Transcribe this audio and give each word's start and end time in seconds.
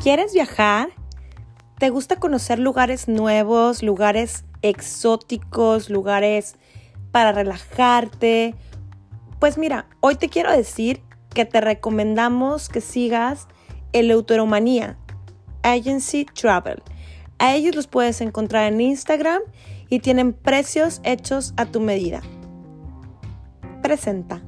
¿Quieres 0.00 0.32
viajar? 0.32 0.90
¿Te 1.78 1.90
gusta 1.90 2.16
conocer 2.16 2.60
lugares 2.60 3.08
nuevos, 3.08 3.82
lugares 3.82 4.44
exóticos, 4.62 5.90
lugares 5.90 6.54
para 7.10 7.32
relajarte? 7.32 8.54
Pues 9.40 9.58
mira, 9.58 9.88
hoy 9.98 10.14
te 10.14 10.28
quiero 10.28 10.52
decir 10.52 11.02
que 11.34 11.44
te 11.44 11.60
recomendamos 11.60 12.68
que 12.68 12.80
sigas 12.80 13.48
el 13.92 14.12
Autoromanía 14.12 14.96
Agency 15.62 16.24
Travel. 16.26 16.80
A 17.40 17.56
ellos 17.56 17.74
los 17.74 17.88
puedes 17.88 18.20
encontrar 18.20 18.72
en 18.72 18.80
Instagram 18.80 19.42
y 19.88 19.98
tienen 19.98 20.32
precios 20.32 21.00
hechos 21.02 21.54
a 21.56 21.66
tu 21.66 21.80
medida. 21.80 22.22
Presenta. 23.82 24.47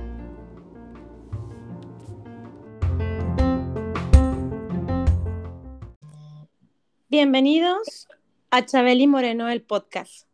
Bienvenidos 7.11 8.07
a 8.51 8.65
Chabeli 8.65 9.05
Moreno, 9.05 9.49
el 9.49 9.61
podcast. 9.61 10.29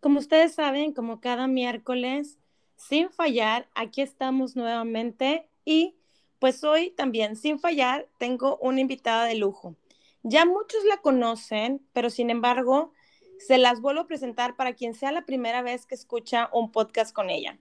Como 0.00 0.18
ustedes 0.18 0.54
saben, 0.54 0.94
como 0.94 1.20
cada 1.20 1.46
miércoles, 1.46 2.38
sin 2.74 3.10
fallar, 3.10 3.68
aquí 3.74 4.00
estamos 4.00 4.56
nuevamente 4.56 5.46
y 5.66 5.94
pues 6.38 6.64
hoy 6.64 6.88
también, 6.88 7.36
sin 7.36 7.58
fallar, 7.58 8.08
tengo 8.16 8.56
una 8.62 8.80
invitada 8.80 9.26
de 9.26 9.34
lujo. 9.34 9.76
Ya 10.22 10.46
muchos 10.46 10.82
la 10.86 11.02
conocen, 11.02 11.86
pero 11.92 12.08
sin 12.08 12.30
embargo, 12.30 12.94
se 13.36 13.58
las 13.58 13.82
vuelvo 13.82 14.00
a 14.00 14.06
presentar 14.06 14.56
para 14.56 14.72
quien 14.72 14.94
sea 14.94 15.12
la 15.12 15.26
primera 15.26 15.60
vez 15.60 15.84
que 15.84 15.94
escucha 15.94 16.48
un 16.54 16.72
podcast 16.72 17.14
con 17.14 17.28
ella. 17.28 17.58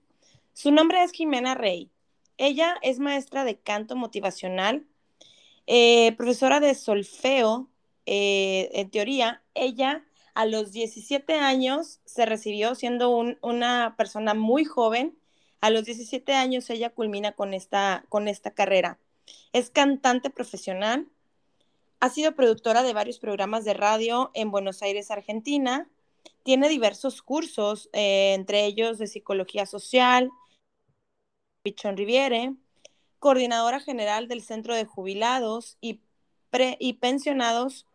Su 0.53 0.71
nombre 0.71 1.03
es 1.03 1.11
Jimena 1.11 1.55
Rey. 1.55 1.91
Ella 2.37 2.77
es 2.83 2.99
maestra 2.99 3.43
de 3.43 3.59
canto 3.59 3.97
motivacional, 3.97 4.87
eh, 5.67 6.13
profesora 6.15 6.61
de 6.61 6.73
solfeo 6.73 7.67
eh, 8.05 8.69
en 8.73 8.89
teoría, 8.89 9.41
ella 9.53 10.03
a 10.33 10.45
los 10.45 10.71
17 10.71 11.33
años 11.35 11.99
se 12.05 12.25
recibió 12.25 12.75
siendo 12.75 13.09
una 13.41 13.95
persona 13.97 14.33
muy 14.33 14.65
joven. 14.65 15.17
A 15.59 15.69
los 15.69 15.85
17 15.85 16.33
años 16.33 16.69
ella 16.69 16.89
culmina 16.89 17.33
con 17.33 17.53
esta, 17.53 18.05
con 18.09 18.27
esta 18.27 18.51
carrera. 18.51 18.97
Es 19.53 19.69
cantante 19.69 20.29
profesional. 20.29 21.07
Ha 21.99 22.09
sido 22.09 22.33
productora 22.33 22.81
de 22.83 22.93
varios 22.93 23.19
programas 23.19 23.65
de 23.65 23.73
radio 23.73 24.31
en 24.33 24.51
Buenos 24.51 24.81
Aires, 24.81 25.11
Argentina. 25.11 25.87
Tiene 26.43 26.69
diversos 26.69 27.21
cursos, 27.21 27.89
eh, 27.93 28.33
entre 28.33 28.65
ellos 28.65 28.97
de 28.97 29.07
psicología 29.07 29.65
social, 29.65 30.31
Pichón 31.61 31.97
Riviere, 31.97 32.55
coordinadora 33.19 33.79
general 33.79 34.27
del 34.27 34.41
Centro 34.41 34.73
de 34.75 34.85
Jubilados 34.85 35.77
y, 35.79 36.01
y 36.79 36.93
Pensionados 36.93 37.85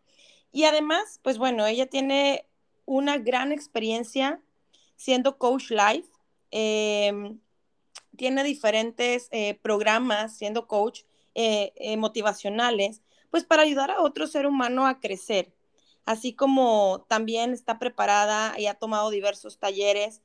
y 0.57 0.63
además, 0.63 1.19
pues 1.21 1.37
bueno, 1.37 1.67
ella 1.67 1.85
tiene 1.85 2.47
una 2.85 3.19
gran 3.19 3.51
experiencia 3.51 4.41
siendo 4.95 5.37
coach 5.37 5.69
live. 5.69 6.07
Em, 6.49 7.39
tiene 8.15 8.43
diferentes 8.43 9.27
eh, 9.29 9.59
programas 9.61 10.35
siendo 10.35 10.65
coach 10.65 11.03
eh, 11.35 11.73
eh, 11.75 11.95
motivacionales, 11.97 13.03
pues 13.29 13.43
para 13.45 13.61
ayudar 13.61 13.91
a 13.91 14.01
otro 14.01 14.25
ser 14.25 14.47
humano 14.47 14.87
a 14.87 14.99
crecer. 14.99 15.53
Así 16.05 16.33
como 16.33 17.05
también 17.07 17.53
está 17.53 17.77
preparada 17.77 18.59
y 18.59 18.65
ha 18.65 18.73
tomado 18.73 19.11
diversos 19.11 19.59
talleres, 19.59 20.23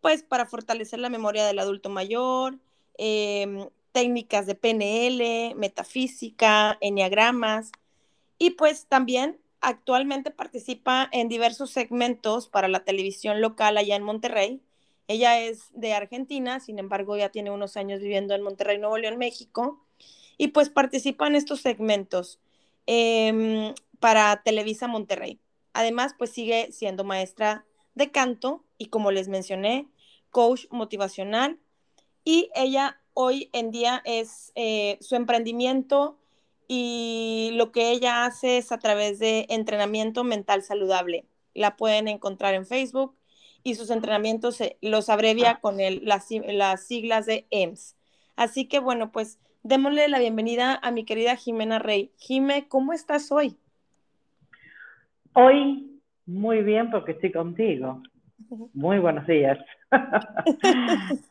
pues 0.00 0.22
para 0.22 0.46
fortalecer 0.46 1.00
la 1.00 1.10
memoria 1.10 1.44
del 1.44 1.58
adulto 1.58 1.90
mayor, 1.90 2.60
em, 2.96 3.68
técnicas 3.90 4.46
de 4.46 4.54
PNL, 4.54 5.56
metafísica, 5.56 6.78
enneagramas, 6.80 7.72
y 8.38 8.50
pues 8.50 8.86
también 8.86 9.40
actualmente 9.68 10.30
participa 10.30 11.08
en 11.12 11.28
diversos 11.28 11.70
segmentos 11.70 12.48
para 12.48 12.68
la 12.68 12.84
televisión 12.84 13.40
local 13.40 13.76
allá 13.76 13.96
en 13.96 14.02
Monterrey. 14.02 14.62
Ella 15.08 15.40
es 15.40 15.70
de 15.72 15.92
Argentina, 15.92 16.60
sin 16.60 16.78
embargo 16.78 17.16
ya 17.16 17.30
tiene 17.30 17.50
unos 17.50 17.76
años 17.76 18.00
viviendo 18.00 18.34
en 18.34 18.42
Monterrey, 18.42 18.78
Nuevo 18.78 18.98
León, 18.98 19.18
México, 19.18 19.84
y 20.38 20.48
pues 20.48 20.70
participa 20.70 21.26
en 21.26 21.34
estos 21.34 21.60
segmentos 21.60 22.40
em, 22.86 23.74
para 24.00 24.42
Televisa 24.42 24.88
Monterrey. 24.88 25.40
Además, 25.72 26.14
pues 26.16 26.30
sigue 26.30 26.70
siendo 26.72 27.04
maestra 27.04 27.64
de 27.94 28.10
canto 28.10 28.64
y 28.78 28.86
como 28.86 29.10
les 29.10 29.28
mencioné, 29.28 29.88
coach 30.30 30.66
motivacional. 30.70 31.58
Y 32.24 32.50
ella 32.54 33.00
hoy 33.12 33.50
en 33.52 33.70
día 33.70 34.02
es 34.04 34.52
eh, 34.54 34.98
su 35.00 35.14
emprendimiento 35.14 36.18
y 36.76 37.50
lo 37.54 37.70
que 37.70 37.92
ella 37.92 38.24
hace 38.24 38.58
es 38.58 38.72
a 38.72 38.78
través 38.78 39.20
de 39.20 39.46
entrenamiento 39.48 40.24
mental 40.24 40.62
saludable. 40.62 41.24
La 41.54 41.76
pueden 41.76 42.08
encontrar 42.08 42.54
en 42.54 42.66
Facebook 42.66 43.14
y 43.62 43.76
sus 43.76 43.90
entrenamientos 43.90 44.60
los 44.80 45.08
abrevia 45.08 45.52
ah. 45.52 45.60
con 45.60 45.78
el, 45.78 46.04
las, 46.04 46.28
las 46.30 46.84
siglas 46.84 47.26
de 47.26 47.46
EMS. 47.50 47.96
Así 48.34 48.66
que 48.66 48.80
bueno, 48.80 49.12
pues 49.12 49.38
démosle 49.62 50.08
la 50.08 50.18
bienvenida 50.18 50.80
a 50.82 50.90
mi 50.90 51.04
querida 51.04 51.36
Jimena 51.36 51.78
Rey. 51.78 52.10
Jime, 52.16 52.66
¿cómo 52.66 52.92
estás 52.92 53.30
hoy? 53.30 53.56
Hoy 55.34 56.00
muy 56.26 56.62
bien 56.62 56.90
porque 56.90 57.12
estoy 57.12 57.30
contigo. 57.30 58.02
Muy 58.72 58.98
buenos 58.98 59.28
días. 59.28 59.58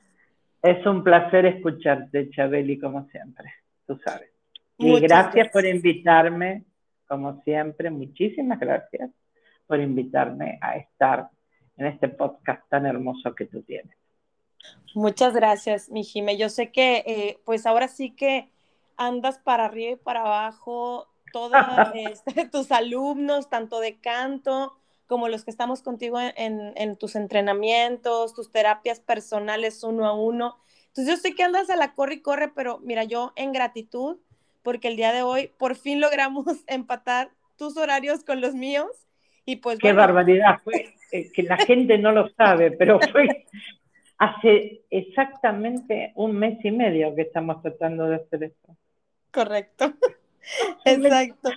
es 0.62 0.86
un 0.86 1.04
placer 1.04 1.46
escucharte, 1.48 2.30
Chabeli, 2.30 2.80
como 2.80 3.06
siempre, 3.10 3.46
tú 3.86 4.00
sabes. 4.06 4.33
Y 4.84 5.00
gracias, 5.00 5.50
por 5.50 5.66
invitarme, 5.66 6.64
como 7.08 7.42
siempre, 7.44 7.90
muchísimas 7.90 8.60
gracias 8.60 9.12
por 9.66 9.80
invitarme 9.80 10.60
a 10.62 10.78
estar 10.78 11.30
en 11.78 11.88
este 11.88 12.10
podcast 12.10 12.68
tan 12.70 12.86
hermoso 12.86 13.34
que 13.34 13.46
tú 13.46 13.62
tienes. 13.64 13.98
Muchas 14.94 15.34
gracias, 15.34 15.90
mi 15.90 16.04
Jime. 16.04 16.38
Yo 16.38 16.50
sé 16.50 16.72
que, 16.72 17.04
eh, 17.06 17.40
pues 17.46 17.66
ahora 17.66 17.88
sí 17.88 18.12
que 18.12 18.50
andas 18.98 19.40
para 19.40 19.66
arriba 19.66 19.92
y 19.92 19.96
para 19.96 20.22
abajo, 20.22 21.08
todos 21.32 21.52
este, 21.96 22.48
tus 22.50 22.72
alumnos, 22.72 23.50
tanto 23.50 23.80
de 23.80 24.00
canto 24.00 24.74
como 25.08 25.28
los 25.28 25.44
que 25.44 25.52
estamos 25.52 25.82
contigo 25.82 26.20
en, 26.20 26.74
en, 26.76 26.96
tus 26.96 27.16
entrenamientos, 27.16 28.34
tus 28.34 28.52
terapias 28.52 29.00
personales 29.00 29.84
uno 29.84 30.08
a 30.08 30.14
uno. 30.14 30.58
Entonces 30.88 31.16
yo 31.16 31.22
sé 31.22 31.36
que 31.36 31.44
andas 31.44 31.70
a 31.70 31.76
la 31.76 31.94
corre 31.94 32.16
y 32.16 32.22
corre, 32.22 32.50
pero 32.50 32.80
mira, 32.80 33.04
yo 33.04 33.34
en 33.36 33.52
gratitud 33.52 34.18
porque 34.64 34.88
el 34.88 34.96
día 34.96 35.14
de 35.14 35.22
hoy 35.22 35.52
por 35.60 35.76
fin 35.76 36.02
logramos 36.02 36.46
empatar 36.68 37.30
tus 37.58 37.78
horarios 37.78 38.24
con 38.24 38.42
los 38.42 38.56
míos. 38.56 38.90
Y 39.46 39.58
pues, 39.58 39.78
Qué 39.80 39.92
barbaridad, 39.92 40.62
fue 40.64 40.96
eh, 41.12 41.32
que 41.32 41.44
la 41.44 41.58
gente 41.68 41.98
no 41.98 42.12
lo 42.12 42.30
sabe, 42.30 42.72
pero 42.72 43.00
fue 43.12 43.46
hace 44.18 44.82
exactamente 44.90 46.14
un 46.16 46.38
mes 46.38 46.64
y 46.64 46.72
medio 46.72 47.14
que 47.14 47.24
estamos 47.24 47.62
tratando 47.62 48.06
de 48.06 48.16
hacer 48.16 48.44
esto. 48.44 48.76
Correcto, 49.32 49.94
exacto. 50.86 51.50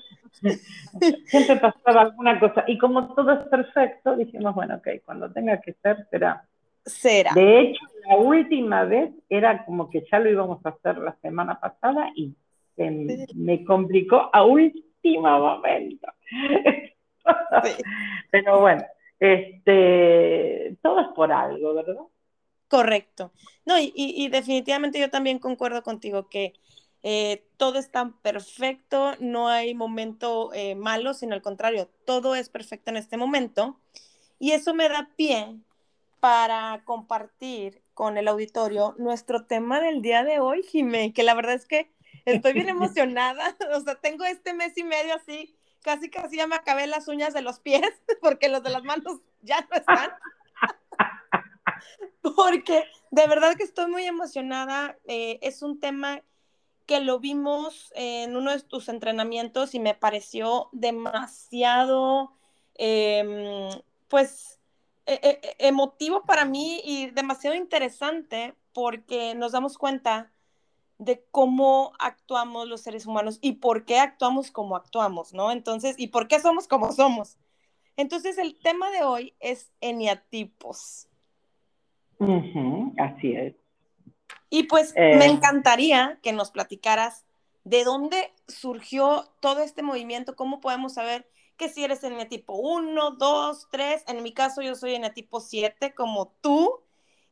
Siempre 1.26 1.56
pasaba 1.56 2.02
alguna 2.02 2.38
cosa. 2.40 2.64
Y 2.66 2.76
como 2.78 3.14
todo 3.14 3.32
es 3.32 3.48
perfecto, 3.48 4.16
dijimos, 4.16 4.54
bueno, 4.54 4.76
ok, 4.76 4.88
cuando 5.04 5.30
tenga 5.30 5.60
que 5.60 5.74
ser, 5.74 6.06
será. 6.10 6.44
Será. 6.84 7.32
De 7.34 7.60
hecho, 7.60 7.84
la 8.08 8.16
última 8.16 8.84
vez 8.84 9.10
era 9.28 9.64
como 9.64 9.90
que 9.90 10.04
ya 10.10 10.18
lo 10.18 10.30
íbamos 10.30 10.64
a 10.64 10.70
hacer 10.70 10.98
la 10.98 11.16
semana 11.20 11.58
pasada 11.58 12.10
y 12.14 12.34
me 12.76 13.64
complicó 13.64 14.30
a 14.32 14.44
último 14.44 15.38
momento. 15.38 16.08
Pero 18.30 18.60
bueno, 18.60 18.84
este, 19.18 20.76
todo 20.82 21.00
es 21.00 21.08
por 21.14 21.32
algo, 21.32 21.74
¿verdad? 21.74 21.96
Correcto. 22.68 23.32
No, 23.64 23.74
y, 23.78 24.28
definitivamente 24.28 24.98
yo 24.98 25.10
también 25.10 25.38
concuerdo 25.38 25.82
contigo 25.82 26.28
que 26.28 26.54
eh, 27.02 27.46
todo 27.56 27.78
es 27.78 27.90
tan 27.90 28.18
perfecto, 28.20 29.12
no 29.20 29.48
hay 29.48 29.74
momento 29.74 30.52
eh, 30.52 30.74
malo, 30.74 31.14
sino 31.14 31.34
al 31.34 31.42
contrario, 31.42 31.88
todo 32.04 32.34
es 32.34 32.48
perfecto 32.48 32.90
en 32.90 32.96
este 32.96 33.16
momento. 33.16 33.78
Y 34.38 34.52
eso 34.52 34.74
me 34.74 34.88
da 34.88 35.10
pie 35.16 35.56
para 36.20 36.82
compartir 36.84 37.82
con 37.94 38.18
el 38.18 38.28
auditorio 38.28 38.94
nuestro 38.98 39.46
tema 39.46 39.80
del 39.80 40.02
día 40.02 40.24
de 40.24 40.40
hoy, 40.40 40.62
Jimé, 40.62 41.12
que 41.12 41.22
la 41.22 41.34
verdad 41.34 41.54
es 41.54 41.66
que 41.66 41.90
estoy 42.26 42.52
bien 42.52 42.68
emocionada. 42.68 43.56
O 43.74 43.80
sea, 43.80 43.94
tengo 43.94 44.24
este 44.24 44.52
mes 44.52 44.76
y 44.76 44.84
medio 44.84 45.14
así, 45.14 45.56
casi 45.82 46.10
casi 46.10 46.36
ya 46.36 46.46
me 46.46 46.56
acabé 46.56 46.86
las 46.86 47.08
uñas 47.08 47.32
de 47.32 47.42
los 47.42 47.60
pies, 47.60 47.90
porque 48.20 48.48
los 48.48 48.62
de 48.62 48.70
las 48.70 48.84
manos 48.84 49.20
ya 49.42 49.66
no 49.70 49.76
están. 49.76 50.10
porque 52.36 52.84
de 53.10 53.26
verdad 53.26 53.54
que 53.56 53.64
estoy 53.64 53.90
muy 53.90 54.04
emocionada. 54.04 54.98
Eh, 55.06 55.38
es 55.42 55.62
un 55.62 55.80
tema 55.80 56.22
que 56.84 57.00
lo 57.00 57.18
vimos 57.18 57.92
en 57.96 58.36
uno 58.36 58.52
de 58.52 58.60
tus 58.60 58.88
entrenamientos 58.88 59.74
y 59.74 59.80
me 59.80 59.94
pareció 59.94 60.68
demasiado, 60.72 62.32
em, 62.74 63.70
pues, 64.08 64.60
e, 65.06 65.14
e, 65.14 65.40
e, 65.42 65.68
emotivo 65.68 66.24
para 66.24 66.44
mí 66.44 66.80
y 66.84 67.10
demasiado 67.10 67.56
interesante 67.56 68.54
porque 68.72 69.34
nos 69.34 69.52
damos 69.52 69.78
cuenta 69.78 70.32
de 70.98 71.24
cómo 71.30 71.92
actuamos 71.98 72.68
los 72.68 72.80
seres 72.80 73.06
humanos 73.06 73.38
y 73.40 73.52
por 73.52 73.84
qué 73.84 73.98
actuamos 73.98 74.50
como 74.50 74.76
actuamos, 74.76 75.34
¿no? 75.34 75.52
Entonces, 75.52 75.96
y 75.98 76.08
por 76.08 76.28
qué 76.28 76.40
somos 76.40 76.68
como 76.68 76.92
somos. 76.92 77.36
Entonces, 77.96 78.38
el 78.38 78.58
tema 78.58 78.90
de 78.90 79.02
hoy 79.02 79.34
es 79.40 79.72
eniatipos. 79.80 81.08
así 82.98 83.32
es. 83.32 83.54
Y 84.48 84.64
pues 84.64 84.94
me 84.94 85.26
eh. 85.26 85.30
encantaría 85.30 86.18
que 86.22 86.32
nos 86.32 86.50
platicaras 86.50 87.24
de 87.64 87.84
dónde 87.84 88.32
surgió 88.46 89.28
todo 89.40 89.62
este 89.62 89.82
movimiento, 89.82 90.36
cómo 90.36 90.60
podemos 90.60 90.94
saber 90.94 91.28
que 91.56 91.68
si 91.68 91.82
eres 91.84 92.04
eneatipo 92.04 92.54
1, 92.54 93.12
2, 93.12 93.68
3, 93.70 94.04
en 94.08 94.22
mi 94.22 94.32
caso 94.32 94.62
yo 94.62 94.74
soy 94.74 94.94
eneatipo 94.94 95.40
7 95.40 95.94
como 95.94 96.28
tú, 96.40 96.80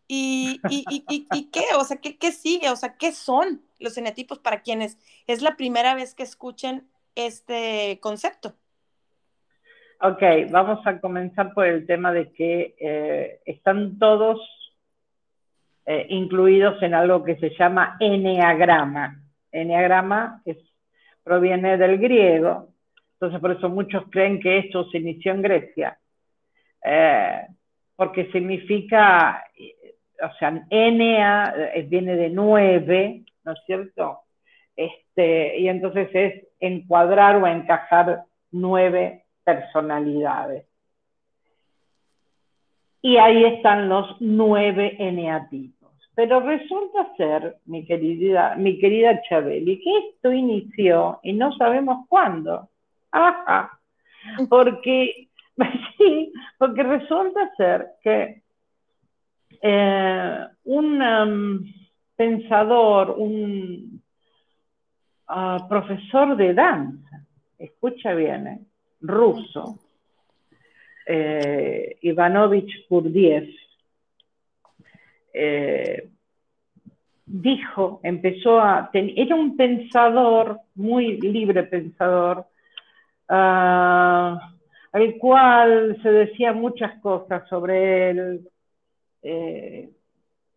y, 0.07 0.61
y, 0.69 0.85
y, 0.91 1.27
y, 1.33 1.51
qué, 1.51 1.63
o 1.79 1.85
sea, 1.85 1.99
¿qué, 1.99 2.19
¿qué, 2.19 2.33
sigue? 2.33 2.71
O 2.71 2.77
sea, 2.77 2.97
¿qué 2.99 3.13
son 3.13 3.63
los 3.79 3.97
eneatipos 3.97 4.39
para 4.39 4.63
quienes 4.63 4.99
es 5.27 5.43
la 5.43 5.57
primera 5.57 5.95
vez 5.95 6.15
que 6.15 6.23
escuchen 6.23 6.89
este 7.15 7.99
concepto? 8.01 8.55
Ok, 10.01 10.23
vamos 10.51 10.87
a 10.87 11.01
comenzar 11.01 11.55
por 11.55 11.67
el 11.67 11.87
tema 11.87 12.13
de 12.13 12.33
que 12.33 12.75
eh, 12.79 13.41
están 13.47 13.99
todos 13.99 14.39
eh, 15.87 16.07
incluidos 16.11 16.83
en 16.83 16.95
algo 16.95 17.23
que 17.25 17.37
se 17.37 17.51
llama 17.59 17.97
eneagrama. 18.01 19.23
Eneagrama 19.53 20.43
es, 20.45 20.59
proviene 21.23 21.79
del 21.79 21.99
griego, 21.99 22.69
entonces 23.15 23.41
por 23.41 23.53
eso 23.53 23.69
muchos 23.69 24.05
creen 24.11 24.41
que 24.41 24.59
esto 24.59 24.89
se 24.91 24.99
inició 24.99 25.33
en 25.33 25.43
Grecia, 25.43 25.99
eh, 26.85 27.47
porque 27.97 28.31
significa, 28.33 29.45
o 30.25 30.35
sea, 30.39 30.65
enea 30.71 31.55
eh, 31.75 31.83
viene 31.89 32.17
de 32.17 32.31
nueve, 32.31 33.25
¿no 33.45 33.53
es 33.53 33.59
cierto? 33.67 34.21
Este, 34.77 35.59
y 35.59 35.69
entonces 35.69 36.09
es 36.13 36.47
encuadrar 36.61 37.37
o 37.37 37.47
encajar 37.47 38.25
nueve 38.51 39.25
personalidades. 39.45 40.67
Y 43.03 43.19
ahí 43.19 43.45
están 43.45 43.89
los 43.89 44.17
nueve 44.21 44.97
eneatipos. 44.99 45.93
Pero 46.15 46.41
resulta 46.41 47.15
ser, 47.17 47.57
mi 47.67 47.85
querida, 47.85 48.55
mi 48.57 48.79
querida 48.79 49.21
Chabeli, 49.29 49.81
que 49.83 49.99
esto 50.09 50.33
inició 50.33 51.21
y 51.23 51.33
no 51.33 51.53
sabemos 51.57 52.07
cuándo. 52.09 52.69
Ajá. 53.11 53.79
Porque, 54.49 55.29
sí, 55.99 56.33
porque 56.59 56.83
resulta 56.83 57.55
ser 57.57 57.87
que 58.03 58.44
eh, 59.67 60.47
un 60.65 61.01
um, 61.01 61.65
pensador, 62.15 63.15
un 63.17 64.03
uh, 65.27 65.69
profesor 65.69 66.37
de 66.37 66.53
danza, 66.53 67.25
escucha 67.59 68.13
bien, 68.13 68.47
eh, 68.47 68.61
ruso, 69.01 69.79
eh, 71.07 71.97
Ivanovich 72.03 72.87
eh, 75.33 76.11
dijo, 77.25 78.01
empezó 78.03 78.61
a, 78.61 78.91
era 78.93 79.35
un 79.35 79.57
pensador, 79.57 80.61
muy 80.75 81.23
libre 81.23 81.63
pensador, 81.63 82.45
ah, 83.31 84.53
al 84.93 85.15
cual 85.17 85.99
se 86.03 86.11
decía 86.11 86.53
muchas 86.53 87.01
cosas 87.01 87.49
sobre 87.49 88.11
él. 88.11 88.49
Eh, 89.25 89.89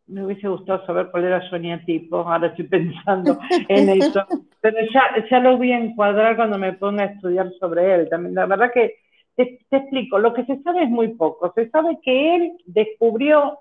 me 0.07 0.25
hubiese 0.25 0.47
gustado 0.47 0.85
saber 0.85 1.09
cuál 1.11 1.25
era 1.25 1.49
su 1.49 1.55
eneatipo, 1.55 2.17
ahora 2.17 2.47
estoy 2.47 2.67
pensando 2.67 3.39
en 3.67 3.89
eso, 3.89 4.25
pero 4.61 4.77
ya, 4.93 5.25
ya 5.29 5.39
lo 5.39 5.57
voy 5.57 5.71
a 5.71 5.79
encuadrar 5.79 6.35
cuando 6.35 6.57
me 6.57 6.73
ponga 6.73 7.03
a 7.03 7.07
estudiar 7.07 7.51
sobre 7.59 7.93
él. 7.93 8.09
También, 8.09 8.35
la 8.35 8.45
verdad 8.45 8.71
que 8.73 8.95
te, 9.35 9.59
te 9.69 9.77
explico, 9.77 10.19
lo 10.19 10.33
que 10.33 10.45
se 10.45 10.61
sabe 10.63 10.83
es 10.83 10.89
muy 10.89 11.09
poco. 11.15 11.51
Se 11.55 11.69
sabe 11.69 11.99
que 12.01 12.35
él 12.35 12.51
descubrió 12.65 13.59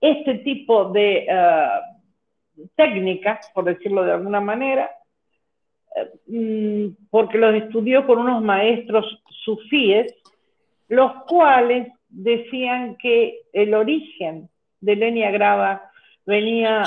este 0.00 0.34
tipo 0.38 0.90
de 0.90 1.26
uh, 1.30 2.66
técnicas, 2.76 3.50
por 3.54 3.64
decirlo 3.64 4.04
de 4.04 4.12
alguna 4.12 4.40
manera, 4.40 4.90
uh, 6.26 6.90
porque 7.10 7.38
los 7.38 7.54
estudió 7.54 8.06
con 8.06 8.18
unos 8.18 8.42
maestros 8.42 9.22
sufíes, 9.44 10.14
los 10.88 11.12
cuales 11.24 11.88
decían 12.14 12.96
que 12.96 13.40
el 13.52 13.74
origen 13.74 14.48
del 14.80 15.02
Enneagrama 15.02 15.82
venía 16.26 16.82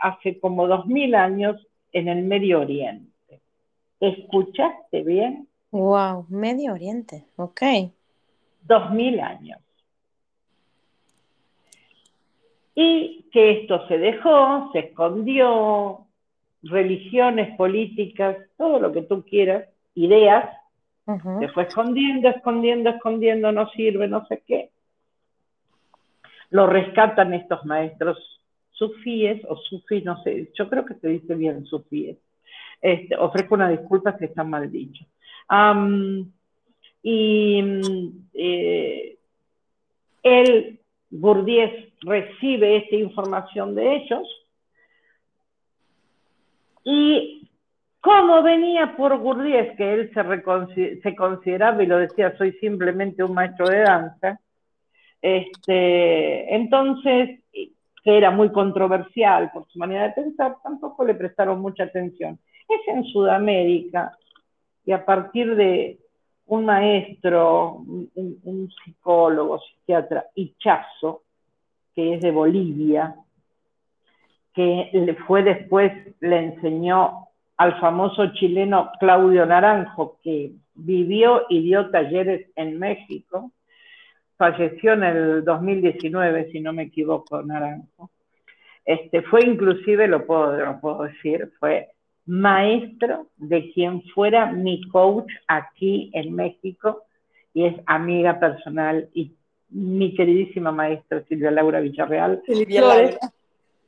hace 0.00 0.38
como 0.40 0.66
dos 0.66 0.86
mil 0.86 1.14
años 1.14 1.66
en 1.92 2.08
el 2.08 2.22
Medio 2.22 2.60
Oriente. 2.60 3.40
¿Escuchaste 4.00 5.02
bien? 5.02 5.48
Wow, 5.70 6.26
Medio 6.28 6.72
Oriente, 6.72 7.24
ok. 7.36 7.62
Dos 8.62 8.90
mil 8.92 9.20
años 9.20 9.58
y 12.80 13.24
que 13.32 13.62
esto 13.62 13.88
se 13.88 13.98
dejó, 13.98 14.70
se 14.72 14.78
escondió, 14.78 16.06
religiones, 16.62 17.56
políticas, 17.56 18.36
todo 18.56 18.78
lo 18.78 18.92
que 18.92 19.02
tú 19.02 19.24
quieras, 19.24 19.68
ideas, 19.96 20.48
se 21.40 21.48
fue 21.48 21.62
escondiendo, 21.62 22.28
escondiendo, 22.28 22.90
escondiendo, 22.90 23.50
no 23.50 23.70
sirve, 23.70 24.08
no 24.08 24.26
sé 24.26 24.42
qué. 24.46 24.70
Lo 26.50 26.66
rescatan 26.66 27.32
estos 27.32 27.64
maestros 27.64 28.18
sufíes 28.72 29.42
o 29.48 29.56
sufí, 29.56 30.02
no 30.02 30.22
sé, 30.22 30.50
yo 30.54 30.68
creo 30.68 30.84
que 30.84 30.94
se 30.94 31.08
dice 31.08 31.34
bien 31.34 31.64
sufíes. 31.64 32.18
Este, 32.80 33.16
ofrezco 33.16 33.54
una 33.54 33.70
disculpa 33.70 34.16
si 34.18 34.26
está 34.26 34.44
mal 34.44 34.70
dicho. 34.70 35.04
y 37.02 37.62
eh, 38.34 39.18
él 40.22 40.80
Bourdieu 41.10 41.70
recibe 42.02 42.76
esta 42.76 42.96
información 42.96 43.74
de 43.74 43.96
ellos 43.96 44.46
y 46.84 47.47
como 48.08 48.42
venía 48.42 48.96
por 48.96 49.18
Bourdieu, 49.18 49.76
que 49.76 49.92
él 49.92 50.10
se, 51.02 51.14
consideraba 51.14 51.82
y 51.82 51.86
lo 51.86 51.98
decía, 51.98 52.34
soy 52.38 52.52
simplemente 52.52 53.22
un 53.22 53.34
maestro 53.34 53.68
de 53.68 53.80
danza, 53.80 54.40
este, 55.20 56.54
entonces, 56.54 57.40
que 57.52 58.16
era 58.16 58.30
muy 58.30 58.50
controversial 58.50 59.50
por 59.52 59.68
su 59.68 59.78
manera 59.78 60.04
de 60.04 60.12
pensar, 60.22 60.56
tampoco 60.62 61.04
le 61.04 61.14
prestaron 61.14 61.60
mucha 61.60 61.84
atención. 61.84 62.38
Es 62.66 62.88
en 62.88 63.04
Sudamérica 63.04 64.16
y 64.86 64.92
a 64.92 65.04
partir 65.04 65.54
de 65.54 65.98
un 66.46 66.64
maestro, 66.64 67.84
un, 68.14 68.70
psicólogo, 68.84 69.60
psiquiatra, 69.60 70.24
Ichazo, 70.34 71.24
que 71.94 72.14
es 72.14 72.22
de 72.22 72.30
Bolivia, 72.30 73.16
que 74.54 75.14
fue 75.26 75.42
después, 75.42 75.92
le 76.20 76.38
enseñó 76.38 77.27
al 77.58 77.78
famoso 77.80 78.32
chileno 78.34 78.92
Claudio 79.00 79.44
Naranjo, 79.44 80.18
que 80.22 80.52
vivió 80.74 81.42
y 81.48 81.62
dio 81.62 81.90
talleres 81.90 82.48
en 82.54 82.78
México, 82.78 83.52
falleció 84.36 84.92
en 84.92 85.02
el 85.02 85.44
2019, 85.44 86.50
si 86.52 86.60
no 86.60 86.72
me 86.72 86.84
equivoco, 86.84 87.42
Naranjo. 87.42 88.10
Este, 88.84 89.22
fue 89.22 89.42
inclusive, 89.44 90.06
lo 90.06 90.24
puedo, 90.24 90.56
lo 90.56 90.80
puedo 90.80 91.02
decir, 91.02 91.52
fue 91.58 91.88
maestro 92.26 93.26
de 93.36 93.72
quien 93.72 94.02
fuera 94.14 94.52
mi 94.52 94.86
coach 94.88 95.30
aquí 95.48 96.10
en 96.14 96.34
México 96.34 97.04
y 97.52 97.64
es 97.64 97.74
amiga 97.86 98.38
personal 98.38 99.08
y 99.14 99.34
mi 99.70 100.14
queridísima 100.14 100.70
maestra 100.70 101.24
Silvia 101.28 101.50
Laura 101.50 101.80
Villarreal. 101.80 102.40
Silvia 102.46 102.82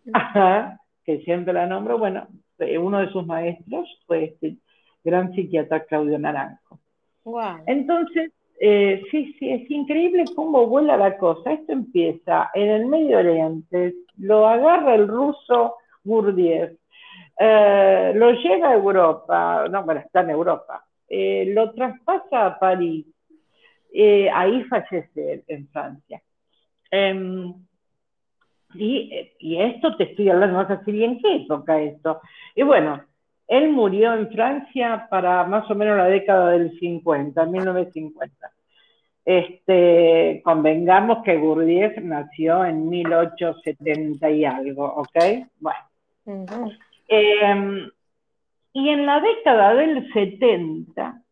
Laura. 0.05 0.81
que 1.05 1.21
siempre 1.21 1.53
la 1.53 1.67
nombro. 1.67 1.99
Bueno, 1.99 2.27
uno 2.79 2.99
de 3.01 3.11
sus 3.11 3.27
maestros 3.27 3.89
fue 4.07 4.25
este 4.25 4.57
gran 5.05 5.33
psiquiatra 5.35 5.85
Claudio 5.85 6.19
Naranjo. 6.19 6.79
Entonces, 7.67 8.33
Eh, 8.63 9.03
sí, 9.11 9.35
sí, 9.39 9.51
es 9.51 9.71
increíble 9.71 10.25
cómo 10.37 10.67
vuela 10.67 10.95
la 10.99 11.17
cosa. 11.17 11.51
Esto 11.53 11.73
empieza 11.73 12.51
en 12.53 12.69
el 12.69 12.87
Medio 12.87 13.17
Oriente, 13.19 13.95
lo 14.19 14.47
agarra 14.47 14.97
el 14.97 15.09
ruso 15.09 15.77
Gurdjieff, 16.05 16.73
eh, 17.39 18.13
lo 18.15 18.33
llega 18.33 18.69
a 18.69 18.75
Europa, 18.75 19.67
no, 19.71 19.83
bueno, 19.85 20.01
está 20.01 20.21
en 20.21 20.31
Europa, 20.31 20.85
eh, 21.09 21.47
lo 21.55 21.73
traspasa 21.73 22.47
a 22.47 22.59
París, 22.59 23.07
ahí 24.35 24.63
fallece 24.65 25.43
en 25.49 25.67
Francia. 25.69 26.21
Em, 28.75 28.81
y, 28.81 29.31
y, 29.39 29.61
esto 29.61 29.97
te 29.97 30.05
estoy 30.05 30.29
hablando, 30.29 30.63
no 30.63 30.69
sé 30.69 30.85
si 30.85 31.05
en 31.05 31.21
qué 31.21 31.37
época 31.37 31.81
esto. 31.81 32.21
Y 32.55 32.63
bueno, 32.63 33.03
él 33.49 33.71
murió 33.71 34.15
en 34.15 34.31
Francia 34.31 35.07
para 35.11 35.45
más 35.45 35.71
o 35.71 35.75
menos 35.75 35.97
la 35.97 36.07
década 36.07 36.51
del 36.53 36.79
50, 36.79 37.47
1950. 37.47 38.53
Este, 39.25 40.41
convengamos 40.45 41.23
que 41.25 41.37
Gurdjieff 41.37 41.99
nació 41.99 42.65
en 42.65 42.89
1870 42.89 44.31
y 44.31 44.45
algo, 44.45 44.87
¿ok? 44.87 45.17
Bueno. 45.59 46.71
Em, 47.09 47.91
y 48.73 48.89
en 48.89 49.07
la 49.07 49.21
década 49.21 49.75
del 49.75 50.13
70 50.13 51.23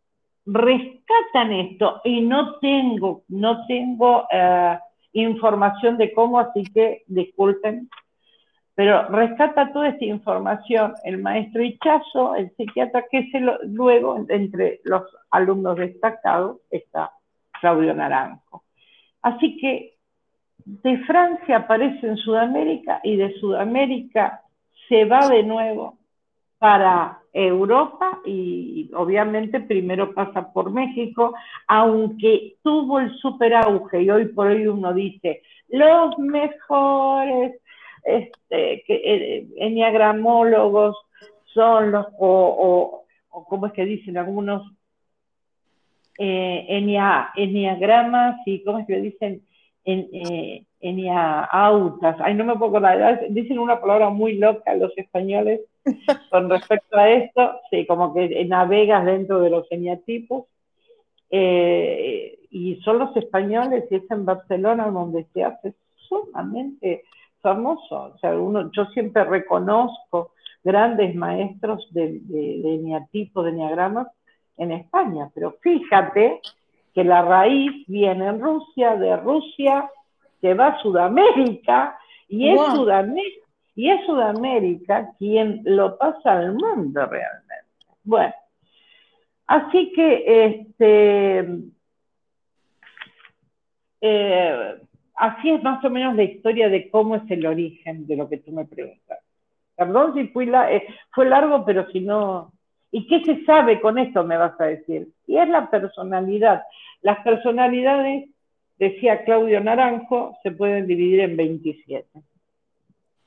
rescatan 0.44 1.52
esto 1.52 2.00
y 2.04 2.20
no 2.22 2.58
tengo, 2.58 3.22
no 3.28 3.66
tengo 3.66 4.26
eh, 4.32 4.78
información 5.12 5.96
de 5.96 6.12
cómo, 6.12 6.38
así 6.38 6.64
que 6.64 7.02
disculpen 7.06 7.88
pero 8.78 9.08
rescata 9.08 9.72
toda 9.72 9.88
esta 9.88 10.04
información 10.04 10.94
el 11.02 11.18
maestro 11.18 11.64
Hichazo, 11.64 12.36
el 12.36 12.54
psiquiatra, 12.54 13.06
que 13.10 13.28
se 13.32 13.40
luego 13.40 14.24
entre 14.28 14.78
los 14.84 15.02
alumnos 15.32 15.78
destacados 15.78 16.58
está 16.70 17.10
Claudio 17.60 17.92
Naranjo. 17.92 18.62
Así 19.20 19.58
que 19.58 19.96
de 20.64 20.96
Francia 20.98 21.56
aparece 21.56 22.06
en 22.06 22.18
Sudamérica 22.18 23.00
y 23.02 23.16
de 23.16 23.34
Sudamérica 23.40 24.42
se 24.88 25.06
va 25.06 25.26
de 25.26 25.42
nuevo 25.42 25.98
para 26.60 27.17
Europa 27.32 28.20
y 28.24 28.90
obviamente 28.94 29.60
primero 29.60 30.14
pasa 30.14 30.52
por 30.52 30.70
México, 30.70 31.34
aunque 31.66 32.56
tuvo 32.62 33.00
el 33.00 33.14
super 33.18 33.54
auge 33.54 34.02
y 34.02 34.10
hoy 34.10 34.26
por 34.26 34.48
hoy 34.48 34.66
uno 34.66 34.92
dice, 34.94 35.42
los 35.68 36.18
mejores 36.18 37.60
este, 38.04 38.82
que, 38.86 39.02
eh, 39.04 39.46
son 41.54 41.90
los, 41.92 42.06
o, 42.18 43.04
o, 43.30 43.44
como 43.44 43.66
es 43.66 43.72
que 43.72 43.84
dicen 43.84 44.16
algunos, 44.16 44.62
eh, 46.18 46.66
enneagramas 47.36 48.36
y 48.44 48.64
cómo 48.64 48.80
es 48.80 48.86
que 48.86 49.00
dicen, 49.00 49.42
en, 49.84 50.08
eh, 50.12 50.64
ay 50.80 52.34
no 52.34 52.44
me 52.44 52.56
puedo 52.56 52.76
acordar, 52.76 53.26
dicen 53.30 53.58
una 53.58 53.80
palabra 53.80 54.10
muy 54.10 54.34
loca 54.34 54.74
los 54.74 54.96
españoles 54.96 55.60
con 56.30 56.50
respecto 56.50 56.96
a 56.96 57.08
esto, 57.10 57.60
sí, 57.70 57.86
como 57.86 58.14
que 58.14 58.44
navegas 58.44 59.04
dentro 59.04 59.40
de 59.40 59.50
los 59.50 59.70
eneatipos, 59.70 60.46
eh, 61.30 62.38
y 62.50 62.76
son 62.82 62.98
los 62.98 63.16
españoles, 63.16 63.84
y 63.90 63.96
es 63.96 64.10
en 64.10 64.24
Barcelona 64.24 64.90
donde 64.90 65.26
se 65.34 65.44
hace 65.44 65.74
sumamente 66.08 67.04
famoso. 67.40 68.12
O 68.14 68.18
sea, 68.18 68.36
uno, 68.38 68.70
yo 68.72 68.86
siempre 68.86 69.24
reconozco 69.24 70.32
grandes 70.64 71.14
maestros 71.14 71.86
de, 71.92 72.20
de, 72.22 72.60
de 72.62 72.74
eneatipo, 72.74 73.42
de 73.42 73.50
eneagramas 73.50 74.08
en 74.56 74.72
España, 74.72 75.30
pero 75.34 75.56
fíjate 75.60 76.40
que 76.94 77.04
la 77.04 77.22
raíz 77.22 77.86
viene 77.86 78.26
en 78.26 78.40
Rusia, 78.40 78.96
de 78.96 79.16
Rusia 79.16 79.88
que 80.40 80.54
va 80.54 80.68
a 80.68 80.82
Sudamérica 80.82 81.98
y 82.28 82.48
es, 82.48 82.60
Sudamérica, 82.74 83.46
y 83.78 83.88
es 83.90 84.04
Sudamérica 84.06 85.14
quien 85.18 85.62
lo 85.64 85.96
pasa 85.98 86.32
al 86.32 86.52
mundo 86.52 87.06
realmente. 87.06 87.54
Bueno, 88.02 88.34
así 89.46 89.92
que 89.92 90.46
este, 90.46 91.48
eh, 94.00 94.74
así 95.14 95.50
es 95.50 95.62
más 95.62 95.84
o 95.84 95.90
menos 95.90 96.16
la 96.16 96.24
historia 96.24 96.68
de 96.68 96.90
cómo 96.90 97.14
es 97.14 97.30
el 97.30 97.46
origen 97.46 98.04
de 98.08 98.16
lo 98.16 98.28
que 98.28 98.38
tú 98.38 98.50
me 98.50 98.64
preguntas. 98.64 99.20
Perdón 99.76 100.12
si 100.14 100.26
fui 100.26 100.50
eh, 100.52 100.84
fue 101.14 101.26
largo, 101.26 101.64
pero 101.64 101.88
si 101.92 102.00
no... 102.00 102.52
¿Y 102.90 103.06
qué 103.06 103.22
se 103.22 103.44
sabe 103.44 103.80
con 103.80 103.96
esto, 103.98 104.24
me 104.24 104.36
vas 104.36 104.60
a 104.60 104.64
decir? 104.64 105.06
Y 105.28 105.38
es 105.38 105.48
la 105.48 105.70
personalidad. 105.70 106.64
Las 107.02 107.20
personalidades, 107.20 108.28
decía 108.76 109.22
Claudio 109.22 109.60
Naranjo, 109.60 110.36
se 110.42 110.50
pueden 110.50 110.88
dividir 110.88 111.20
en 111.20 111.36
27. 111.36 112.08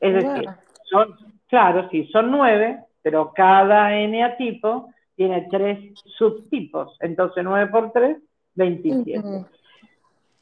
Es 0.01 0.13
decir, 0.15 0.49
son, 0.89 1.15
claro, 1.47 1.87
sí, 1.89 2.05
son 2.11 2.31
nueve, 2.31 2.83
pero 3.01 3.31
cada 3.33 3.95
eneatipo 3.95 4.89
tiene 5.15 5.47
tres 5.51 5.93
subtipos. 6.17 6.97
Entonces, 6.99 7.43
9 7.43 7.71
por 7.71 7.91
3, 7.91 8.17
27. 8.55 9.45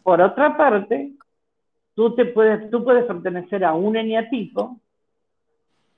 Por 0.01 0.21
otra 0.21 0.55
parte, 0.55 1.11
tú, 1.93 2.15
te 2.15 2.25
puedes, 2.25 2.71
tú 2.71 2.83
puedes 2.83 3.05
pertenecer 3.05 3.65
a 3.65 3.73
un 3.73 3.97
eneatipo, 3.97 4.79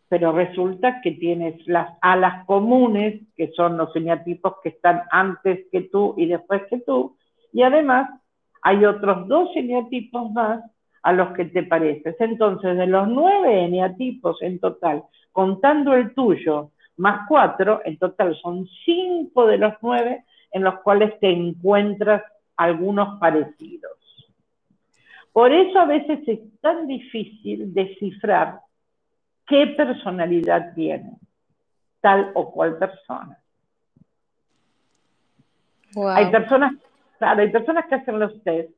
pero 0.10 0.32
resulta 0.32 1.00
que 1.02 1.12
tienes 1.12 1.66
las 1.68 1.96
alas 2.02 2.46
comunes, 2.46 3.22
que 3.38 3.52
son 3.52 3.78
los 3.78 3.96
eneatipos 3.96 4.56
que 4.64 4.70
están 4.70 5.04
antes 5.12 5.68
que 5.72 5.82
tú 5.82 6.16
y 6.18 6.26
después 6.26 6.64
que 6.70 6.80
tú, 6.80 7.16
y 7.54 7.62
además 7.62 8.10
hay 8.64 8.84
otros 8.86 9.28
dos 9.28 9.50
eneatipos 9.56 10.32
más 10.32 10.64
a 11.04 11.14
los 11.14 11.34
que 11.34 11.46
te 11.46 11.64
pareces. 11.64 12.16
Entonces, 12.20 12.78
de 12.78 12.88
los 12.88 13.08
nueve 13.08 13.66
eneatipos 13.66 14.42
en 14.42 14.60
total, 14.60 15.04
contando 15.32 15.94
el 15.94 16.14
tuyo, 16.14 16.72
más 16.98 17.28
cuatro, 17.28 17.82
en 17.86 17.98
total 17.98 18.36
son 18.42 18.68
cinco 18.86 19.48
de 19.48 19.58
los 19.58 19.74
nueve 19.82 20.26
en 20.52 20.64
los 20.64 20.80
cuales 20.82 21.20
te 21.20 21.32
encuentras 21.32 22.22
algunos 22.58 23.20
parecidos. 23.20 23.98
Por 25.32 25.52
eso 25.52 25.80
a 25.80 25.86
veces 25.86 26.20
es 26.28 26.40
tan 26.60 26.88
difícil 26.88 27.74
descifrar 27.74 28.60
qué 29.48 29.68
personalidad 29.68 30.74
tiene 30.76 31.18
tal 32.02 32.32
o 32.34 32.52
cual 32.52 32.78
persona. 32.78 33.38
Hay 36.08 36.32
personas, 36.32 36.74
hay 37.20 37.52
personas 37.52 37.86
que 37.88 37.96
hacen 37.96 38.20
los 38.20 38.44
test. 38.44 38.72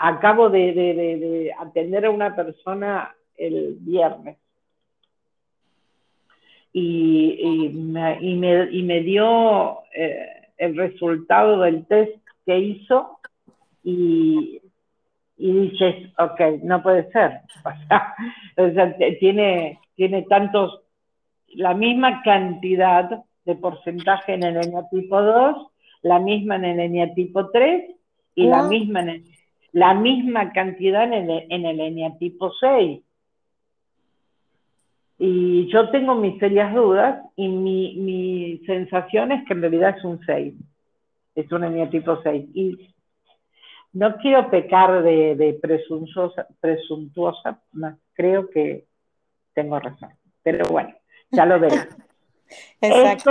Acabo 0.00 0.48
de, 0.48 1.52
atender 1.58 2.06
a 2.06 2.10
una 2.10 2.34
persona 2.34 3.14
el 3.36 3.76
viernes 3.80 4.38
y, 6.72 7.70
me, 7.72 9.00
dio 9.00 9.78
eh, 9.94 10.26
el 10.58 10.76
resultado 10.76 11.60
del 11.60 11.86
test 11.86 12.16
que 12.44 12.58
hizo 12.58 13.18
y, 13.82 14.60
dices, 15.36 16.12
ok, 16.18 16.62
no 16.62 16.82
puede 16.82 17.10
ser. 17.10 17.40
O 18.58 18.70
sea, 18.70 18.96
tiene, 19.20 19.78
tiene 19.96 20.22
tantos, 20.22 20.80
la 21.48 21.74
misma 21.74 22.22
cantidad 22.22 23.22
de 23.44 23.54
porcentaje 23.54 24.32
en 24.32 24.44
el 24.44 24.56
eneatipo 24.56 25.20
2, 25.20 25.56
la 26.02 26.18
misma 26.18 26.56
en 26.56 26.64
el 26.64 26.80
eneatipo 26.80 27.50
3 27.50 27.95
y 28.36 28.46
la, 28.46 28.62
misma 28.62 29.04
la 29.72 29.94
misma 29.94 30.52
cantidad 30.52 31.04
en 31.04 31.28
el, 31.28 31.46
en 31.50 31.66
el 31.66 31.80
eneatipo 31.80 32.52
6. 32.60 33.02
Y 35.18 35.66
yo 35.72 35.90
tengo 35.90 36.14
mis 36.14 36.38
serias 36.38 36.72
dudas 36.74 37.24
y 37.34 37.48
mi, 37.48 37.96
mi 37.96 38.58
sensación 38.66 39.32
es 39.32 39.44
que 39.46 39.54
en 39.54 39.62
realidad 39.62 39.96
es 39.96 40.04
un 40.04 40.24
6. 40.24 40.54
Es 41.34 41.50
un 41.50 41.64
eneatipo 41.64 42.20
6. 42.22 42.46
Y 42.54 42.94
no 43.96 44.16
quiero 44.18 44.50
pecar 44.50 45.02
de, 45.02 45.58
presuntuosa, 45.60 46.46
presuntuosa, 46.60 47.62
creo 48.12 48.50
que 48.50 48.84
tengo 49.54 49.80
razón. 49.80 50.10
Pero 50.42 50.66
bueno, 50.70 50.94
ya 51.30 51.46
lo 51.46 51.58
veré. 51.58 51.76
esto, 52.82 53.30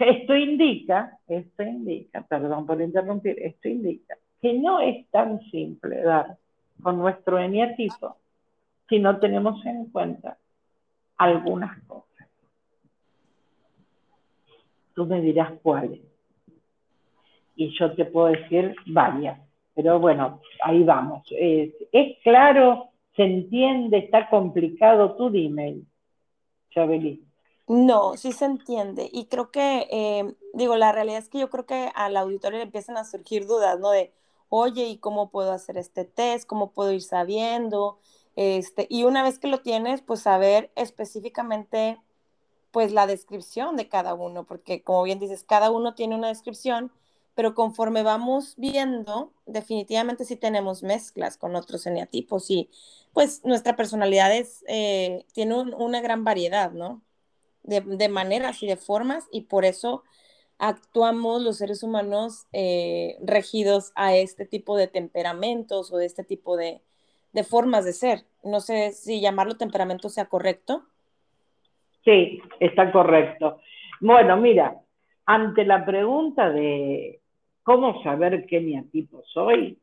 esto 0.00 0.34
indica, 0.34 1.18
esto 1.26 1.62
indica, 1.62 2.22
perdón 2.22 2.66
por 2.66 2.80
interrumpir, 2.80 3.36
esto 3.40 3.68
indica 3.68 4.16
que 4.40 4.54
no 4.54 4.80
es 4.80 5.08
tan 5.10 5.40
simple 5.50 6.02
dar 6.02 6.36
con 6.82 6.98
nuestro 6.98 7.38
eneatipo 7.38 8.16
si 8.88 8.98
no 8.98 9.18
tenemos 9.18 9.64
en 9.66 9.86
cuenta 9.90 10.38
algunas 11.18 11.82
cosas. 11.84 12.28
Tú 14.94 15.06
me 15.06 15.20
dirás 15.20 15.52
cuáles. 15.62 16.00
Y 17.54 17.76
yo 17.78 17.94
te 17.94 18.06
puedo 18.06 18.28
decir 18.28 18.74
varias. 18.86 19.38
Pero 19.74 20.00
bueno, 20.00 20.40
ahí 20.62 20.82
vamos. 20.82 21.22
Es, 21.30 21.72
claro, 22.22 22.90
se 23.14 23.22
entiende, 23.24 23.98
está 23.98 24.28
complicado. 24.28 25.14
Tú 25.16 25.30
dime, 25.30 25.82
Chabeli. 26.70 27.22
No, 27.70 28.16
sí 28.16 28.32
se 28.32 28.46
entiende. 28.46 29.08
Y 29.12 29.26
creo 29.26 29.52
que, 29.52 29.86
eh, 29.92 30.34
digo, 30.54 30.76
la 30.76 30.90
realidad 30.90 31.18
es 31.20 31.28
que 31.28 31.38
yo 31.38 31.50
creo 31.50 31.66
que 31.66 31.92
al 31.94 32.16
auditorio 32.16 32.58
le 32.58 32.64
empiezan 32.64 32.96
a 32.96 33.04
surgir 33.04 33.46
dudas, 33.46 33.78
¿no? 33.78 33.90
De, 33.90 34.12
oye, 34.48 34.86
¿y 34.88 34.98
cómo 34.98 35.30
puedo 35.30 35.52
hacer 35.52 35.78
este 35.78 36.04
test? 36.04 36.46
¿Cómo 36.48 36.72
puedo 36.72 36.90
ir 36.92 37.02
sabiendo? 37.02 38.00
Este, 38.34 38.88
y 38.90 39.04
una 39.04 39.22
vez 39.22 39.38
que 39.38 39.46
lo 39.46 39.60
tienes, 39.62 40.02
pues 40.02 40.20
saber 40.22 40.72
específicamente, 40.74 42.00
pues 42.72 42.92
la 42.92 43.06
descripción 43.06 43.76
de 43.76 43.88
cada 43.88 44.14
uno, 44.14 44.46
porque 44.46 44.82
como 44.84 45.02
bien 45.04 45.18
dices, 45.20 45.44
cada 45.44 45.70
uno 45.70 45.94
tiene 45.94 46.16
una 46.16 46.28
descripción, 46.28 46.92
pero 47.34 47.54
conforme 47.54 48.02
vamos 48.02 48.54
viendo, 48.58 49.32
definitivamente 49.46 50.24
sí 50.24 50.36
tenemos 50.36 50.82
mezclas 50.82 51.36
con 51.38 51.56
otros 51.56 51.86
eneatipos 51.86 52.50
y 52.50 52.70
pues 53.14 53.44
nuestra 53.44 53.76
personalidad 53.76 54.34
es, 54.36 54.64
eh, 54.68 55.24
tiene 55.34 55.56
una 55.56 56.00
gran 56.00 56.24
variedad, 56.24 56.72
¿no? 56.72 57.02
De, 57.62 58.08
maneras 58.08 58.62
y 58.62 58.66
de 58.66 58.76
formas 58.76 59.28
y 59.30 59.42
por 59.42 59.64
eso 59.64 60.02
actuamos 60.58 61.42
los 61.42 61.58
seres 61.58 61.82
humanos 61.82 62.46
eh, 62.52 63.16
regidos 63.22 63.92
a 63.96 64.16
este 64.16 64.46
tipo 64.46 64.76
de 64.76 64.88
temperamentos 64.88 65.92
o 65.92 65.98
de 65.98 66.06
este 66.06 66.24
tipo 66.24 66.56
de, 66.56 66.80
de 67.32 67.44
formas 67.44 67.84
de 67.84 67.92
ser. 67.92 68.24
No 68.42 68.60
sé 68.60 68.92
si 68.92 69.20
llamarlo 69.20 69.56
temperamento 69.56 70.08
sea 70.08 70.26
correcto. 70.26 70.84
Sí, 72.04 72.40
está 72.58 72.90
correcto. 72.90 73.60
Bueno, 74.00 74.36
mira, 74.38 74.80
ante 75.26 75.64
la 75.64 75.84
pregunta 75.84 76.50
de 76.50 77.20
cómo 77.62 78.02
saber 78.02 78.46
qué 78.46 78.60
neatipo 78.60 79.22
soy, 79.26 79.78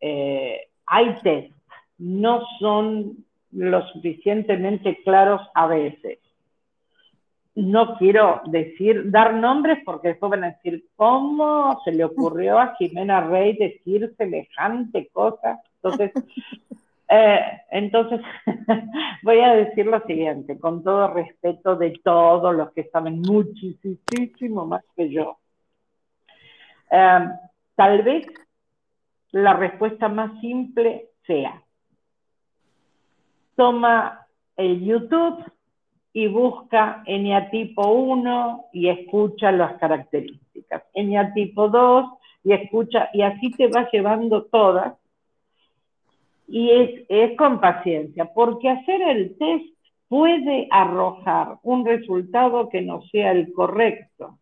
eh, 0.00 0.68
hay 0.86 1.18
test, 1.22 1.52
no 1.98 2.42
son 2.58 3.24
lo 3.52 3.86
suficientemente 3.88 5.02
claros 5.02 5.40
a 5.54 5.66
veces. 5.66 6.18
No 7.56 7.96
quiero 7.96 8.42
decir, 8.44 9.10
dar 9.10 9.32
nombres 9.32 9.78
porque 9.82 10.08
después 10.08 10.28
van 10.28 10.44
a 10.44 10.50
decir, 10.50 10.84
¿cómo 10.94 11.80
se 11.84 11.92
le 11.92 12.04
ocurrió 12.04 12.58
a 12.58 12.76
Jimena 12.76 13.22
Rey 13.22 13.56
decir 13.56 14.14
semejante 14.18 15.08
cosa? 15.08 15.62
Entonces, 15.82 16.12
eh, 17.08 17.40
entonces, 17.70 18.20
voy 19.22 19.40
a 19.40 19.54
decir 19.54 19.86
lo 19.86 20.00
siguiente, 20.04 20.58
con 20.60 20.84
todo 20.84 21.14
respeto 21.14 21.76
de 21.76 21.94
todos 22.04 22.54
los 22.54 22.72
que 22.72 22.84
saben 22.90 23.22
muchísimo 23.22 24.66
más 24.66 24.84
que 24.94 25.10
yo. 25.10 25.38
Eh, 26.90 27.28
tal 27.74 28.02
vez 28.02 28.26
la 29.30 29.54
respuesta 29.54 30.10
más 30.10 30.38
simple 30.40 31.08
sea, 31.26 31.62
toma 33.54 34.26
el 34.56 34.84
YouTube 34.84 35.42
y 36.16 36.28
busca 36.28 37.02
eneatipo 37.04 37.90
1 37.90 38.70
y 38.72 38.88
escucha 38.88 39.52
las 39.52 39.78
características, 39.78 40.82
eneatipo 40.94 41.68
2 41.68 42.06
y 42.42 42.54
escucha, 42.54 43.10
y 43.12 43.20
así 43.20 43.50
te 43.50 43.68
va 43.68 43.86
llevando 43.90 44.44
todas 44.44 44.94
y 46.48 46.70
es, 46.70 47.04
es 47.10 47.36
con 47.36 47.60
paciencia, 47.60 48.32
porque 48.32 48.70
hacer 48.70 49.02
el 49.02 49.36
test 49.36 49.66
puede 50.08 50.68
arrojar 50.70 51.58
un 51.62 51.84
resultado 51.84 52.70
que 52.70 52.80
no 52.80 53.02
sea 53.12 53.32
el 53.32 53.52
correcto. 53.52 54.38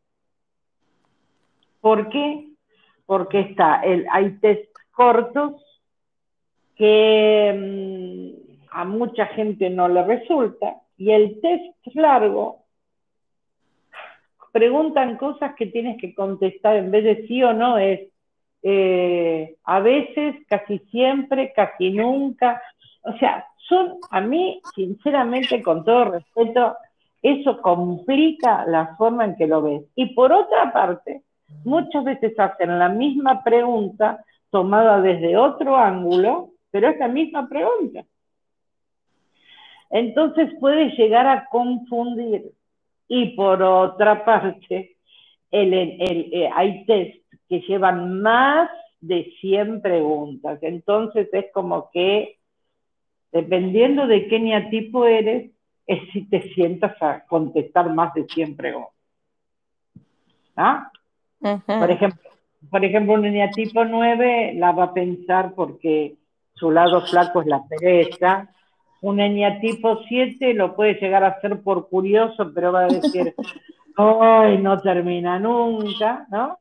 ¿Por 1.80 2.08
qué? 2.08 2.50
Porque 3.04 3.40
está 3.40 3.80
el, 3.82 4.06
hay 4.12 4.30
test 4.38 4.70
cortos 4.92 5.54
que 6.76 7.52
mm, 7.52 8.68
a 8.70 8.84
mucha 8.84 9.26
gente 9.26 9.70
no 9.70 9.88
le 9.88 10.04
resulta 10.04 10.83
y 10.96 11.10
el 11.10 11.40
test 11.40 11.94
largo 11.94 12.64
preguntan 14.52 15.16
cosas 15.16 15.54
que 15.56 15.66
tienes 15.66 16.00
que 16.00 16.14
contestar 16.14 16.76
en 16.76 16.90
vez 16.90 17.04
de 17.04 17.26
sí 17.26 17.42
o 17.42 17.52
no 17.52 17.76
es 17.78 18.08
eh, 18.66 19.56
a 19.64 19.80
veces, 19.80 20.36
casi 20.48 20.78
siempre, 20.90 21.52
casi 21.54 21.90
nunca. 21.90 22.62
O 23.02 23.12
sea, 23.18 23.46
son, 23.68 23.98
a 24.10 24.22
mí, 24.22 24.60
sinceramente, 24.74 25.62
con 25.62 25.84
todo 25.84 26.06
respeto, 26.06 26.74
eso 27.22 27.60
complica 27.60 28.64
la 28.66 28.96
forma 28.96 29.26
en 29.26 29.36
que 29.36 29.46
lo 29.46 29.60
ves. 29.60 29.82
Y 29.94 30.14
por 30.14 30.32
otra 30.32 30.72
parte, 30.72 31.22
muchas 31.64 32.04
veces 32.04 32.38
hacen 32.38 32.78
la 32.78 32.88
misma 32.88 33.44
pregunta 33.44 34.24
tomada 34.50 35.00
desde 35.00 35.36
otro 35.36 35.76
ángulo, 35.76 36.50
pero 36.70 36.88
es 36.88 36.98
la 36.98 37.08
misma 37.08 37.46
pregunta. 37.48 38.04
Entonces 39.90 40.50
puede 40.60 40.90
llegar 40.90 41.26
a 41.26 41.46
confundir. 41.46 42.52
Y 43.08 43.36
por 43.36 43.62
otra 43.62 44.24
parte, 44.24 44.96
el, 45.50 45.74
eh, 45.74 46.50
hay 46.54 46.84
test 46.86 47.24
que 47.48 47.60
llevan 47.60 48.20
más 48.20 48.70
de 49.00 49.32
100 49.40 49.82
preguntas. 49.82 50.58
Entonces 50.62 51.28
es 51.32 51.46
como 51.52 51.90
que, 51.92 52.38
dependiendo 53.32 54.06
de 54.06 54.28
qué 54.28 54.40
neatipo 54.40 55.06
eres, 55.06 55.50
es 55.86 56.00
si 56.12 56.28
te 56.28 56.42
sientas 56.54 57.00
a 57.02 57.24
contestar 57.26 57.92
más 57.92 58.14
de 58.14 58.24
100 58.24 58.56
preguntas. 58.56 58.92
¿Ah? 60.56 60.90
Por 61.66 61.90
ejemplo, 61.90 62.30
por 62.70 62.84
ejemplo, 62.84 63.14
un 63.14 63.22
neatipo 63.22 63.84
9 63.84 64.54
la 64.56 64.72
va 64.72 64.84
a 64.84 64.94
pensar 64.94 65.54
porque 65.54 66.16
su 66.54 66.70
lado 66.70 67.02
flaco 67.02 67.42
es 67.42 67.46
la 67.46 67.62
pereza. 67.66 68.50
Un 69.04 69.20
eneatipo 69.20 70.02
7 70.08 70.54
lo 70.54 70.74
puede 70.74 70.94
llegar 70.94 71.24
a 71.24 71.36
hacer 71.36 71.60
por 71.60 71.90
curioso, 71.90 72.50
pero 72.54 72.72
va 72.72 72.84
a 72.84 72.88
decir, 72.88 73.34
¡ay, 73.98 74.56
no 74.56 74.80
termina 74.80 75.38
nunca! 75.38 76.26
¿no? 76.30 76.58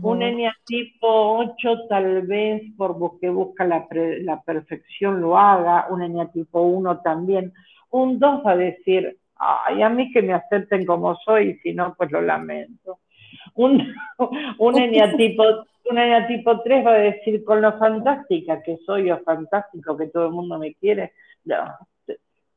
Un 0.00 0.22
eneatipo 0.22 1.36
8 1.36 1.86
tal 1.86 2.22
vez 2.22 2.62
por 2.78 2.96
que 3.20 3.28
busca 3.28 3.66
la, 3.66 3.86
la, 3.90 4.40
perfección 4.40 5.20
lo 5.20 5.36
haga, 5.36 5.88
un 5.90 6.00
eneatipo 6.00 6.62
1 6.62 7.02
también. 7.02 7.52
Un 7.90 8.18
2 8.18 8.42
va 8.46 8.52
a 8.52 8.56
decir, 8.56 9.18
ay, 9.36 9.82
a 9.82 9.90
mí 9.90 10.10
que 10.12 10.22
me 10.22 10.32
acepten 10.32 10.86
como 10.86 11.14
soy, 11.16 11.58
si 11.62 11.74
no, 11.74 11.94
pues 11.94 12.10
lo 12.10 12.22
lamento. 12.22 13.00
Un, 13.56 13.94
un, 14.58 14.78
eneatipo, 14.78 15.44
un 15.90 15.98
eneatipo 15.98 16.62
3 16.62 16.86
va 16.86 16.92
a 16.92 16.98
decir, 17.00 17.44
con 17.44 17.60
lo 17.60 17.76
fantástica 17.78 18.62
que 18.62 18.78
soy 18.86 19.10
o 19.10 19.18
fantástico 19.18 19.94
que 19.98 20.06
todo 20.06 20.28
el 20.28 20.32
mundo 20.32 20.58
me 20.58 20.72
quiere, 20.72 21.12
no. 21.44 21.64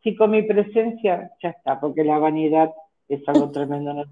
Si 0.04 0.16
con 0.16 0.32
mi 0.32 0.44
presencia, 0.44 1.32
ya 1.42 1.50
está, 1.50 1.80
porque 1.80 2.04
la 2.04 2.18
vanidad 2.18 2.72
es 3.08 3.28
algo 3.28 3.52
tremendo. 3.52 4.06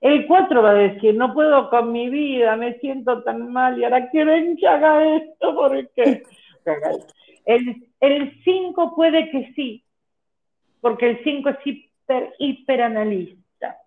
El 0.00 0.26
4 0.26 0.62
va 0.62 0.70
a 0.70 0.74
decir, 0.74 1.14
no 1.14 1.32
puedo 1.32 1.70
con 1.70 1.90
mi 1.90 2.10
vida, 2.10 2.54
me 2.56 2.78
siento 2.80 3.22
tan 3.22 3.50
mal 3.50 3.78
y 3.78 3.84
ahora 3.84 4.10
quieren 4.10 4.56
que 4.56 4.68
haga 4.68 5.16
esto, 5.16 5.54
¿por 5.54 5.88
qué? 5.90 6.22
El 8.00 8.42
5 8.44 8.94
puede 8.94 9.30
que 9.30 9.52
sí, 9.54 9.82
porque 10.80 11.10
el 11.10 11.24
5 11.24 11.48
es 11.48 11.56
hiper, 11.64 12.34
hiperanalista. 12.38 13.78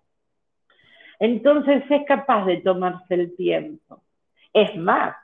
Entonces 1.20 1.84
es 1.88 2.04
capaz 2.06 2.46
de 2.46 2.56
tomarse 2.56 3.14
el 3.14 3.36
tiempo. 3.36 4.02
Es 4.52 4.74
más, 4.76 5.14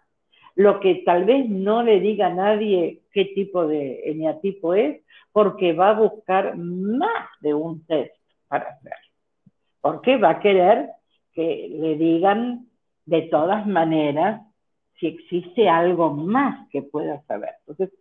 lo 0.55 0.79
que 0.79 1.03
tal 1.05 1.25
vez 1.25 1.49
no 1.49 1.83
le 1.83 2.01
diga 2.01 2.29
a 2.29 2.35
nadie 2.35 3.01
qué 3.17 3.33
tipo 3.35 3.67
de 3.67 4.11
eneatipo 4.11 4.75
es, 4.75 5.01
porque 5.33 5.73
va 5.73 5.91
a 5.91 6.01
buscar 6.01 6.57
más 6.59 7.27
de 7.41 7.55
un 7.55 7.85
test 7.87 8.15
para 8.49 8.69
hacer 8.69 8.93
porque 9.87 10.17
va 10.17 10.31
a 10.31 10.41
querer 10.41 10.89
que 11.33 11.69
le 11.71 11.95
digan 11.95 12.67
de 13.05 13.23
todas 13.23 13.69
maneras 13.69 14.43
si 14.99 15.07
existe 15.07 15.69
algo 15.69 16.13
más 16.13 16.69
que 16.71 16.83
pueda 16.83 17.23
saber. 17.29 17.51
Entonces, 17.61 17.97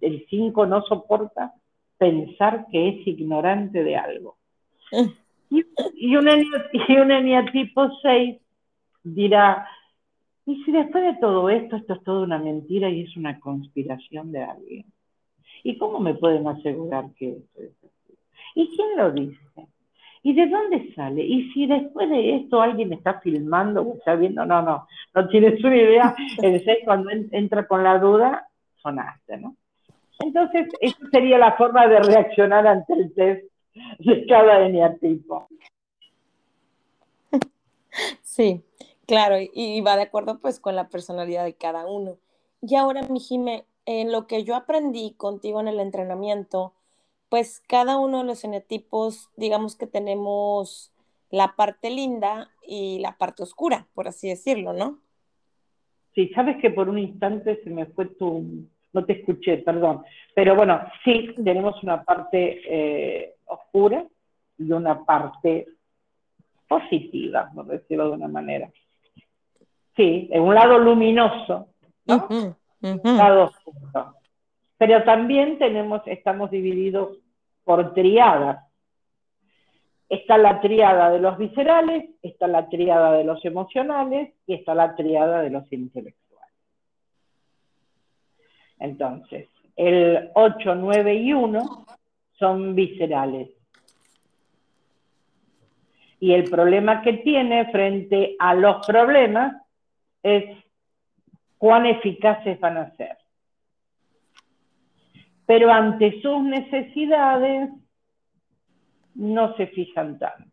el 0.00 0.26
5 0.28 0.66
no 0.66 0.82
soporta 0.82 1.54
pensar 1.98 2.66
que 2.72 2.88
es 2.88 3.06
ignorante 3.06 3.84
de 3.84 3.94
algo. 3.94 4.38
Y, 5.50 5.64
y, 5.94 6.16
un, 6.16 6.28
y 6.72 6.96
un 6.96 7.12
eneatipo 7.12 7.88
6 8.02 8.36
dirá, 9.04 9.68
¿y 10.50 10.64
si 10.64 10.72
después 10.72 11.04
de 11.04 11.20
todo 11.20 11.48
esto, 11.48 11.76
esto 11.76 11.94
es 11.94 12.02
toda 12.02 12.24
una 12.24 12.38
mentira 12.38 12.90
y 12.90 13.02
es 13.02 13.16
una 13.16 13.38
conspiración 13.38 14.32
de 14.32 14.42
alguien? 14.42 14.84
¿Y 15.62 15.78
cómo 15.78 16.00
me 16.00 16.14
pueden 16.14 16.46
asegurar 16.48 17.06
que 17.16 17.28
eso 17.28 17.60
es 17.62 17.72
así? 17.84 18.18
¿Y 18.56 18.68
quién 18.74 18.96
lo 18.96 19.12
dice? 19.12 19.38
¿Y 20.22 20.34
de 20.34 20.48
dónde 20.48 20.92
sale? 20.94 21.22
Y 21.22 21.52
si 21.52 21.66
después 21.66 22.10
de 22.10 22.36
esto 22.36 22.60
alguien 22.60 22.92
está 22.92 23.20
filmando 23.20 23.82
o 23.82 23.96
está 23.96 24.16
viendo, 24.16 24.44
no, 24.44 24.60
no, 24.60 24.88
no 25.14 25.28
tienes 25.28 25.62
una 25.62 25.76
idea, 25.76 26.14
el 26.42 26.64
6 26.64 26.78
cuando 26.84 27.10
entra 27.10 27.66
con 27.68 27.84
la 27.84 27.98
duda, 27.98 28.48
sonaste, 28.82 29.36
¿no? 29.36 29.56
Entonces, 30.18 30.68
esa 30.80 31.10
sería 31.10 31.38
la 31.38 31.52
forma 31.52 31.86
de 31.86 32.00
reaccionar 32.00 32.66
ante 32.66 32.92
el 32.92 33.14
test 33.14 33.44
de 34.00 34.26
cada 34.26 34.66
eneatipo. 34.66 35.48
Sí, 38.22 38.62
claro, 39.10 39.34
y 39.40 39.80
va 39.80 39.96
de 39.96 40.02
acuerdo 40.02 40.38
pues 40.38 40.60
con 40.60 40.76
la 40.76 40.88
personalidad 40.88 41.44
de 41.44 41.54
cada 41.54 41.84
uno. 41.84 42.18
Y 42.62 42.76
ahora, 42.76 43.02
mi 43.10 43.18
Jime, 43.18 43.64
en 43.84 44.12
lo 44.12 44.28
que 44.28 44.44
yo 44.44 44.54
aprendí 44.54 45.14
contigo 45.16 45.58
en 45.58 45.66
el 45.66 45.80
entrenamiento, 45.80 46.74
pues 47.28 47.60
cada 47.66 47.98
uno 47.98 48.18
de 48.18 48.24
los 48.24 48.44
eneatipos, 48.44 49.28
digamos 49.36 49.74
que 49.74 49.88
tenemos 49.88 50.92
la 51.28 51.56
parte 51.56 51.90
linda 51.90 52.50
y 52.64 53.00
la 53.00 53.18
parte 53.18 53.42
oscura, 53.42 53.88
por 53.94 54.06
así 54.06 54.28
decirlo, 54.28 54.74
¿no? 54.74 55.00
Sí, 56.14 56.28
sabes 56.32 56.58
que 56.62 56.70
por 56.70 56.88
un 56.88 57.00
instante 57.00 57.60
se 57.64 57.70
me 57.70 57.86
fue 57.86 58.06
tu, 58.06 58.64
no 58.92 59.04
te 59.06 59.14
escuché, 59.14 59.56
perdón, 59.58 60.04
pero 60.36 60.54
bueno, 60.54 60.80
sí, 61.02 61.34
tenemos 61.44 61.82
una 61.82 62.04
parte 62.04 62.60
eh, 62.64 63.34
oscura 63.46 64.06
y 64.56 64.70
una 64.70 65.04
parte 65.04 65.66
positiva, 66.68 67.50
por 67.52 67.66
decirlo 67.66 68.06
de 68.06 68.12
una 68.12 68.28
manera. 68.28 68.70
Sí, 70.00 70.30
en 70.32 70.40
un 70.40 70.54
lado 70.54 70.78
luminoso, 70.78 71.68
¿no? 72.06 72.26
Un 72.30 73.16
lado 73.18 73.44
oscuro. 73.44 74.14
Pero 74.78 75.04
también 75.04 75.58
tenemos, 75.58 76.00
estamos 76.06 76.50
divididos 76.50 77.18
por 77.64 77.92
triadas. 77.92 78.64
Está 80.08 80.38
la 80.38 80.58
triada 80.62 81.10
de 81.10 81.18
los 81.18 81.36
viscerales, 81.36 82.12
está 82.22 82.46
la 82.46 82.66
triada 82.70 83.12
de 83.12 83.24
los 83.24 83.44
emocionales 83.44 84.32
y 84.46 84.54
está 84.54 84.74
la 84.74 84.96
triada 84.96 85.42
de 85.42 85.50
los 85.50 85.70
intelectuales. 85.70 86.54
Entonces, 88.78 89.50
el 89.76 90.30
8, 90.32 90.76
9 90.76 91.14
y 91.14 91.34
1 91.34 91.86
son 92.38 92.74
viscerales. 92.74 93.50
Y 96.20 96.32
el 96.32 96.48
problema 96.48 97.02
que 97.02 97.18
tiene 97.18 97.70
frente 97.70 98.34
a 98.38 98.54
los 98.54 98.86
problemas 98.86 99.59
es 100.22 100.44
cuán 101.58 101.86
eficaces 101.86 102.58
van 102.60 102.78
a 102.78 102.96
ser. 102.96 103.16
Pero 105.46 105.70
ante 105.70 106.20
sus 106.22 106.42
necesidades 106.42 107.70
no 109.14 109.56
se 109.56 109.66
fijan 109.68 110.18
tanto. 110.18 110.50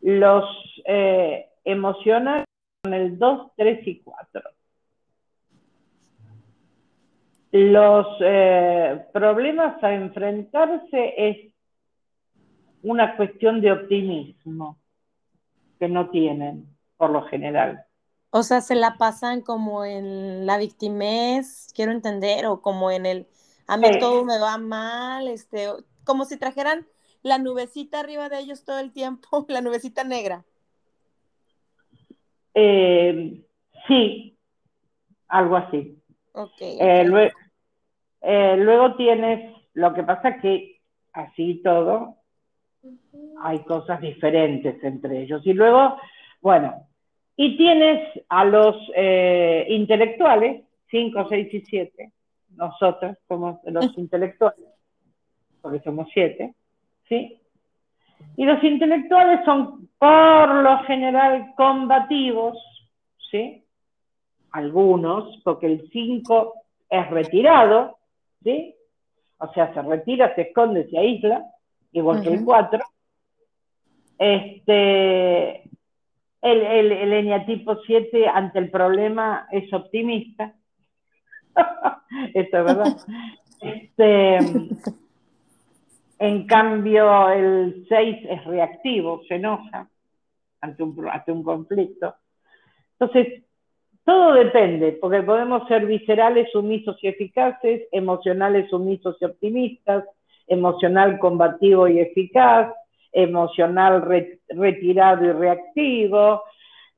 Los 0.00 0.44
eh, 0.86 1.46
emocionales 1.64 2.46
son 2.82 2.94
el 2.94 3.18
2, 3.18 3.52
3 3.56 3.86
y 3.86 4.00
4. 4.00 4.42
Los 7.52 8.06
eh, 8.20 9.04
problemas 9.12 9.82
a 9.84 9.92
enfrentarse 9.92 11.14
es 11.16 11.54
una 12.82 13.16
cuestión 13.16 13.60
de 13.60 13.72
optimismo 13.72 14.78
que 15.78 15.88
no 15.88 16.08
tienen 16.08 16.71
por 17.02 17.10
lo 17.10 17.22
general. 17.22 17.84
O 18.30 18.44
sea, 18.44 18.60
se 18.60 18.76
la 18.76 18.96
pasan 18.96 19.40
como 19.40 19.84
en 19.84 20.46
la 20.46 20.56
victimez, 20.56 21.72
quiero 21.74 21.90
entender, 21.90 22.46
o 22.46 22.62
como 22.62 22.92
en 22.92 23.06
el 23.06 23.26
a 23.66 23.76
mí 23.76 23.88
todo 23.98 24.24
me 24.24 24.38
va 24.38 24.56
mal, 24.56 25.26
este, 25.26 25.66
como 26.04 26.24
si 26.26 26.38
trajeran 26.38 26.86
la 27.24 27.38
nubecita 27.38 27.98
arriba 27.98 28.28
de 28.28 28.38
ellos 28.38 28.64
todo 28.64 28.78
el 28.78 28.92
tiempo, 28.92 29.44
la 29.48 29.62
nubecita 29.62 30.04
negra. 30.04 30.44
Eh, 32.54 33.42
sí, 33.88 34.38
algo 35.26 35.56
así. 35.56 36.00
Okay, 36.34 36.78
eh, 36.80 37.04
luego, 37.04 37.34
eh, 38.20 38.56
luego, 38.58 38.94
tienes, 38.94 39.56
lo 39.74 39.92
que 39.92 40.04
pasa 40.04 40.38
que 40.40 40.80
así 41.14 41.60
todo, 41.64 42.18
hay 43.42 43.58
cosas 43.64 44.00
diferentes 44.00 44.80
entre 44.84 45.22
ellos. 45.22 45.42
Y 45.44 45.52
luego, 45.52 45.96
bueno, 46.40 46.86
y 47.36 47.56
tienes 47.56 48.22
a 48.28 48.44
los 48.44 48.76
eh, 48.94 49.66
intelectuales, 49.68 50.62
5, 50.90 51.26
6 51.28 51.54
y 51.54 51.60
7, 51.62 52.12
nosotros 52.56 53.16
somos 53.26 53.58
los 53.64 53.96
intelectuales, 53.96 54.66
porque 55.60 55.80
somos 55.80 56.08
7, 56.12 56.54
¿sí? 57.08 57.38
Y 58.36 58.44
los 58.44 58.62
intelectuales 58.62 59.44
son 59.44 59.88
por 59.98 60.54
lo 60.54 60.78
general 60.84 61.54
combativos, 61.56 62.58
¿sí? 63.30 63.64
Algunos, 64.52 65.40
porque 65.42 65.66
el 65.66 65.88
5 65.90 66.54
es 66.90 67.10
retirado, 67.10 67.98
¿sí? 68.42 68.74
O 69.38 69.52
sea, 69.52 69.72
se 69.74 69.82
retira, 69.82 70.34
se 70.34 70.42
esconde, 70.42 70.88
se 70.88 70.98
aísla, 70.98 71.44
igual 71.92 72.22
que 72.22 72.28
el 72.28 72.44
4. 72.44 72.78
Este, 74.18 75.64
el, 76.42 76.60
el, 76.60 76.92
el 76.92 77.12
eneatipo 77.12 77.76
7 77.86 78.26
ante 78.26 78.58
el 78.58 78.70
problema 78.70 79.46
es 79.50 79.72
optimista. 79.72 80.54
Esto 82.34 82.58
es 82.58 82.64
verdad. 82.64 82.96
Este, 83.62 84.38
en 86.18 86.46
cambio, 86.48 87.28
el 87.28 87.86
6 87.88 88.26
es 88.28 88.44
reactivo, 88.44 89.22
se 89.28 89.36
enoja 89.36 89.88
ante 90.60 90.82
un, 90.82 91.08
ante 91.08 91.30
un 91.30 91.44
conflicto. 91.44 92.12
Entonces, 92.98 93.44
todo 94.04 94.32
depende, 94.32 94.98
porque 95.00 95.22
podemos 95.22 95.68
ser 95.68 95.86
viscerales, 95.86 96.50
sumisos 96.50 96.96
y 97.02 97.06
eficaces, 97.06 97.82
emocionales, 97.92 98.68
sumisos 98.68 99.16
y 99.20 99.26
optimistas, 99.26 100.04
emocional, 100.48 101.20
combativo 101.20 101.86
y 101.86 102.00
eficaz, 102.00 102.74
emocional 103.12 104.02
retirado 104.48 105.24
y 105.24 105.32
reactivo, 105.32 106.42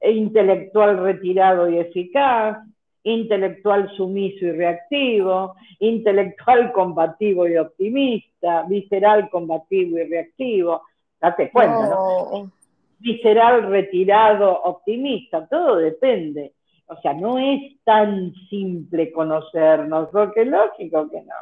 intelectual 0.00 0.98
retirado 0.98 1.68
y 1.68 1.78
eficaz, 1.78 2.58
intelectual 3.04 3.90
sumiso 3.96 4.46
y 4.46 4.52
reactivo, 4.52 5.54
intelectual 5.78 6.72
combativo 6.72 7.46
y 7.46 7.56
optimista, 7.56 8.64
visceral 8.68 9.28
combativo 9.30 9.98
y 9.98 10.04
reactivo. 10.04 10.82
Date 11.20 11.50
cuenta, 11.50 11.88
¿no? 11.88 12.50
Visceral 12.98 13.68
retirado, 13.68 14.62
optimista, 14.62 15.46
todo 15.46 15.76
depende. 15.76 16.52
O 16.86 17.00
sea, 17.00 17.14
no 17.14 17.38
es 17.38 17.82
tan 17.84 18.32
simple 18.50 19.10
conocernos, 19.10 20.08
porque 20.10 20.42
es 20.42 20.48
lógico 20.48 21.08
que 21.10 21.22
no. 21.22 21.34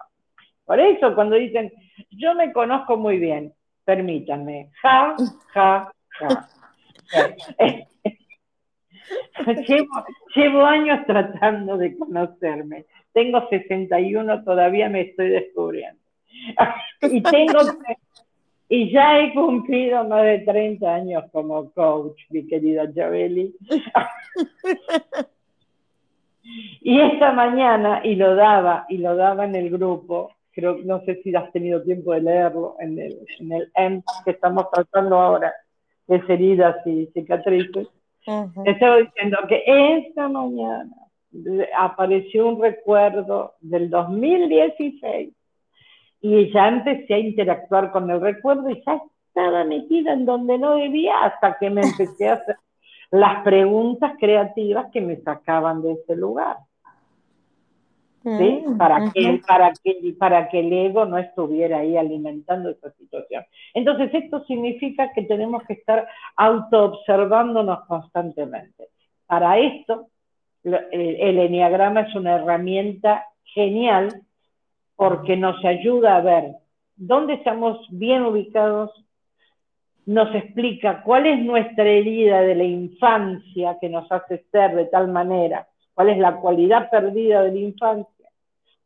Por 0.64 0.78
eso 0.78 1.14
cuando 1.14 1.36
dicen, 1.36 1.72
yo 2.10 2.34
me 2.34 2.52
conozco 2.52 2.96
muy 2.96 3.18
bien, 3.18 3.52
permítanme. 3.84 4.70
Ja, 4.82 5.16
ja, 5.54 5.92
ja. 6.20 6.48
llevo, 10.34 10.64
años 10.64 11.04
tratando 11.06 11.76
de 11.76 11.96
conocerme. 11.96 12.86
Tengo 13.12 13.48
61, 13.48 14.44
todavía 14.44 14.88
me 14.88 15.02
estoy 15.02 15.28
descubriendo. 15.28 16.00
y 17.02 17.22
tengo 17.22 17.60
y 18.74 18.90
ya 18.90 19.20
he 19.20 19.34
cumplido 19.34 20.02
más 20.04 20.24
de 20.24 20.38
30 20.38 20.94
años 20.94 21.24
como 21.30 21.70
coach, 21.72 22.18
mi 22.30 22.46
querida 22.46 22.90
Chabeli. 22.90 23.54
y 26.80 26.98
esta 26.98 27.32
mañana, 27.32 28.00
y 28.02 28.14
lo 28.14 28.34
daba, 28.34 28.86
y 28.88 28.96
lo 28.96 29.14
daba 29.14 29.44
en 29.44 29.56
el 29.56 29.68
grupo, 29.68 30.34
creo, 30.52 30.78
no 30.84 31.00
sé 31.04 31.20
si 31.22 31.34
has 31.34 31.50
tenido 31.52 31.82
tiempo 31.82 32.12
de 32.12 32.22
leerlo, 32.22 32.76
en 32.78 32.98
el, 32.98 33.18
en 33.40 33.52
el 33.52 33.72
M 33.74 34.02
que 34.24 34.32
estamos 34.32 34.70
tratando 34.70 35.16
ahora, 35.16 35.52
de 36.06 36.22
heridas 36.28 36.76
y 36.86 37.06
cicatrices, 37.06 37.88
estaba 38.64 38.98
diciendo 38.98 39.38
que 39.48 39.62
esta 39.66 40.28
mañana 40.28 40.92
apareció 41.78 42.48
un 42.48 42.60
recuerdo 42.60 43.54
del 43.60 43.90
2016 43.90 45.32
y 46.20 46.52
ya 46.52 46.68
empecé 46.68 47.14
a 47.14 47.18
interactuar 47.18 47.90
con 47.90 48.10
el 48.10 48.20
recuerdo 48.20 48.70
y 48.70 48.82
ya 48.84 49.00
estaba 49.28 49.64
metida 49.64 50.12
en 50.12 50.26
donde 50.26 50.58
no 50.58 50.76
debía 50.76 51.24
hasta 51.24 51.56
que 51.58 51.70
me 51.70 51.80
empecé 51.80 52.28
a 52.28 52.34
hacer 52.34 52.56
las 53.10 53.42
preguntas 53.42 54.12
creativas 54.18 54.90
que 54.92 55.00
me 55.00 55.16
sacaban 55.16 55.82
de 55.82 55.92
ese 55.92 56.16
lugar. 56.16 56.56
¿Sí? 58.22 58.64
Mm, 58.66 58.78
para, 58.78 59.10
que, 59.12 59.40
para, 59.46 59.72
que, 59.82 60.14
para 60.18 60.48
que 60.48 60.60
el 60.60 60.72
ego 60.72 61.04
no 61.04 61.18
estuviera 61.18 61.78
ahí 61.78 61.96
alimentando 61.96 62.70
esa 62.70 62.90
situación. 62.92 63.44
Entonces, 63.74 64.10
esto 64.14 64.44
significa 64.44 65.12
que 65.12 65.22
tenemos 65.22 65.62
que 65.64 65.74
estar 65.74 66.06
autoobservándonos 66.36 67.86
constantemente. 67.86 68.88
Para 69.26 69.58
esto, 69.58 70.08
el, 70.62 70.74
el 70.92 71.38
enneagrama 71.38 72.02
es 72.02 72.14
una 72.14 72.36
herramienta 72.36 73.26
genial 73.44 74.22
porque 74.96 75.36
nos 75.36 75.62
ayuda 75.64 76.16
a 76.16 76.20
ver 76.20 76.52
dónde 76.94 77.34
estamos 77.34 77.84
bien 77.90 78.22
ubicados, 78.22 78.90
nos 80.06 80.34
explica 80.34 81.02
cuál 81.02 81.26
es 81.26 81.40
nuestra 81.40 81.84
herida 81.84 82.42
de 82.42 82.54
la 82.54 82.64
infancia 82.64 83.78
que 83.80 83.88
nos 83.88 84.10
hace 84.10 84.44
ser 84.50 84.74
de 84.74 84.86
tal 84.86 85.08
manera 85.08 85.66
cuál 86.02 86.14
es 86.14 86.18
la 86.18 86.36
cualidad 86.40 86.90
perdida 86.90 87.42
de 87.44 87.52
la 87.52 87.58
infancia, 87.60 88.28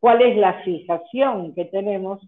cuál 0.00 0.20
es 0.20 0.36
la 0.36 0.60
fijación 0.64 1.54
que 1.54 1.64
tenemos. 1.64 2.20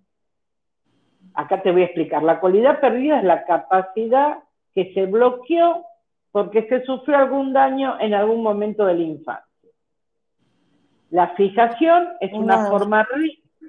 Acá 1.35 1.61
te 1.61 1.71
voy 1.71 1.83
a 1.83 1.85
explicar. 1.85 2.23
La 2.23 2.41
cualidad 2.41 2.81
perdida 2.81 3.19
es 3.19 3.25
la 3.25 3.45
capacidad 3.45 4.39
que 4.75 4.95
se 4.95 5.05
bloqueó 5.05 5.85
porque 6.33 6.67
se 6.69 6.83
sufrió 6.85 7.19
algún 7.19 7.53
daño 7.53 8.01
en 8.01 8.15
algún 8.15 8.43
momento 8.43 8.87
de 8.87 8.95
la 8.95 9.03
infancia. 9.03 9.71
La 11.11 11.29
fijación 11.37 12.09
es 12.21 12.33
una 12.33 12.67
forma 12.67 13.07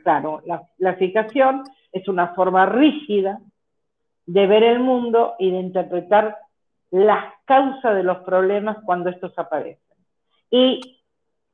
Claro, 0.04 0.42
la, 0.78 0.94
fijación 0.94 1.64
es 1.92 2.08
una 2.08 2.30
forma 2.30 2.66
rígida 2.66 3.42
de 4.26 4.48
ver 4.48 4.64
el 4.64 4.80
mundo 4.80 5.36
y 5.38 5.52
de 5.52 5.58
interpretar 5.58 6.38
las 6.92 7.34
causas 7.44 7.94
de 7.96 8.04
los 8.04 8.20
problemas 8.20 8.78
cuando 8.86 9.10
estos 9.10 9.38
aparecen. 9.38 9.98
Y 10.50 10.99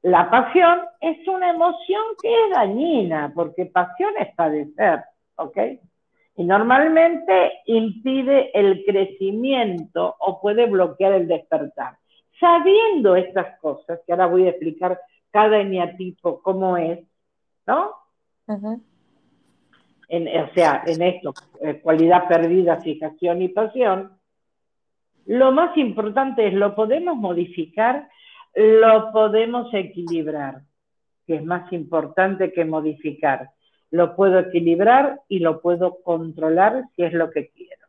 la 0.06 0.30
pasión 0.30 0.82
es 1.02 1.28
una 1.28 1.50
emoción 1.50 2.04
que 2.22 2.30
es 2.32 2.52
dañina, 2.52 3.32
porque 3.34 3.66
pasión 3.66 4.14
es 4.20 4.36
padecer, 4.36 5.04
¿ok? 5.36 5.58
Y 6.36 6.44
normalmente 6.44 7.54
impide 7.66 8.52
el 8.54 8.86
crecimiento 8.86 10.16
o 10.20 10.40
puede 10.40 10.68
bloquear 10.68 11.14
el 11.14 11.28
despertar. 11.28 11.98
Sabiendo 12.40 13.16
estas 13.16 13.60
cosas, 13.60 14.00
que 14.06 14.12
ahora 14.12 14.28
voy 14.28 14.46
a 14.46 14.52
explicar 14.52 15.02
cada 15.32 15.58
eneatipo 15.60 16.40
cómo 16.44 16.78
es, 16.78 17.00
¿no? 17.66 17.90
en, 20.08 20.28
o 20.40 20.54
sea, 20.54 20.84
en 20.86 21.02
esto, 21.02 21.34
eh, 21.62 21.80
cualidad 21.82 22.28
perdida, 22.28 22.80
fijación 22.80 23.42
y 23.42 23.48
pasión, 23.48 24.12
lo 25.26 25.52
más 25.52 25.76
importante 25.78 26.46
es 26.46 26.54
lo 26.54 26.76
podemos 26.76 27.18
modificar, 27.18 28.08
lo 28.56 29.12
podemos 29.12 29.74
equilibrar, 29.74 30.62
que 31.28 31.36
es 31.36 31.44
más 31.44 31.72
importante 31.74 32.54
que 32.54 32.66
modificar. 32.66 33.52
Lo 33.92 34.16
puedo 34.16 34.40
equilibrar 34.40 35.22
y 35.28 35.40
lo 35.40 35.62
puedo 35.62 36.02
controlar 36.02 36.84
si 36.96 37.04
es 37.04 37.14
lo 37.14 37.32
que 37.32 37.50
quiero. 37.50 37.86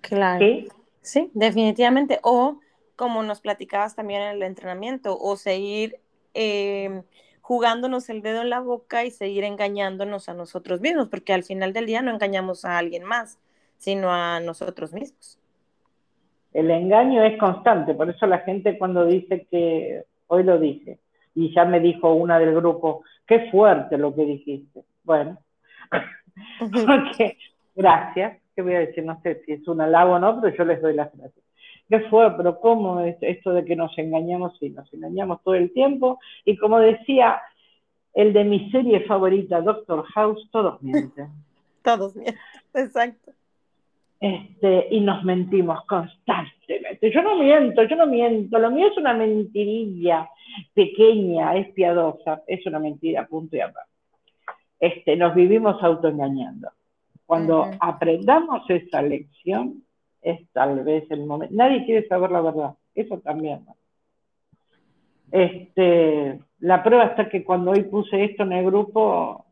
Claro. 0.00 0.38
¿Sí? 0.38 0.68
Sí, 1.00 1.30
definitivamente. 1.34 2.18
O 2.22 2.60
como 2.98 3.22
nos 3.22 3.40
platicabas 3.40 3.94
también 3.94 4.22
en 4.22 4.28
el 4.30 4.42
entrenamiento, 4.42 5.16
o 5.16 5.36
seguir 5.36 6.00
eh, 6.34 7.04
jugándonos 7.40 8.08
el 8.10 8.22
dedo 8.22 8.42
en 8.42 8.50
la 8.50 8.58
boca 8.58 9.04
y 9.04 9.12
seguir 9.12 9.44
engañándonos 9.44 10.28
a 10.28 10.34
nosotros 10.34 10.80
mismos, 10.80 11.08
porque 11.08 11.32
al 11.32 11.44
final 11.44 11.72
del 11.72 11.86
día 11.86 12.02
no 12.02 12.10
engañamos 12.10 12.64
a 12.64 12.76
alguien 12.76 13.04
más, 13.04 13.38
sino 13.78 14.12
a 14.12 14.40
nosotros 14.40 14.92
mismos. 14.92 15.37
El 16.52 16.70
engaño 16.70 17.22
es 17.22 17.38
constante, 17.38 17.94
por 17.94 18.08
eso 18.08 18.26
la 18.26 18.38
gente 18.38 18.78
cuando 18.78 19.04
dice 19.04 19.46
que, 19.50 20.04
hoy 20.28 20.44
lo 20.44 20.58
dice, 20.58 20.98
y 21.34 21.54
ya 21.54 21.64
me 21.64 21.80
dijo 21.80 22.12
una 22.14 22.38
del 22.38 22.54
grupo, 22.54 23.04
qué 23.26 23.50
fuerte 23.50 23.98
lo 23.98 24.14
que 24.14 24.24
dijiste. 24.24 24.82
Bueno, 25.04 25.38
gracias, 27.76 28.38
¿qué 28.54 28.62
voy 28.62 28.74
a 28.74 28.80
decir? 28.80 29.04
No 29.04 29.20
sé 29.22 29.42
si 29.44 29.52
es 29.52 29.68
un 29.68 29.80
halago 29.80 30.14
o 30.14 30.18
no, 30.18 30.40
pero 30.40 30.56
yo 30.56 30.64
les 30.64 30.80
doy 30.80 30.94
las 30.94 31.14
gracias. 31.16 31.44
¿Qué 31.88 32.00
fue? 32.10 32.30
Pero 32.36 32.60
¿cómo 32.60 33.00
es 33.00 33.16
esto 33.22 33.52
de 33.52 33.64
que 33.64 33.74
nos 33.74 33.96
engañamos? 33.96 34.58
Sí, 34.58 34.70
nos 34.70 34.92
engañamos 34.92 35.42
todo 35.42 35.54
el 35.54 35.72
tiempo. 35.72 36.18
Y 36.44 36.56
como 36.58 36.78
decía 36.80 37.40
el 38.12 38.32
de 38.32 38.44
mi 38.44 38.70
serie 38.70 39.00
favorita, 39.06 39.60
Doctor 39.62 40.04
House, 40.14 40.48
todos 40.50 40.82
mienten. 40.82 41.28
todos 41.82 42.14
mienten, 42.14 42.36
exacto. 42.74 43.32
Este, 44.20 44.88
y 44.90 45.00
nos 45.00 45.22
mentimos 45.22 45.84
constantemente. 45.86 47.12
Yo 47.12 47.22
no 47.22 47.36
miento, 47.36 47.84
yo 47.84 47.96
no 47.96 48.06
miento. 48.06 48.58
Lo 48.58 48.70
mío 48.70 48.88
es 48.88 48.96
una 48.96 49.14
mentirilla 49.14 50.28
pequeña, 50.74 51.56
es 51.56 51.72
piadosa, 51.72 52.42
es 52.46 52.66
una 52.66 52.80
mentira, 52.80 53.26
punto 53.26 53.56
y 53.56 53.60
aparte. 53.60 53.90
Este, 54.80 55.16
nos 55.16 55.34
vivimos 55.34 55.82
autoengañando. 55.82 56.70
Cuando 57.26 57.66
aprendamos 57.80 58.68
esa 58.70 59.02
lección, 59.02 59.84
es 60.22 60.40
tal 60.52 60.82
vez 60.82 61.08
el 61.10 61.26
momento. 61.26 61.54
Nadie 61.54 61.84
quiere 61.84 62.06
saber 62.08 62.30
la 62.30 62.40
verdad, 62.40 62.74
eso 62.94 63.18
también. 63.18 63.66
Este, 65.30 66.40
la 66.60 66.82
prueba 66.82 67.04
está 67.04 67.28
que 67.28 67.44
cuando 67.44 67.72
hoy 67.72 67.82
puse 67.84 68.24
esto 68.24 68.44
en 68.44 68.52
el 68.52 68.64
grupo, 68.64 69.44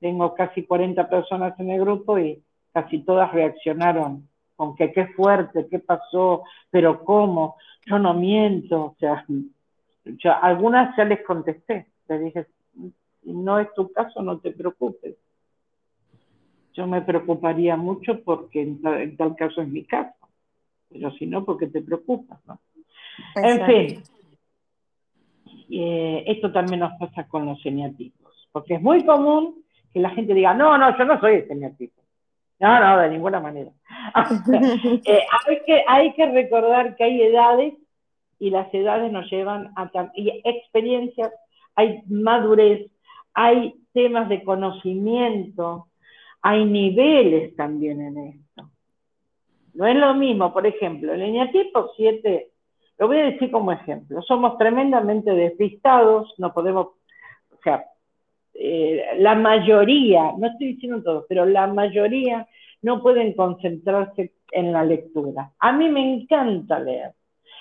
tengo 0.00 0.34
casi 0.34 0.62
40 0.62 1.08
personas 1.08 1.58
en 1.58 1.70
el 1.70 1.80
grupo 1.80 2.18
y 2.18 2.42
casi 2.76 2.98
todas 2.98 3.32
reaccionaron 3.32 4.28
con 4.54 4.76
que 4.76 4.92
qué 4.92 5.06
fuerte, 5.08 5.66
qué 5.70 5.78
pasó, 5.78 6.42
pero 6.70 7.02
cómo, 7.04 7.56
yo 7.86 7.98
no 7.98 8.12
miento, 8.12 8.84
o 8.84 8.96
sea, 9.00 9.24
yo, 10.04 10.32
algunas 10.42 10.94
ya 10.96 11.04
les 11.04 11.24
contesté, 11.24 11.86
les 12.08 12.20
dije, 12.24 12.46
si 13.22 13.32
no 13.32 13.58
es 13.58 13.72
tu 13.72 13.90
caso, 13.92 14.20
no 14.20 14.38
te 14.40 14.50
preocupes. 14.50 15.16
Yo 16.74 16.86
me 16.86 17.00
preocuparía 17.00 17.76
mucho 17.76 18.22
porque 18.22 18.60
en 18.60 19.16
tal 19.16 19.34
caso 19.36 19.62
es 19.62 19.68
mi 19.68 19.84
caso 19.84 20.12
pero 20.88 21.10
si 21.12 21.26
no, 21.26 21.44
porque 21.44 21.66
te 21.66 21.82
preocupas, 21.82 22.38
¿no? 22.46 22.60
En 23.34 23.66
fin, 23.66 24.02
eh, 25.70 26.24
esto 26.26 26.52
también 26.52 26.80
nos 26.80 26.92
pasa 26.98 27.26
con 27.26 27.46
los 27.46 27.60
semiatipos, 27.62 28.48
porque 28.52 28.74
es 28.74 28.82
muy 28.82 29.04
común 29.04 29.64
que 29.92 30.00
la 30.00 30.10
gente 30.10 30.34
diga, 30.34 30.54
no, 30.54 30.76
no, 30.76 30.96
yo 30.96 31.04
no 31.04 31.18
soy 31.20 31.42
semiatipo. 31.46 32.02
No, 32.58 32.80
no, 32.80 32.98
de 32.98 33.10
ninguna 33.10 33.40
manera. 33.40 33.70
Eh, 35.04 35.26
hay, 35.86 36.12
que, 36.12 36.26
recordar 36.26 36.96
que 36.96 37.04
hay 37.04 37.22
edades 37.22 37.74
y 38.38 38.50
las 38.50 38.72
edades 38.72 39.12
nos 39.12 39.30
llevan 39.30 39.72
a 39.76 39.90
y 40.14 40.40
experiencias, 40.44 41.32
hay 41.74 42.02
madurez, 42.08 42.90
hay 43.34 43.74
temas 43.92 44.28
de 44.28 44.42
conocimiento, 44.42 45.88
hay 46.40 46.64
niveles 46.64 47.54
también 47.56 48.00
en 48.00 48.18
esto. 48.18 48.70
No 49.74 49.86
es 49.86 49.96
lo 49.96 50.14
mismo, 50.14 50.52
por 50.52 50.66
ejemplo, 50.66 51.12
el 51.12 51.22
eneatipo 51.22 51.90
7, 51.96 52.48
lo 52.98 53.06
voy 53.06 53.18
a 53.18 53.24
decir 53.24 53.50
como 53.50 53.72
ejemplo, 53.72 54.22
somos 54.22 54.56
tremendamente 54.56 55.30
despistados, 55.32 56.32
no 56.38 56.54
podemos, 56.54 56.86
o 57.50 57.62
sea, 57.62 57.84
eh, 58.58 59.04
la 59.18 59.34
mayoría, 59.34 60.32
no 60.38 60.46
estoy 60.48 60.74
diciendo 60.74 61.02
todo, 61.02 61.26
pero 61.28 61.44
la 61.46 61.66
mayoría 61.66 62.46
no 62.82 63.02
pueden 63.02 63.32
concentrarse 63.34 64.32
en 64.52 64.72
la 64.72 64.84
lectura. 64.84 65.52
A 65.58 65.72
mí 65.72 65.88
me 65.88 66.14
encanta 66.14 66.78
leer. 66.78 67.12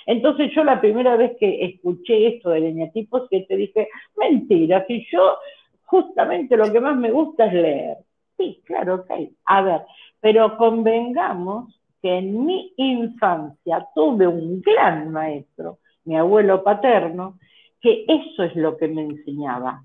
Entonces 0.06 0.52
yo 0.56 0.64
la 0.64 0.80
primera 0.80 1.16
vez 1.16 1.36
que 1.40 1.66
escuché 1.66 2.28
esto 2.28 2.52
del 2.52 2.66
eneatipo 2.66 3.28
7 3.28 3.56
dije, 3.56 3.90
mentira, 4.16 4.86
si 4.88 5.06
yo 5.12 5.38
justamente 5.86 6.56
lo 6.56 6.72
que 6.72 6.80
más 6.80 6.96
me 6.96 7.12
gusta 7.12 7.46
es 7.48 7.54
leer. 7.54 7.98
Sí, 8.38 8.62
claro, 8.66 8.96
ok. 8.96 9.12
A 9.46 9.62
ver, 9.62 9.82
pero 10.20 10.58
convengamos 10.58 11.76
en 12.10 12.46
mi 12.46 12.74
infancia 12.78 13.88
tuve 13.96 14.28
un 14.28 14.62
gran 14.62 15.12
maestro, 15.12 15.80
mi 16.06 16.16
abuelo 16.16 16.64
paterno, 16.64 17.40
que 17.82 18.06
eso 18.08 18.44
es 18.44 18.56
lo 18.56 18.78
que 18.78 18.88
me 18.88 19.02
enseñaba. 19.02 19.84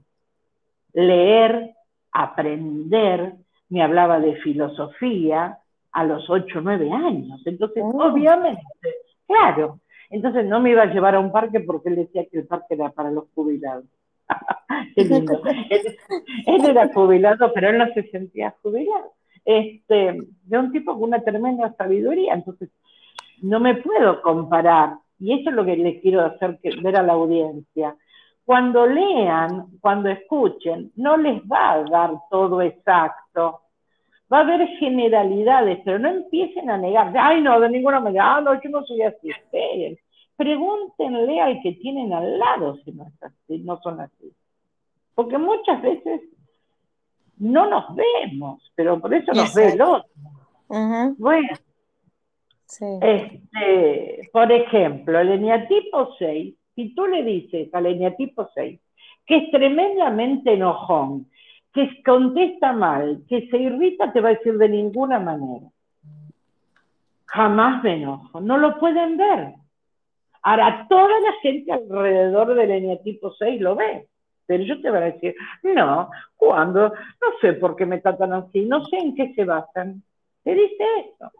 Leer, 0.93 1.75
aprender, 2.13 3.35
me 3.69 3.83
hablaba 3.83 4.21
de 4.21 4.37
filosofía 4.37 5.59
a 5.93 6.05
los 6.05 6.29
8 6.29 6.59
o 6.59 6.63
9 6.63 6.91
años. 6.93 7.41
Entonces, 7.47 7.83
oh. 7.85 8.11
obviamente, 8.11 8.63
claro, 9.27 9.81
entonces 10.11 10.45
no 10.47 10.61
me 10.61 10.71
iba 10.71 10.83
a 10.83 10.93
llevar 10.93 11.15
a 11.15 11.21
un 11.21 11.33
parque 11.33 11.61
porque 11.61 11.89
él 11.89 11.97
decía 11.97 12.27
que 12.27 12.39
el 12.39 12.47
parque 12.47 12.75
era 12.75 12.91
para 12.91 13.11
los 13.11 13.25
jubilados. 13.35 13.85
Qué 14.97 15.05
lindo. 15.05 15.41
él, 16.47 16.65
era 16.65 16.93
jubilado, 16.93 17.53
pero 17.53 17.71
él 17.71 17.79
no 17.79 17.87
se 17.95 18.03
sentía 18.11 18.55
jubilado 18.63 19.13
este, 19.45 20.19
de 20.45 20.59
un 20.59 20.73
tipo 20.73 20.95
con 20.95 21.05
una 21.05 21.23
tremenda 21.23 21.75
sabiduría. 21.77 22.35
Entonces, 22.35 22.71
no 23.43 23.61
me 23.61 23.77
puedo 23.77 24.21
comparar. 24.23 24.95
Y 25.19 25.39
eso 25.39 25.51
es 25.51 25.57
lo 25.57 25.65
que 25.65 25.77
les 25.77 26.01
quiero 26.01 26.23
hacer 26.23 26.59
ver 26.83 26.97
a 26.97 27.03
la 27.03 27.13
audiencia. 27.13 27.97
Cuando 28.45 28.87
lean, 28.87 29.67
cuando 29.81 30.09
escuchen, 30.09 30.91
no 30.97 31.17
les 31.17 31.41
va 31.43 31.73
a 31.73 31.85
dar 31.85 32.11
todo 32.31 32.63
exacto. 32.63 33.63
Va 34.33 34.39
a 34.39 34.41
haber 34.41 34.67
generalidades, 34.79 35.81
pero 35.85 35.99
no 35.99 36.09
empiecen 36.09 36.71
a 36.71 36.79
negar. 36.79 37.13
Ay, 37.17 37.41
no, 37.41 37.59
de 37.61 37.71
ninguna 37.71 38.01
manera. 38.01 38.37
Ah, 38.37 38.41
no, 38.41 38.61
yo 38.61 38.71
no 38.71 38.85
soy 38.85 39.03
así. 39.03 39.31
Pregúntenle 40.37 41.41
al 41.41 41.61
que 41.63 41.73
tienen 41.73 42.13
al 42.13 42.39
lado 42.39 42.77
si 42.85 42.93
no, 42.93 43.07
es 43.07 43.23
así, 43.23 43.59
no 43.59 43.79
son 43.83 44.01
así. 44.01 44.33
Porque 45.15 45.37
muchas 45.37 45.83
veces 45.83 46.23
no 47.39 47.69
nos 47.69 47.95
vemos, 47.95 48.73
pero 48.75 49.01
por 49.01 49.13
eso 49.13 49.33
nos 49.33 49.55
ve 49.55 49.73
el 49.73 49.83
otro. 49.83 50.11
Bueno, 51.19 51.49
este, 53.01 54.31
por 54.33 54.53
ejemplo, 54.53 55.19
el 55.19 55.33
eneatipo 55.33 56.15
6, 56.19 56.55
si 56.81 56.95
tú 56.95 57.07
le 57.07 57.23
dices 57.23 57.69
al 57.75 57.87
eneatipo 57.87 58.49
6 58.55 58.81
que 59.27 59.37
es 59.37 59.51
tremendamente 59.51 60.55
enojón, 60.55 61.27
que 61.73 62.03
contesta 62.03 62.73
mal, 62.73 63.23
que 63.29 63.49
se 63.49 63.59
irrita, 63.59 64.13
te 64.13 64.21
va 64.21 64.31
a 64.31 64.35
decir 64.35 64.57
de 64.57 64.69
ninguna 64.69 65.21
manera. 65.21 65.67
Jamás 67.27 67.85
me 67.85 67.95
enojo, 67.95 68.41
no 68.41 68.59
lo 68.59 68.79
pueden 68.79 69.17
ver. 69.17 69.53
Ahora, 70.43 70.87
toda 70.89 71.21
la 71.21 71.33
gente 71.43 71.71
alrededor 71.71 72.55
del 72.55 72.71
eneatipo 72.71 73.33
6 73.39 73.61
lo 73.61 73.77
ve. 73.77 74.09
Pero 74.47 74.65
yo 74.65 74.81
te 74.81 74.91
voy 74.91 74.99
a 74.99 75.13
decir, 75.13 75.37
no, 75.63 76.11
¿cuándo? 76.37 76.89
No 76.89 77.29
sé 77.41 77.53
por 77.53 77.77
qué 77.77 77.87
me 77.87 78.01
tratan 78.01 78.33
así, 78.33 78.65
no 78.65 78.85
sé 78.87 78.97
en 78.97 79.15
qué 79.15 79.33
se 79.35 79.45
basan. 79.45 80.03
Te 80.43 80.55
dice 80.55 80.85
eso. 81.05 81.31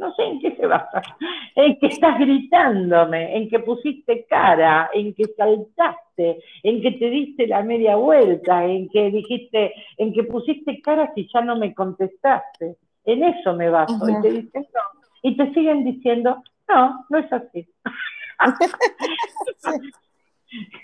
No 0.00 0.12
sé 0.14 0.22
en 0.22 0.40
qué 0.40 0.56
se 0.56 0.66
basa. 0.66 1.02
En 1.54 1.78
que 1.78 1.88
estás 1.88 2.18
gritándome, 2.18 3.36
en 3.36 3.50
que 3.50 3.58
pusiste 3.58 4.24
cara, 4.24 4.88
en 4.94 5.12
que 5.12 5.26
saltaste, 5.36 6.42
en 6.62 6.80
que 6.80 6.92
te 6.92 7.10
diste 7.10 7.46
la 7.46 7.62
media 7.62 7.96
vuelta, 7.96 8.64
en 8.64 8.88
que 8.88 9.10
dijiste, 9.10 9.74
en 9.98 10.14
que 10.14 10.24
pusiste 10.24 10.80
cara 10.80 11.12
si 11.14 11.28
ya 11.30 11.42
no 11.42 11.56
me 11.56 11.74
contestaste. 11.74 12.76
En 13.04 13.24
eso 13.24 13.52
me 13.52 13.68
baso. 13.68 14.08
Y 14.08 14.22
te 14.22 14.30
dicen 14.30 14.66
no. 14.72 14.80
Y 15.22 15.36
te 15.36 15.52
siguen 15.52 15.84
diciendo, 15.84 16.42
no, 16.66 17.04
no 17.10 17.18
es 17.18 17.30
así. 17.30 17.68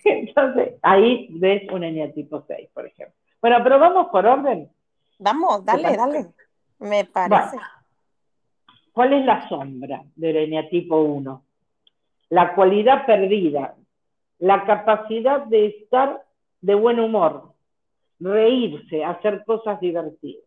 Entonces, 0.05 0.75
ahí 0.83 1.29
ves 1.31 1.63
un 1.73 1.85
eneatipo 1.85 2.45
6, 2.47 2.69
por 2.75 2.87
ejemplo. 2.87 3.17
Bueno, 3.41 3.61
pero 3.63 3.79
vamos 3.79 4.09
por 4.09 4.27
orden. 4.27 4.71
Vamos, 5.19 5.65
dale, 5.65 5.97
dale. 5.97 6.27
Me 6.81 7.07
parece. 7.07 7.57
¿Cuál 8.97 9.13
es 9.13 9.27
la 9.27 9.47
sombra 9.51 10.03
del 10.15 10.37
eneatipo 10.37 10.99
1? 10.99 11.45
La 12.31 12.55
cualidad 12.55 13.05
perdida, 13.05 13.75
la 14.39 14.65
capacidad 14.65 15.45
de 15.45 15.67
estar 15.67 16.23
de 16.63 16.75
buen 16.75 16.99
humor, 16.99 17.53
reírse, 18.19 19.05
hacer 19.05 19.45
cosas 19.45 19.79
divertidas. 19.81 20.45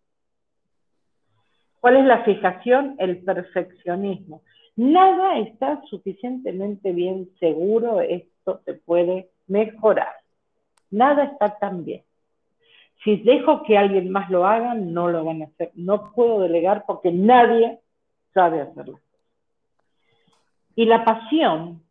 ¿Cuál 1.79 1.97
es 1.97 2.05
la 2.05 2.23
fijación? 2.23 2.95
El 2.97 3.23
perfeccionismo. 3.23 4.41
Nada 4.77 5.37
está 5.37 5.83
suficientemente 5.83 6.91
bien 6.91 7.29
seguro, 7.39 8.01
esto 8.01 8.61
se 8.65 8.73
puede 8.73 9.29
mejorar. 9.45 10.15
Nada 10.89 11.25
está 11.25 11.55
tan 11.59 11.85
bien. 11.85 12.01
Si 13.03 13.17
dejo 13.17 13.61
que 13.61 13.77
alguien 13.77 14.09
más 14.09 14.27
lo 14.31 14.47
haga, 14.47 14.73
no 14.73 15.07
lo 15.07 15.23
van 15.23 15.43
a 15.43 15.45
hacer. 15.45 15.69
No 15.75 16.11
puedo 16.15 16.39
delegar 16.39 16.85
porque 16.87 17.11
nadie 17.11 17.79
sabe 18.33 18.61
hacerlo. 18.61 18.99
Y 20.75 20.85
la 20.85 21.03
pasión 21.03 21.83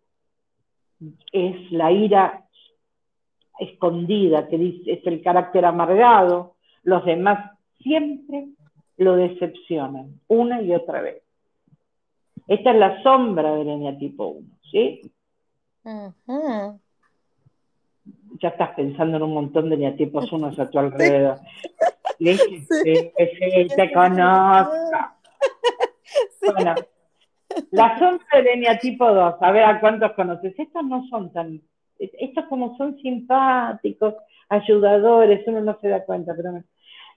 es 1.33 1.71
la 1.73 1.93
ira 1.93 2.45
escondida, 3.59 4.49
que 4.49 4.57
dice, 4.57 4.93
es 4.93 5.07
el 5.07 5.23
carácter 5.23 5.65
amargado. 5.65 6.55
Los 6.85 7.05
demás 7.05 7.59
siempre 7.81 8.49
lo 8.97 9.17
decepcionan 9.17 10.21
una 10.29 10.63
y 10.63 10.75
otra 10.75 11.03
vez. 11.03 11.23
Esta 12.47 12.71
es 12.71 12.77
la 12.77 13.03
sombra 13.03 13.55
del 13.55 13.69
eneatipo 13.69 14.29
1, 14.29 14.49
¿sí? 14.71 15.13
Ya 18.41 18.49
estás 18.49 18.71
pensando 18.75 19.19
en 19.19 19.23
un 19.23 19.35
montón 19.35 19.69
de 19.69 19.75
eneatipos 19.75 20.33
1 20.33 20.53
a 20.57 20.71
tu 20.71 20.79
alrededor. 20.79 21.39
Sí, 22.19 22.37
sí, 22.37 22.67
sí, 22.67 23.69
te 23.77 23.93
Bueno, 26.55 26.75
la 27.71 27.99
sombra 27.99 28.27
del 28.35 28.47
eneatipo 28.49 29.11
2, 29.13 29.35
a 29.41 29.53
ver 29.53 29.65
a 29.65 29.81
cuántos 29.81 30.13
conoces. 30.13 30.55
Estos 30.59 30.85
no 30.85 31.07
son 31.09 31.33
tan, 31.33 31.61
estos 31.99 32.45
como 32.47 32.77
son 32.77 32.97
simpáticos, 32.99 34.15
ayudadores, 34.49 35.47
uno 35.47 35.61
no 35.61 35.79
se 35.81 35.89
da 35.89 36.05
cuenta, 36.05 36.35
pero... 36.37 36.63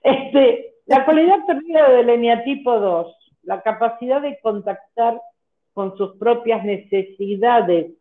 Este, 0.02 0.74
la 0.86 1.04
cualidad 1.04 1.46
perdida 1.46 1.88
del 1.90 2.10
eneatipo 2.10 2.78
2, 2.78 3.16
la 3.44 3.62
capacidad 3.62 4.20
de 4.20 4.38
contactar 4.40 5.20
con 5.72 5.96
sus 5.96 6.16
propias 6.16 6.64
necesidades, 6.64 7.92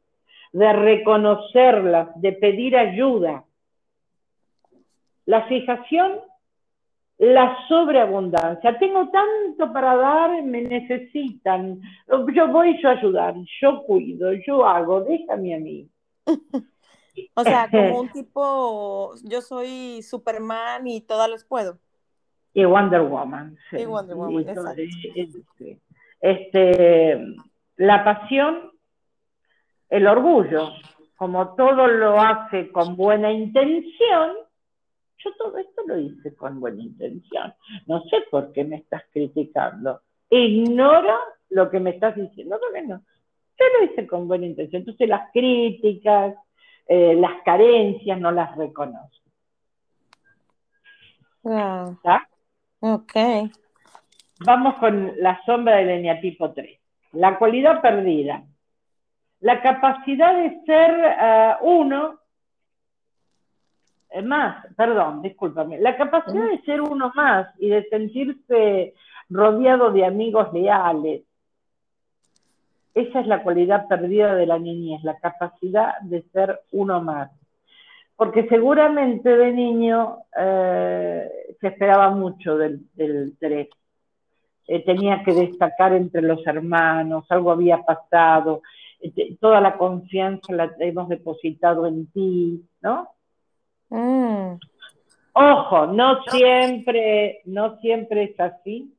de 0.52 0.74
reconocerlas, 0.74 2.10
de 2.16 2.34
pedir 2.34 2.76
ayuda. 2.76 3.46
La 5.26 5.44
fijación, 5.44 6.20
la 7.22 7.56
sobreabundancia. 7.68 8.80
Tengo 8.80 9.08
tanto 9.10 9.72
para 9.72 9.96
dar, 9.96 10.42
me 10.42 10.64
necesitan. 10.64 11.80
Yo 12.34 12.48
voy 12.48 12.82
yo 12.82 12.90
a 12.90 12.94
ayudar, 12.94 13.36
yo 13.62 13.84
cuido, 13.84 14.34
yo 14.34 14.66
hago, 14.66 15.02
déjame 15.02 15.54
a 15.54 15.60
mí. 15.60 15.88
o 17.36 17.44
sea, 17.44 17.70
como 17.70 18.00
un 18.00 18.10
tipo, 18.10 19.14
yo 19.24 19.42
soy 19.42 20.02
Superman 20.02 20.88
y 20.88 21.02
todas 21.02 21.30
los 21.30 21.46
puedo. 21.46 21.78
Y 22.56 22.66
Wonder 22.66 23.02
Woman. 23.02 23.56
Y 23.72 23.86
Wonder 23.86 24.16
Woman, 24.16 24.44
Este, 26.22 27.24
la 27.76 28.04
pasión, 28.04 28.72
el 29.90 30.08
orgullo, 30.08 30.72
como 31.18 31.54
todo 31.54 31.86
lo 31.86 32.20
hace 32.20 32.72
con 32.72 32.96
buena 32.96 33.32
intención, 33.32 34.38
yo 35.24 35.34
todo 35.38 35.58
esto 35.58 35.82
lo 35.86 36.00
hice 36.00 36.36
con 36.36 36.60
buena 36.60 36.82
intención. 36.82 37.54
No 37.88 38.04
sé 38.04 38.18
por 38.30 38.52
qué 38.52 38.64
me 38.64 38.78
estás 38.78 39.04
criticando. 39.12 40.02
Ignora 40.30 41.18
lo 41.50 41.70
que 41.70 41.80
me 41.80 41.92
estás 41.92 42.16
diciendo. 42.16 42.60
No, 42.60 42.82
no. 42.88 43.02
Yo 43.60 43.66
lo 43.80 43.86
hice 43.86 44.08
con 44.08 44.28
buena 44.28 44.46
intención. 44.46 44.82
Entonces 44.82 45.08
las 45.08 45.32
críticas, 45.32 46.36
eh, 46.88 47.16
las 47.16 47.42
carencias 47.44 48.20
no 48.20 48.32
las 48.32 48.56
reconozco. 48.56 49.22
¿Está? 51.44 52.28
Ok. 52.80 53.14
Vamos 54.46 54.76
con 54.76 55.14
la 55.18 55.40
sombra 55.46 55.78
del 55.78 55.90
eneatipo 55.90 56.52
3. 56.52 56.80
La 57.14 57.38
cualidad 57.38 57.82
perdida. 57.82 58.44
La 59.40 59.62
capacidad 59.62 60.36
de 60.36 60.62
ser 60.66 61.16
eh, 61.20 61.56
uno 61.62 62.21
más, 64.24 64.66
perdón, 64.76 65.22
discúlpame. 65.22 65.80
La 65.80 65.96
capacidad 65.96 66.50
de 66.50 66.62
ser 66.64 66.82
uno 66.82 67.12
más 67.16 67.48
y 67.60 67.70
de 67.70 67.84
sentirse 67.90 68.94
rodeado 69.30 69.92
de 69.92 70.06
amigos 70.06 70.52
leales. 70.54 71.24
Esa 72.94 73.22
es 73.22 73.28
la 73.28 73.42
cualidad 73.42 73.88
perdida 73.88 74.36
de 74.36 74.46
la 74.46 74.60
niñez, 74.60 75.02
la 75.04 75.18
capacidad 75.18 76.00
de 76.02 76.24
ser 76.34 76.60
uno 76.72 77.02
más 77.02 77.32
porque 78.22 78.48
seguramente 78.48 79.36
de 79.36 79.52
niño 79.52 80.18
eh, 80.38 81.28
se 81.60 81.68
esperaba 81.70 82.12
mucho 82.12 82.56
del, 82.56 82.82
del 82.94 83.36
3. 83.40 83.68
Eh, 84.68 84.86
tenía 84.86 85.24
que 85.24 85.34
destacar 85.34 85.94
entre 85.94 86.22
los 86.22 86.46
hermanos, 86.46 87.26
algo 87.30 87.50
había 87.52 87.80
pasado, 87.80 88.62
eh, 89.00 89.36
toda 89.40 89.60
la 89.60 89.76
confianza 89.76 90.54
la 90.54 90.72
hemos 90.82 91.10
depositado 91.10 91.88
en 91.88 92.12
ti, 92.12 92.64
¿no? 92.84 93.10
Mm. 93.92 94.58
Ojo, 95.34 95.88
no 95.88 96.24
siempre, 96.24 97.42
no 97.46 97.78
siempre 97.80 98.24
es 98.24 98.40
así, 98.40 98.94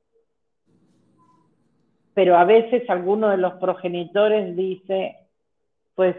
pero 2.14 2.36
a 2.36 2.44
veces 2.44 2.88
alguno 2.88 3.28
de 3.30 3.38
los 3.38 3.54
progenitores 3.54 4.54
dice, 4.54 5.16
pues 5.94 6.16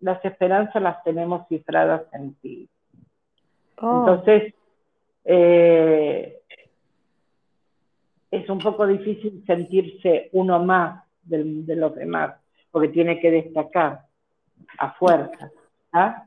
las 0.00 0.24
esperanzas 0.24 0.82
las 0.82 1.02
tenemos 1.04 1.46
cifradas 1.48 2.02
en 2.12 2.34
ti. 2.34 2.68
Oh. 3.80 4.00
Entonces, 4.00 4.54
eh, 5.24 6.40
es 8.30 8.48
un 8.48 8.58
poco 8.58 8.86
difícil 8.86 9.42
sentirse 9.46 10.28
uno 10.32 10.62
más 10.64 11.04
de, 11.22 11.76
los 11.76 11.94
demás, 11.94 12.34
porque 12.70 12.88
tiene 12.88 13.20
que 13.20 13.30
destacar 13.30 14.02
a 14.78 14.92
fuerza. 14.92 15.50
¿ah? 15.92 16.26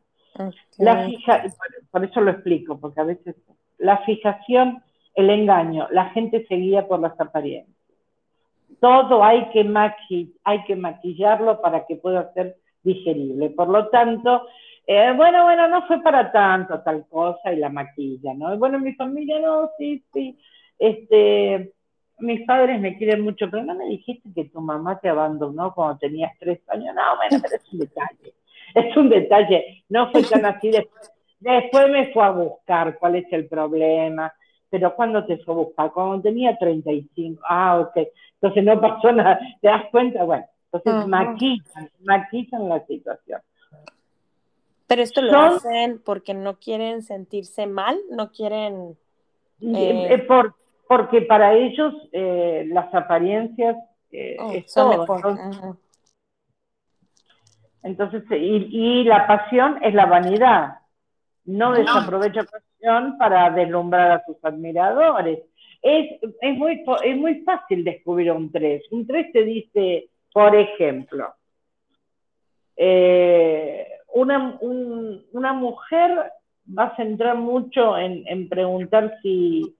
La 0.78 1.06
fija, 1.06 1.44
por, 1.92 2.04
eso 2.04 2.22
lo 2.22 2.32
explico, 2.32 2.80
porque 2.80 3.00
a 3.00 3.06
veces 3.06 3.36
la 3.78 4.00
fijación, 4.00 4.84
el 5.14 5.30
engaño, 5.30 5.88
la 5.92 6.10
gente 6.10 6.46
se 6.48 6.56
guía 6.56 6.88
por 6.88 7.00
las 7.00 7.20
apariencias. 7.20 7.76
Todo 8.80 9.24
hay 9.24 9.50
que, 9.50 9.66
hay 10.44 10.64
que 10.66 10.76
maquillarlo 10.76 11.62
para 11.62 11.86
que 11.86 11.96
pueda 11.96 12.34
ser 12.34 12.58
digerible. 12.84 13.50
Por 13.52 13.70
lo 13.70 13.88
tanto, 13.88 14.48
eh, 14.86 15.14
bueno, 15.16 15.44
bueno, 15.44 15.68
no 15.68 15.88
fue 15.88 16.02
para 16.02 16.32
tanto 16.32 16.82
tal 16.82 17.08
cosa 17.08 17.54
y 17.54 17.58
la 17.58 17.70
maquilla, 17.70 18.34
¿no? 18.34 18.58
Bueno, 18.58 18.80
mi 18.80 18.94
familia 18.94 19.40
no, 19.40 19.70
sí, 19.78 20.04
sí. 20.14 20.38
Este, 20.78 21.74
mis 22.20 22.46
padres 22.46 22.80
me 22.80 22.98
quieren 22.98 23.22
mucho, 23.22 23.50
pero 23.50 23.64
no 23.64 23.76
me 23.76 23.86
dijiste 23.86 24.30
que 24.34 24.46
tu 24.46 24.62
mamá 24.62 25.00
te 25.00 25.10
abandonó 25.10 25.74
cuando 25.74 25.98
tenías 25.98 26.32
tres 26.40 26.60
años. 26.68 26.94
No, 26.94 27.02
bueno, 27.16 27.42
pero 27.42 27.56
es 27.56 27.74
un 27.74 27.80
detalle. 27.80 28.34
Es 28.76 28.96
un 28.96 29.10
detalle. 29.10 29.84
No 29.90 30.12
fue 30.12 30.22
tan 30.24 30.46
así. 30.46 30.70
Después, 30.70 31.12
después 31.40 31.90
me 31.90 32.14
fue 32.14 32.24
a 32.24 32.30
buscar 32.30 33.00
cuál 33.00 33.16
es 33.16 33.26
el 33.32 33.48
problema. 33.48 34.32
Pero 34.70 34.96
¿cuándo 34.96 35.26
te 35.26 35.38
fue 35.38 35.54
a 35.54 35.58
buscar? 35.58 35.92
Cuando 35.92 36.22
tenía 36.22 36.58
35. 36.58 37.42
Ah, 37.48 37.80
ok. 37.80 38.08
Entonces 38.42 38.64
no 38.64 38.80
pasó 38.80 39.12
nada. 39.12 39.40
¿Te 39.62 39.70
das 39.70 39.86
cuenta? 39.90 40.24
Bueno, 40.24 40.46
entonces 40.72 41.08
maquillan, 41.08 42.70
la 42.70 42.86
situación. 42.86 43.42
Pero 44.88 45.02
esto 45.02 45.22
lo 45.22 45.40
hacen 45.40 46.00
porque 46.04 46.34
no 46.34 46.60
quieren 46.60 47.02
sentirse 47.02 47.66
mal, 47.66 47.98
no 48.12 48.32
quieren... 48.32 48.96
Eh, 49.62 50.08
eh, 50.12 50.18
por, 50.20 50.54
porque 50.88 51.24
para 51.24 51.54
ellos 51.56 51.94
eh, 52.12 52.68
las 52.68 52.94
apariencias 52.94 53.78
oh, 54.40 54.54
son 54.68 55.06
todo. 55.08 55.30
Entonces, 55.30 55.76
y, 58.32 59.04
la 59.04 59.28
pasión 59.28 59.80
es 59.82 59.94
la 59.94 60.06
vanidad. 60.06 60.80
No 61.46 61.74
desaprovecha 61.74 62.44
pasión 62.44 63.18
para 63.18 63.50
deslumbrar 63.52 64.12
a 64.12 64.24
sus 64.26 64.44
admiradores. 64.44 65.40
es, 65.82 66.20
es, 66.42 66.58
muy, 66.58 66.84
es 67.04 67.18
muy 67.18 67.42
fácil 67.42 67.84
descubrir 67.84 68.32
un 68.32 68.52
3. 68.52 68.84
Un 68.92 69.06
3 69.06 69.32
te 69.32 69.44
dice, 69.44 70.10
por 70.34 70.56
ejemplo, 70.56 71.34
eh, 72.76 73.88
una, 74.14 74.58
una 74.60 75.54
mujer 75.54 76.32
va 76.78 76.86
a 76.86 76.96
centrar 76.96 77.38
mucho 77.38 77.98
en, 77.98 78.50
preguntar 78.50 79.18
si, 79.22 79.76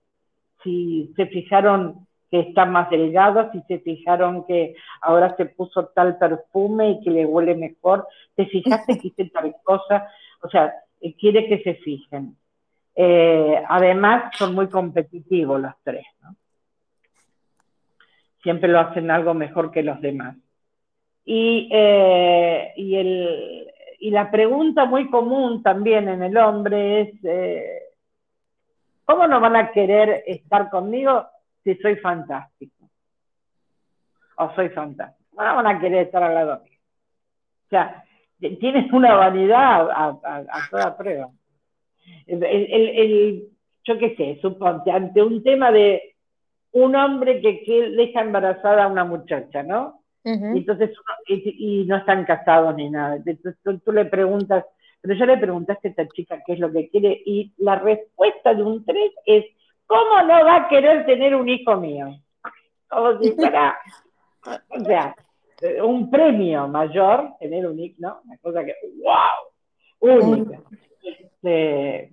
si 0.62 1.12
se 1.16 1.26
fijaron 1.26 2.05
que 2.30 2.40
está 2.40 2.64
más 2.64 2.90
delgado, 2.90 3.50
si 3.52 3.60
se 3.62 3.78
fijaron 3.80 4.44
que 4.46 4.74
ahora 5.00 5.36
se 5.36 5.46
puso 5.46 5.86
tal 5.94 6.18
perfume 6.18 6.90
y 6.90 7.00
que 7.00 7.10
le 7.10 7.24
huele 7.24 7.54
mejor, 7.54 8.06
te 8.34 8.46
fijaste 8.46 8.98
que 8.98 9.08
hice 9.08 9.30
tal 9.30 9.54
cosa, 9.62 10.08
o 10.42 10.48
sea, 10.48 10.74
eh, 11.00 11.14
quiere 11.14 11.46
que 11.48 11.62
se 11.62 11.74
fijen. 11.74 12.36
Eh, 12.96 13.62
además, 13.68 14.34
son 14.36 14.54
muy 14.54 14.68
competitivos 14.68 15.60
los 15.60 15.74
tres, 15.84 16.06
¿no? 16.22 16.34
Siempre 18.42 18.68
lo 18.68 18.80
hacen 18.80 19.10
algo 19.10 19.34
mejor 19.34 19.70
que 19.70 19.82
los 19.82 20.00
demás. 20.00 20.36
Y, 21.24 21.68
eh, 21.72 22.72
y, 22.76 22.96
el, 22.96 23.72
y 23.98 24.10
la 24.10 24.30
pregunta 24.30 24.84
muy 24.84 25.10
común 25.10 25.62
también 25.62 26.08
en 26.08 26.22
el 26.22 26.36
hombre 26.36 27.00
es, 27.00 27.90
¿cómo 29.04 29.26
no 29.26 29.40
van 29.40 29.56
a 29.56 29.72
querer 29.72 30.22
estar 30.26 30.70
conmigo 30.70 31.26
si 31.66 31.74
soy 31.82 31.96
fantástico? 31.96 32.88
O 34.36 34.54
soy 34.54 34.68
fantástico. 34.68 35.28
¿Cómo 35.30 35.48
no 35.48 35.56
van 35.56 35.66
a 35.66 35.80
querer 35.80 36.06
estar 36.06 36.22
al 36.22 36.34
lado 36.34 36.62
mío? 36.62 36.78
O 37.66 37.68
sea, 37.68 38.04
tienes 38.38 38.92
una 38.92 39.14
vanidad 39.14 39.88
a, 39.90 40.68
toda 40.70 40.96
prueba. 40.96 41.28
El, 42.26 43.48
yo 43.82 43.98
qué 43.98 44.14
sé, 44.14 44.38
suponte, 44.40 44.92
ante 44.92 45.20
un 45.22 45.42
tema 45.42 45.72
de 45.72 46.14
un 46.70 46.94
hombre 46.94 47.40
que, 47.40 47.64
que 47.64 47.90
deja 47.90 48.20
embarazada 48.20 48.84
a 48.84 48.88
una 48.88 49.04
muchacha, 49.04 49.64
¿no? 49.64 50.02
entonces, 50.24 50.90
y, 51.28 51.84
no 51.86 51.96
están 51.96 52.24
casados 52.24 52.74
ni 52.74 52.90
nada. 52.90 53.16
Entonces 53.24 53.56
tú, 53.62 53.92
le 53.92 54.04
preguntas, 54.06 54.64
pero 55.00 55.14
ya 55.14 55.26
le 55.26 55.38
preguntaste 55.38 55.88
a 55.88 55.90
esta 55.90 56.08
chica 56.08 56.42
qué 56.44 56.54
es 56.54 56.58
lo 56.58 56.72
que 56.72 56.88
quiere 56.88 57.22
y 57.24 57.52
la 57.58 57.76
respuesta 57.76 58.54
de 58.54 58.62
un 58.62 58.84
3 58.84 58.98
es, 59.24 59.44
¿cómo 59.86 60.22
no 60.22 60.44
va 60.44 60.56
a 60.56 60.68
querer 60.68 61.06
tener 61.06 61.34
un 61.34 61.48
hijo 61.48 61.76
mío? 61.76 62.08
Como 62.88 63.18
si 63.20 63.32
fuera, 63.36 63.78
o 64.68 64.80
sea, 64.80 65.14
un 65.82 66.10
premio 66.10 66.68
mayor 66.68 67.32
tener 67.40 67.66
un 67.66 67.78
hijo, 67.78 67.96
¿no? 67.98 68.20
Una 68.24 68.38
cosa 68.38 68.64
que, 68.64 68.74
wow, 69.02 70.20
única. 70.20 70.60
Este, 71.02 72.12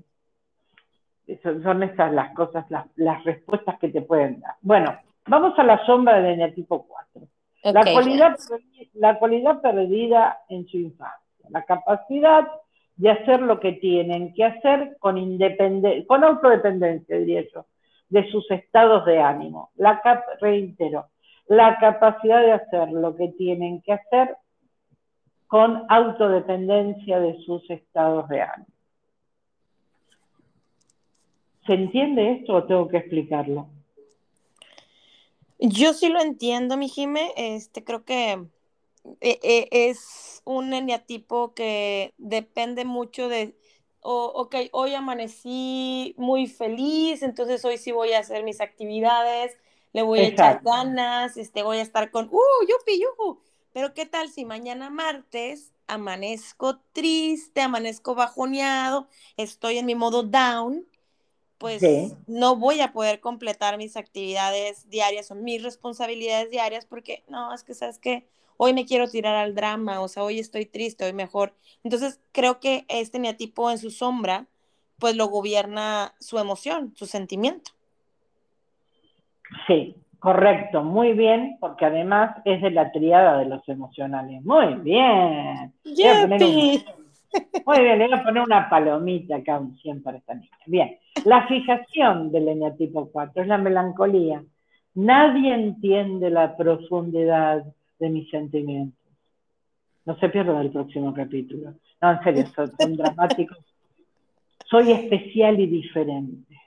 son, 1.41 1.83
estas 1.83 2.11
las 2.13 2.33
cosas, 2.33 2.69
las, 2.69 2.85
las 2.95 3.23
respuestas 3.23 3.79
que 3.79 3.89
te 3.89 4.01
pueden 4.01 4.39
dar. 4.39 4.55
Bueno, 4.61 4.97
vamos 5.27 5.57
a 5.57 5.63
la 5.63 5.85
sombra 5.85 6.15
del 6.15 6.33
eneatipo 6.33 6.85
4 6.85 7.27
la, 7.71 7.93
cualidad, 7.93 8.35
la 8.93 9.17
cualidad 9.19 9.61
perdida 9.61 10.41
en 10.49 10.67
su 10.67 10.77
infancia, 10.77 11.47
la 11.49 11.63
capacidad 11.63 12.45
de 13.03 13.09
hacer 13.09 13.41
lo 13.41 13.59
que 13.59 13.73
tienen 13.73 14.33
que 14.33 14.45
hacer 14.45 14.95
con, 14.97 15.17
con 16.07 16.23
autodependencia, 16.23 17.17
diría 17.17 17.43
yo, 17.53 17.65
de 18.07 18.31
sus 18.31 18.49
estados 18.49 19.05
de 19.05 19.19
ánimo. 19.19 19.71
La 19.75 20.01
reitero, 20.39 21.07
la 21.47 21.77
capacidad 21.79 22.39
de 22.41 22.53
hacer 22.53 22.93
lo 22.93 23.13
que 23.17 23.27
tienen 23.37 23.81
que 23.81 23.91
hacer 23.91 24.37
con 25.47 25.83
autodependencia 25.89 27.19
de 27.19 27.37
sus 27.39 27.69
estados 27.69 28.29
de 28.29 28.43
ánimo. 28.43 28.71
¿Se 31.67 31.73
entiende 31.73 32.31
esto 32.31 32.53
o 32.53 32.63
tengo 32.63 32.87
que 32.87 32.99
explicarlo? 32.99 33.67
Yo 35.59 35.91
sí 35.91 36.07
lo 36.07 36.21
entiendo, 36.21 36.77
mi 36.77 36.87
Jime. 36.87 37.33
Este, 37.35 37.83
creo 37.83 38.05
que 38.05 38.45
es 39.21 40.41
un 40.45 40.73
eneatipo 40.73 41.53
que 41.53 42.13
depende 42.17 42.85
mucho 42.85 43.29
de, 43.29 43.55
ok, 44.01 44.55
hoy 44.71 44.95
amanecí 44.95 46.15
muy 46.17 46.47
feliz, 46.47 47.23
entonces 47.23 47.63
hoy 47.65 47.77
sí 47.77 47.91
voy 47.91 48.13
a 48.13 48.19
hacer 48.19 48.43
mis 48.43 48.61
actividades, 48.61 49.57
le 49.93 50.01
voy 50.01 50.19
a 50.19 50.27
echar 50.27 50.61
ganas, 50.63 51.37
este, 51.37 51.63
voy 51.63 51.77
a 51.77 51.81
estar 51.81 52.11
con, 52.11 52.25
uh, 52.25 52.67
yupi, 52.67 52.99
yuhu. 52.99 53.39
Pero 53.73 53.93
¿qué 53.93 54.05
tal 54.05 54.29
si 54.29 54.45
mañana 54.45 54.89
martes 54.89 55.71
amanezco 55.87 56.79
triste, 56.93 57.61
amanezco 57.61 58.15
bajoneado, 58.15 59.07
estoy 59.37 59.77
en 59.77 59.85
mi 59.85 59.95
modo 59.95 60.23
down? 60.23 60.85
pues 61.63 61.81
no 62.27 62.57
voy 62.57 62.81
a 62.81 62.91
poder 62.91 63.21
completar 63.21 63.77
mis 63.77 63.95
actividades 63.95 64.89
diarias 64.89 65.31
o 65.31 65.35
mis 65.35 65.63
responsabilidades 65.63 66.49
diarias 66.51 66.85
porque 66.85 67.23
no, 67.29 67.53
es 67.53 67.63
que 67.63 67.73
sabes 67.73 67.99
que 67.99 68.27
hoy 68.57 68.73
me 68.73 68.85
quiero 68.85 69.07
tirar 69.07 69.35
al 69.35 69.55
drama, 69.55 70.01
o 70.01 70.07
sea, 70.07 70.23
hoy 70.23 70.39
estoy 70.39 70.65
triste, 70.65 71.05
hoy 71.05 71.13
mejor. 71.13 71.53
Entonces, 71.83 72.21
creo 72.31 72.59
que 72.59 72.85
este 72.87 73.19
neatipo 73.19 73.71
en 73.71 73.77
su 73.77 73.91
sombra, 73.91 74.45
pues 74.99 75.15
lo 75.15 75.27
gobierna 75.27 76.13
su 76.19 76.39
emoción, 76.39 76.93
su 76.95 77.05
sentimiento. 77.05 77.71
Sí, 79.67 79.95
correcto, 80.19 80.83
muy 80.83 81.13
bien, 81.13 81.57
porque 81.59 81.85
además 81.85 82.35
es 82.45 82.61
de 82.61 82.71
la 82.71 82.91
triada 82.91 83.37
de 83.37 83.45
los 83.45 83.67
emocionales. 83.67 84.43
Muy 84.43 84.75
bien. 84.75 85.73
Muy 87.65 87.79
bien, 87.79 87.97
le 87.97 88.07
voy 88.07 88.19
a 88.19 88.23
poner 88.23 88.43
una 88.43 88.69
palomita 88.69 89.37
acá, 89.37 89.59
siempre 89.81 90.03
para 90.03 90.17
esta 90.17 90.33
niña. 90.35 90.49
Bien, 90.67 90.99
la 91.25 91.47
fijación 91.47 92.31
del 92.31 92.47
eneatipo 92.47 93.09
4 93.11 93.41
es 93.41 93.47
la 93.47 93.57
melancolía. 93.57 94.43
Nadie 94.95 95.53
entiende 95.53 96.29
la 96.29 96.55
profundidad 96.55 97.65
de 97.99 98.09
mis 98.09 98.29
sentimientos. 98.29 98.99
No 100.05 100.17
se 100.19 100.29
pierdan 100.29 100.57
el 100.57 100.71
próximo 100.71 101.13
capítulo. 101.13 101.75
No, 102.01 102.11
en 102.11 102.23
serio, 102.23 102.45
son, 102.47 102.71
dramáticos. 102.97 103.57
Soy 104.65 104.91
especial 104.91 105.59
y 105.59 105.67
diferente. 105.67 106.57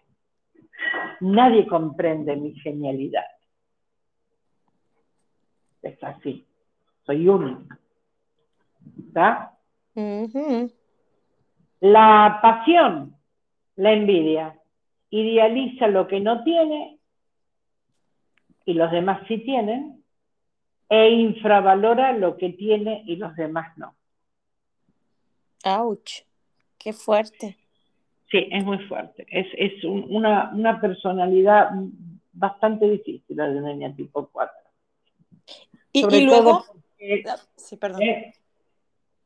Nadie 1.21 1.67
comprende 1.67 2.37
mi 2.37 2.55
genialidad. 2.61 3.27
Es 5.83 6.03
así. 6.03 6.47
Soy 7.05 7.29
único. 7.29 7.63
¿Está? 9.07 9.53
La 11.81 12.39
pasión, 12.43 13.17
la 13.77 13.93
envidia, 13.93 14.59
idealiza 15.11 15.89
lo 15.89 16.07
que 16.07 16.21
no 16.21 16.43
tiene 16.43 16.99
y 18.65 18.75
los 18.75 18.91
demás 18.91 19.23
sí 19.29 19.39
tienen, 19.39 19.96
e 20.89 21.11
infravalora 21.11 22.13
lo 22.13 22.37
que 22.37 22.51
tiene 22.51 23.03
y 23.07 23.17
los 23.17 23.35
demás 23.37 23.77
no. 23.77 23.95
¡Auch! 25.65 26.25
¡Qué 26.79 26.93
fuerte! 26.93 27.57
Sí, 28.31 28.49
es 28.51 28.65
muy 28.65 28.79
fuerte. 28.87 29.27
Es, 29.31 29.85
una, 29.85 30.81
personalidad 30.81 31.71
bastante 32.33 32.89
difícil 32.89 33.37
la 33.37 33.49
de 33.49 33.61
niña 33.61 33.95
tipo 33.95 34.29
4. 34.29 34.55
Y, 35.93 36.21
luego... 36.21 36.65
Ah, 37.29 37.37
sí, 37.57 37.77
perdón. 37.77 38.03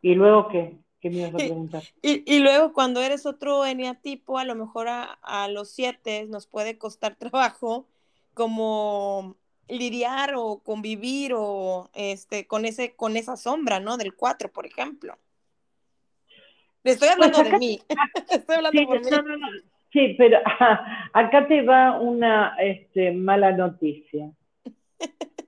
¿Y 0.03 0.15
luego 0.15 0.49
qué? 0.49 0.79
¿Qué 1.01 1.09
me 1.09 1.17
ibas 1.17 1.35
a 1.35 1.37
preguntar? 1.39 1.83
Y, 2.03 2.39
luego 2.41 2.73
cuando 2.73 3.01
eres 3.01 3.25
otro 3.25 3.65
eneatipo, 3.65 4.39
a 4.39 4.45
lo 4.45 4.55
mejor 4.55 4.89
a, 4.89 5.49
los 5.49 5.71
siete 5.71 6.27
nos 6.27 6.47
puede 6.47 6.77
costar 6.79 7.15
trabajo 7.19 7.87
como 8.35 9.37
lidiar 9.71 10.35
o 10.37 10.59
convivir 10.59 11.33
o 11.35 11.91
este 11.95 12.47
con 12.47 12.65
ese 12.65 12.95
con 12.95 13.17
esa 13.17 13.37
sombra, 13.37 13.81
¿no? 13.81 13.97
Del 13.97 14.15
cuatro, 14.15 14.51
por 14.51 14.67
ejemplo. 14.67 15.17
Estoy 16.85 17.09
pues 17.09 17.13
hablando 17.13 17.51
de 17.51 17.59
mí. 17.59 17.79
Estoy 18.31 18.57
hablando 18.57 18.79
sí, 18.79 18.87
por 18.87 19.01
mí. 19.01 19.11
sí, 19.93 20.15
pero 20.17 20.39
acá 21.13 21.47
te 21.47 21.63
va 21.63 21.99
una 22.01 22.57
este, 22.59 23.13
mala 23.13 23.53
noticia. 23.53 24.31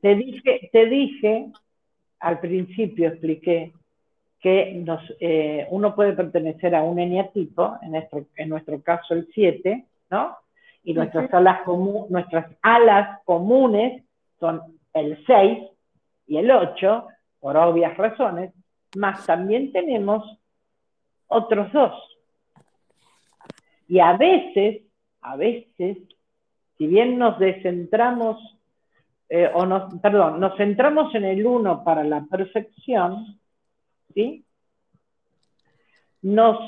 Te 0.01 0.15
dije, 0.15 0.69
te 0.73 0.87
dije, 0.87 1.47
al 2.21 2.41
principio 2.41 3.09
expliqué 3.09 3.73
que 4.41 4.73
nos, 4.75 5.01
eh, 5.21 5.69
uno 5.71 5.95
puede 5.95 6.15
pertenecer 6.15 6.75
a 6.75 6.83
un 6.83 6.99
eneatipo, 6.99 7.79
en 7.81 7.93
nuestro, 7.93 8.27
en 8.37 8.49
nuestro 8.49 8.83
caso 8.83 9.15
el 9.15 9.29
7, 9.33 9.87
¿no? 10.11 10.37
Y 10.83 10.95
nuestras, 10.95 11.33
alas 11.33 11.61
nuestras 12.09 12.47
alas 12.61 13.21
comunes 13.25 14.03
son 14.43 14.61
el 14.93 15.25
6 15.25 15.59
y 16.27 16.37
el 16.37 16.51
8, 16.51 17.07
por 17.39 17.57
obvias 17.57 17.97
razones, 17.97 18.53
más 18.97 19.25
también 19.25 19.71
tenemos 19.71 20.25
otros 21.29 21.73
dos. 21.73 21.93
Y 23.87 24.01
a 24.01 24.17
veces, 24.17 24.83
a 25.21 25.37
veces, 25.37 25.99
si 26.77 26.87
bien 26.89 27.19
nos 27.19 27.39
descentramos, 27.39 28.37
eh, 29.29 29.49
o 29.55 29.65
nos, 29.65 29.95
perdón, 30.01 30.41
nos 30.41 30.57
centramos 30.57 31.15
en 31.15 31.25
el 31.25 31.47
1 31.47 31.85
para 31.85 32.03
la 32.03 32.25
perfección, 32.25 33.39
¿sí? 34.13 34.45
Nos 36.23 36.59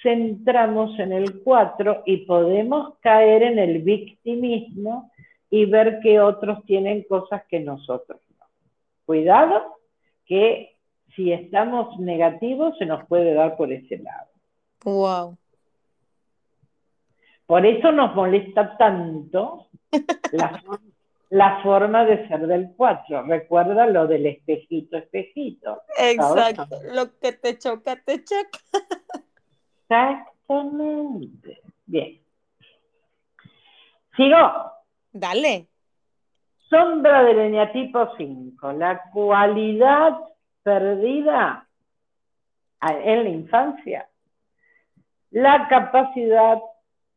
centramos 0.00 0.96
en 1.00 1.12
el 1.12 1.42
4 1.42 2.04
y 2.06 2.18
podemos 2.18 2.98
caer 3.00 3.42
en 3.42 3.58
el 3.58 3.82
victimismo 3.82 5.11
y 5.52 5.66
ver 5.66 6.00
que 6.00 6.18
otros 6.18 6.64
tienen 6.64 7.02
cosas 7.02 7.42
que 7.46 7.60
nosotros 7.60 8.18
no. 8.38 8.46
Cuidado 9.04 9.76
que 10.24 10.78
si 11.14 11.30
estamos 11.30 12.00
negativos 12.00 12.76
se 12.78 12.86
nos 12.86 13.06
puede 13.06 13.34
dar 13.34 13.54
por 13.58 13.70
ese 13.70 13.98
lado. 13.98 14.30
Wow. 14.82 15.36
Por 17.44 17.66
eso 17.66 17.92
nos 17.92 18.14
molesta 18.14 18.78
tanto 18.78 19.68
la, 21.28 21.62
forma 21.62 22.06
de 22.06 22.26
ser 22.28 22.46
del 22.46 22.72
4. 22.74 23.24
Recuerda 23.24 23.86
lo 23.88 24.06
del 24.06 24.24
espejito, 24.24 24.96
espejito. 24.96 25.82
Exacto. 25.98 26.78
Lo 26.94 27.18
que 27.18 27.32
te 27.34 27.58
choca, 27.58 27.96
te 28.02 28.24
choca. 28.24 28.58
Exactamente. 29.86 31.60
Bien. 31.84 32.22
Sigo. 34.16 34.72
Dale. 35.12 35.68
Sombra 36.70 37.22
del 37.24 37.38
eneatipo 37.38 38.16
5. 38.16 38.72
La 38.72 39.02
cualidad 39.12 40.18
perdida 40.62 41.68
en 42.80 43.24
la 43.24 43.28
infancia. 43.28 44.08
La 45.30 45.68
capacidad 45.68 46.58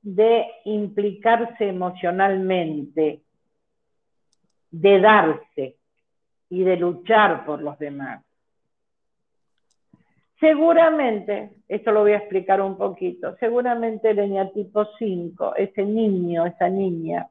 de 0.01 0.45
implicarse 0.65 1.67
emocionalmente, 1.67 3.21
de 4.71 4.99
darse 4.99 5.77
y 6.49 6.63
de 6.63 6.77
luchar 6.77 7.45
por 7.45 7.61
los 7.61 7.79
demás. 7.79 8.23
Seguramente, 10.39 11.55
esto 11.67 11.91
lo 11.91 12.01
voy 12.01 12.11
a 12.11 12.17
explicar 12.17 12.61
un 12.61 12.77
poquito, 12.77 13.35
seguramente 13.39 14.11
el 14.11 14.19
eneatipo 14.19 14.85
5, 14.99 15.55
ese 15.55 15.83
niño, 15.83 16.45
esa 16.45 16.69
niña, 16.69 17.27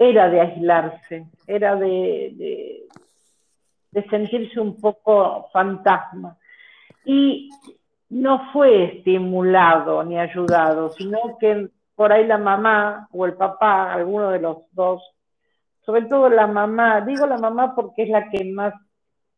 era 0.00 0.30
de 0.30 0.40
aislarse, 0.40 1.26
era 1.46 1.76
de, 1.76 2.86
de 3.90 4.08
sentirse 4.08 4.58
un 4.58 4.80
poco 4.80 5.48
fantasma. 5.52 6.38
Y 7.04 7.50
no 8.08 8.50
fue 8.50 8.84
estimulado 8.84 10.02
ni 10.02 10.18
ayudado, 10.18 10.88
sino 10.90 11.36
que 11.38 11.68
por 11.94 12.12
ahí 12.12 12.26
la 12.26 12.38
mamá 12.38 13.08
o 13.12 13.26
el 13.26 13.34
papá, 13.34 13.92
alguno 13.92 14.30
de 14.30 14.40
los 14.40 14.58
dos, 14.72 15.02
sobre 15.82 16.06
todo 16.06 16.30
la 16.30 16.46
mamá, 16.46 17.02
digo 17.02 17.26
la 17.26 17.36
mamá 17.36 17.74
porque 17.74 18.04
es 18.04 18.08
la 18.08 18.30
que 18.30 18.42
más... 18.44 18.72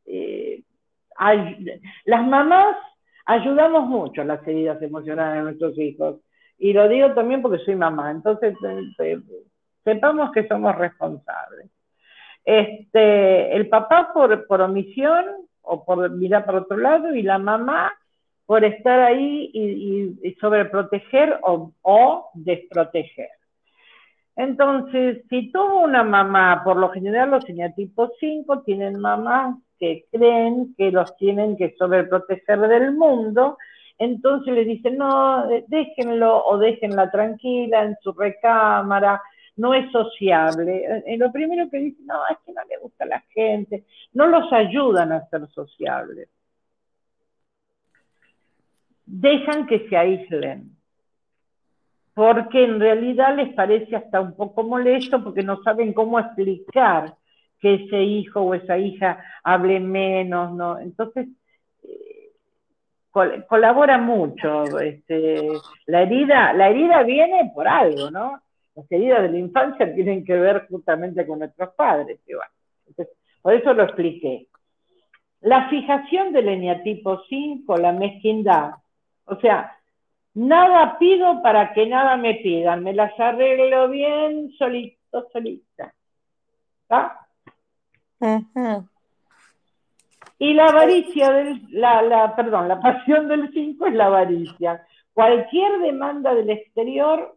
Eh, 0.07 0.63
las 2.05 2.27
mamás 2.27 2.77
ayudamos 3.27 3.89
mucho 3.89 4.23
a 4.23 4.25
las 4.25 4.47
heridas 4.47 4.81
emocionales 4.81 5.39
de 5.39 5.43
nuestros 5.43 5.79
hijos. 5.79 6.21
Y 6.57 6.73
lo 6.73 6.89
digo 6.89 7.13
también 7.15 7.43
porque 7.43 7.65
soy 7.65 7.75
mamá, 7.75 8.13
entonces 8.13 8.55
eh, 8.99 9.21
sepamos 9.85 10.33
que 10.33 10.47
somos 10.49 10.76
responsables. 10.76 11.70
Este, 12.45 13.55
el 13.55 13.68
papá 13.68 14.11
por, 14.12 14.47
por 14.47 14.61
omisión 14.61 15.24
o 15.62 15.85
por 15.85 16.11
mirar 16.11 16.45
para 16.45 16.59
otro 16.59 16.76
lado 16.76 17.14
y 17.14 17.22
la 17.22 17.39
mamá 17.39 17.93
por 18.47 18.64
estar 18.64 19.01
ahí 19.01 19.51
y, 19.55 20.35
sobreproteger 20.41 21.39
o, 21.43 22.30
desproteger. 22.35 23.30
Entonces, 24.37 25.22
si 25.28 25.53
tuvo 25.53 25.80
una 25.83 26.03
mamá, 26.03 26.62
por 26.64 26.76
lo 26.76 26.91
general 26.91 27.30
los 27.30 27.49
eneatipos 27.49 28.11
5 28.18 28.62
tienen 28.62 28.99
mamás 28.99 29.57
que 29.78 30.07
creen 30.11 30.74
que 30.76 30.91
los 30.91 31.16
tienen 31.16 31.57
que 31.57 31.74
sobreproteger 31.78 32.59
del 32.61 32.93
mundo, 32.93 33.59
entonces 33.99 34.53
le 34.53 34.64
dicen, 34.64 34.99
no, 34.99 35.47
déjenlo 35.68 36.45
o 36.45 36.59
déjenla 36.59 37.11
tranquila 37.11 37.85
en 37.85 37.97
su 38.03 38.12
recámara, 38.12 39.22
no 39.57 39.74
es 39.74 39.90
sociable. 39.92 41.05
Y 41.07 41.16
lo 41.16 41.30
primero 41.32 41.68
que 41.70 41.78
dicen, 41.78 42.07
no, 42.07 42.20
es 42.30 42.38
que 42.44 42.53
no 42.53 42.62
le 42.64 42.78
gusta 42.78 43.05
a 43.05 43.09
la 43.09 43.20
gente, 43.34 43.84
no 44.12 44.26
los 44.26 44.53
ayudan 44.53 45.12
a 45.12 45.26
ser 45.28 45.46
sociables 45.48 46.28
dejan 49.12 49.66
que 49.66 49.88
se 49.88 49.96
aíslen, 49.96 50.76
porque 52.14 52.64
en 52.64 52.80
realidad 52.80 53.36
les 53.36 53.55
parece 53.55 53.96
hasta 53.96 54.20
un 54.20 54.34
poco 54.34 54.62
molesto 54.62 55.22
porque 55.22 55.42
no 55.42 55.62
saben 55.62 55.92
cómo 55.92 56.18
explicar 56.18 57.14
que 57.61 57.74
ese 57.74 58.03
hijo 58.03 58.40
o 58.40 58.55
esa 58.55 58.78
hija 58.78 59.22
hable 59.44 59.80
menos, 59.80 60.53
¿no? 60.53 60.78
Entonces, 60.78 61.28
eh, 61.82 62.32
colabora 63.46 63.98
mucho. 63.98 64.80
Este, 64.80 65.48
la, 65.86 66.03
herida, 66.03 66.53
la 66.55 66.70
herida 66.70 67.03
viene 67.03 67.53
por 67.55 67.68
algo, 67.68 68.11
¿no? 68.11 68.40
Las 68.75 68.91
heridas 68.91 69.23
de 69.23 69.29
la 69.31 69.39
infancia 69.39 69.95
tienen 69.95 70.25
que 70.25 70.35
ver 70.35 70.66
justamente 70.68 71.27
con 71.27 71.41
nuestros 71.41 71.75
padres. 71.75 72.20
por 73.43 73.55
eso 73.55 73.75
lo 73.75 73.85
expliqué. 73.85 74.49
La 75.41 75.68
fijación 75.68 76.33
del 76.33 76.49
eneatipo 76.49 77.23
5, 77.29 77.77
la 77.77 77.93
mezquindad, 77.93 78.75
o 79.25 79.37
sea, 79.41 79.77
nada 80.35 80.99
pido 80.99 81.43
para 81.43 81.73
que 81.75 81.87
nada 81.87 82.16
me 82.16 82.35
pidan, 82.37 82.83
me 82.83 82.95
las 82.95 83.18
arreglo 83.18 83.89
bien 83.89 84.53
solito, 84.53 85.29
solita. 85.33 85.93
¿Está? 86.83 87.18
Y 90.39 90.55
la 90.55 90.66
avaricia 90.66 91.33
del, 91.33 91.62
la, 91.70 92.03
la, 92.03 92.35
perdón, 92.35 92.68
la 92.68 92.81
pasión 92.81 93.29
del 93.29 93.53
5 93.53 93.87
es 93.87 93.95
la 93.95 94.07
avaricia. 94.07 94.87
Cualquier 95.12 95.79
demanda 95.81 96.35
del 96.35 96.51
exterior 96.51 97.37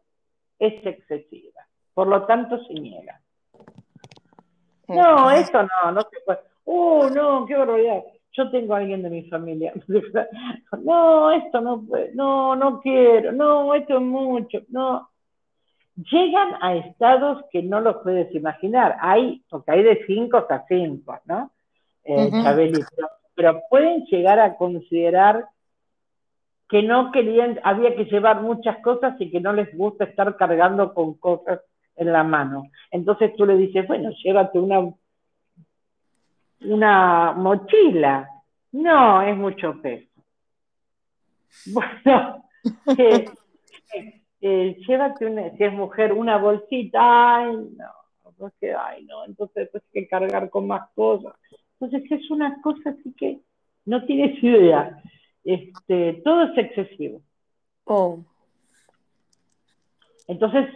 es 0.59 0.85
excesiva, 0.85 1.61
por 1.93 2.07
lo 2.07 2.25
tanto 2.25 2.63
se 2.65 2.73
niega. 2.73 3.21
No, 4.87 5.31
eso 5.31 5.63
no, 5.63 5.91
no 5.91 6.01
se 6.01 6.19
puede. 6.25 6.39
¡Uh, 6.65 7.09
no, 7.09 7.45
qué 7.45 7.55
barbaridad! 7.55 8.03
yo 8.35 8.49
tengo 8.51 8.73
a 8.73 8.79
alguien 8.79 9.01
de 9.01 9.09
mi 9.09 9.23
familia. 9.29 9.73
no, 10.83 11.31
esto 11.31 11.61
no 11.61 11.81
puede, 11.81 12.13
no, 12.13 12.55
no 12.55 12.81
quiero, 12.81 13.31
no, 13.31 13.73
esto 13.73 13.95
es 13.95 14.01
mucho, 14.01 14.59
no. 14.69 15.09
Llegan 16.11 16.55
a 16.61 16.75
estados 16.75 17.45
que 17.51 17.63
no 17.63 17.79
los 17.79 17.97
puedes 18.03 18.33
imaginar. 18.35 18.97
Hay, 18.99 19.41
porque 19.49 19.71
hay 19.71 19.83
de 19.83 20.05
cinco 20.05 20.37
a 20.37 20.65
cinco, 20.67 21.17
¿no? 21.25 21.51
Eh, 22.03 22.29
pero, 23.33 23.61
pueden 23.69 24.03
llegar 24.05 24.39
a 24.39 24.57
considerar 24.57 25.45
que 26.69 26.81
no 26.81 27.11
querían, 27.11 27.59
había 27.63 27.95
que 27.95 28.05
llevar 28.05 28.41
muchas 28.41 28.77
cosas 28.81 29.15
y 29.19 29.29
que 29.31 29.39
no 29.39 29.53
les 29.53 29.75
gusta 29.77 30.05
estar 30.05 30.35
cargando 30.37 30.93
con 30.93 31.15
cosas 31.15 31.61
en 31.95 32.11
la 32.11 32.23
mano. 32.23 32.69
Entonces 32.91 33.35
tú 33.35 33.45
le 33.45 33.55
dices, 33.55 33.87
bueno, 33.87 34.09
llévate 34.23 34.59
una 34.59 34.93
una 36.61 37.33
mochila. 37.33 38.29
No, 38.71 39.21
es 39.21 39.37
mucho 39.37 39.79
peso. 39.81 40.07
Bueno, 41.67 42.43
eh, 42.97 43.25
eh, 44.41 44.77
llévate, 44.85 45.25
una, 45.25 45.49
si 45.51 45.63
es 45.63 45.71
mujer, 45.71 46.11
una 46.11 46.37
bolsita. 46.37 47.37
Ay, 47.37 47.55
no, 47.77 48.33
porque, 48.37 48.73
ay, 48.73 49.05
no, 49.05 49.23
entonces 49.25 49.69
hay 49.73 49.81
que 49.93 50.07
cargar 50.07 50.49
con 50.49 50.67
más 50.67 50.89
cosas. 50.93 51.33
Entonces 51.79 52.11
es 52.11 52.29
una 52.29 52.61
cosa 52.61 52.89
así 52.89 53.13
que 53.13 53.39
no 53.85 54.05
tienes 54.05 54.43
idea. 54.43 55.01
Este, 55.45 56.21
todo 56.23 56.41
es 56.41 56.57
excesivo. 56.57 57.21
Oh. 57.85 58.19
Entonces 60.27 60.67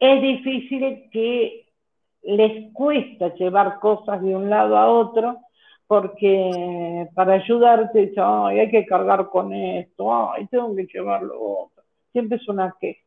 es 0.00 0.22
difícil 0.22 1.10
que 1.12 1.68
les 2.22 2.72
cuesta 2.72 3.34
llevar 3.34 3.78
cosas 3.80 4.22
de 4.22 4.34
un 4.34 4.48
lado 4.48 4.78
a 4.78 4.90
otro 4.90 5.40
porque 5.86 7.06
para 7.14 7.34
ayudarte 7.34 8.14
ay, 8.16 8.60
hay 8.60 8.70
que 8.70 8.86
cargar 8.86 9.28
con 9.28 9.52
esto, 9.52 10.32
ay, 10.32 10.46
tengo 10.46 10.74
que 10.74 10.86
llevarlo 10.86 11.34
otro. 11.40 11.84
Siempre 12.10 12.38
es 12.38 12.48
una 12.48 12.74
queja. 12.80 13.00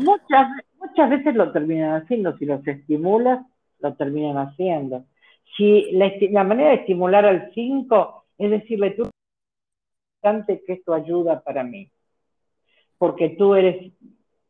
Muchas, 0.00 0.48
muchas 0.78 1.10
veces 1.10 1.34
lo 1.34 1.50
terminan 1.50 2.00
haciendo, 2.00 2.36
si 2.38 2.46
los 2.46 2.64
estimulas, 2.64 3.44
lo 3.80 3.94
terminan 3.94 4.38
haciendo. 4.38 5.04
Si 5.56 5.90
la, 5.92 6.12
la 6.30 6.44
manera 6.44 6.70
de 6.70 6.76
estimular 6.76 7.26
al 7.26 7.50
5 7.52 8.24
es 8.38 8.50
decirle, 8.50 8.90
tú 8.92 9.10
que 10.66 10.72
esto 10.72 10.94
ayuda 10.94 11.40
para 11.40 11.62
mí, 11.64 11.90
porque 12.98 13.30
tú 13.30 13.54
eres 13.54 13.92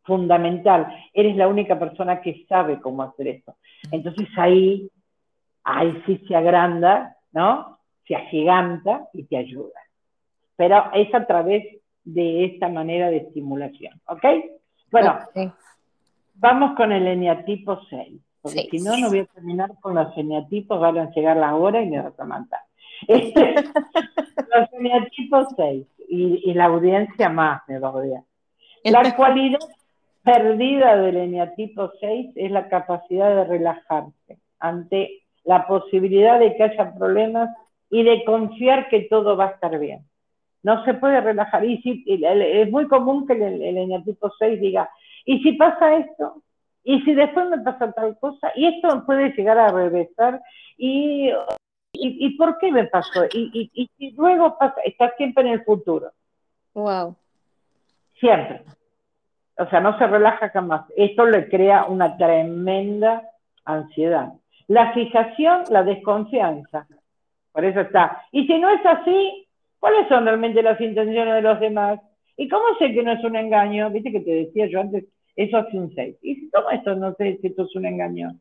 fundamental. 0.05 0.95
Eres 1.13 1.37
la 1.37 1.49
única 1.49 1.79
persona 1.79 2.21
que 2.21 2.45
sabe 2.49 2.81
cómo 2.81 3.03
hacer 3.03 3.29
esto. 3.29 3.57
Entonces 3.91 4.29
ahí, 4.37 4.91
ahí 5.65 6.03
sí 6.07 6.23
se 6.29 6.37
agranda, 6.37 7.17
¿no? 7.33 7.79
Se 8.07 8.15
agiganta 8.15 9.09
y 9.13 9.25
te 9.25 9.37
ayuda. 9.37 9.81
Pero 10.57 10.91
es 10.95 11.13
a 11.15 11.27
través 11.27 11.65
de 12.05 12.45
esta 12.45 12.69
manera 12.69 13.11
de 13.11 13.19
estimulación, 13.19 14.01
¿ok? 14.07 14.25
Bueno, 14.91 15.21
vamos 16.35 16.77
con 16.77 16.93
el 16.93 17.07
eneatipo 17.07 17.81
6, 17.89 18.21
porque 18.43 18.69
si 18.71 18.79
no, 18.81 18.97
no 18.99 19.09
voy 19.09 19.21
a 19.21 19.27
terminar 19.27 19.71
con 19.81 19.95
los 19.95 20.17
eneatipos, 20.17 20.81
van 20.81 20.99
a 20.99 21.11
llegar 21.13 21.37
la 21.37 21.55
hora 21.55 21.81
y 21.81 21.89
me 21.89 22.03
vas 22.03 22.19
a 22.19 22.25
matar. 22.25 22.61
Los 23.09 24.73
eneatipos 24.73 25.49
6. 25.57 25.87
y, 26.09 26.55
la 26.55 26.67
audiencia 26.67 27.29
más 27.29 27.63
me 27.69 27.79
va 27.79 27.89
a 27.89 27.93
odiar. 27.93 28.23
La 28.85 29.17
cualidad 29.17 29.61
perdida 30.23 30.97
del 30.97 31.17
eneatipo 31.17 31.91
6 32.01 32.33
es 32.35 32.51
la 32.51 32.69
capacidad 32.69 33.35
de 33.35 33.45
relajarse 33.45 34.39
ante 34.59 35.23
la 35.45 35.67
posibilidad 35.67 36.39
de 36.39 36.55
que 36.55 36.63
haya 36.63 36.95
problemas 36.95 37.51
y 37.91 38.03
de 38.05 38.25
confiar 38.25 38.89
que 38.89 39.03
todo 39.03 39.37
va 39.37 39.47
a 39.47 39.51
estar 39.51 39.79
bien. 39.79 40.01
No 40.63 40.85
se 40.85 40.95
puede 40.95 41.21
relajar. 41.21 41.65
Y 41.65 41.83
si, 41.83 42.05
es 42.07 42.71
muy 42.71 42.87
común 42.87 43.27
que 43.27 43.35
el, 43.35 43.63
el 43.63 44.17
6 44.39 44.61
diga, 44.61 44.89
¿y 45.25 45.43
si 45.43 45.53
pasa 45.53 45.97
esto? 45.97 46.43
¿Y 46.85 47.01
si 47.03 47.15
después 47.15 47.49
me 47.49 47.59
pasa 47.59 47.93
tal 47.93 48.17
cosa? 48.19 48.53
Y 48.55 48.67
esto 48.67 49.05
puede 49.05 49.33
llegar 49.33 49.59
a 49.59 49.69
regresar. 49.69 50.41
¿Y, 50.77 51.31
y, 51.93 52.37
por 52.37 52.59
qué 52.59 52.73
me 52.73 52.85
pasó? 52.85 53.25
Y, 53.33 53.71
y, 53.75 53.91
y 53.99 54.11
luego 54.13 54.57
pasa, 54.59 54.81
está 54.85 55.15
siempre 55.17 55.45
en 55.45 55.53
el 55.55 55.65
futuro. 55.65 56.11
Wow. 56.75 57.17
Siempre. 58.19 58.63
O 59.59 59.67
sea, 59.67 59.81
no 59.81 59.97
se 59.99 60.07
relaja 60.07 60.49
jamás. 60.49 60.87
Esto 60.97 61.27
le 61.27 61.49
crea 61.49 61.85
una 61.85 62.17
tremenda 62.17 63.23
ansiedad. 63.65 64.33
La 64.69 64.93
fijación, 64.93 65.65
la 65.71 65.83
desconfianza. 65.83 66.87
Por 67.53 67.65
eso 67.65 67.81
está. 67.81 68.23
Y 68.33 68.47
si 68.47 68.59
no 68.59 68.71
es 68.71 68.85
así, 68.87 69.47
¿cuáles 69.79 70.09
son 70.09 70.25
realmente 70.25 70.63
las 70.63 70.81
intenciones 70.81 71.35
de 71.35 71.43
los 71.43 71.61
demás? 71.61 72.01
¿Y 72.37 72.49
cómo 72.49 72.65
sé 72.79 72.93
que 72.95 73.03
no 73.03 73.13
es 73.13 73.23
un 73.23 73.37
engaño? 73.37 73.91
Viste 73.91 74.11
que 74.11 74.21
te 74.21 74.31
decía 74.31 74.67
yo 74.67 74.81
antes, 74.81 75.05
eso 75.37 75.59
hace 75.59 75.77
un 75.77 75.95
6. 75.95 76.17
¿Y 76.23 76.35
si 76.37 76.51
cómo 76.51 76.71
esto 76.71 76.95
no 76.95 77.15
sé 77.15 77.39
si 77.41 77.49
esto 77.49 77.65
es 77.65 77.77
un 77.77 77.87
engaño? 77.87 78.35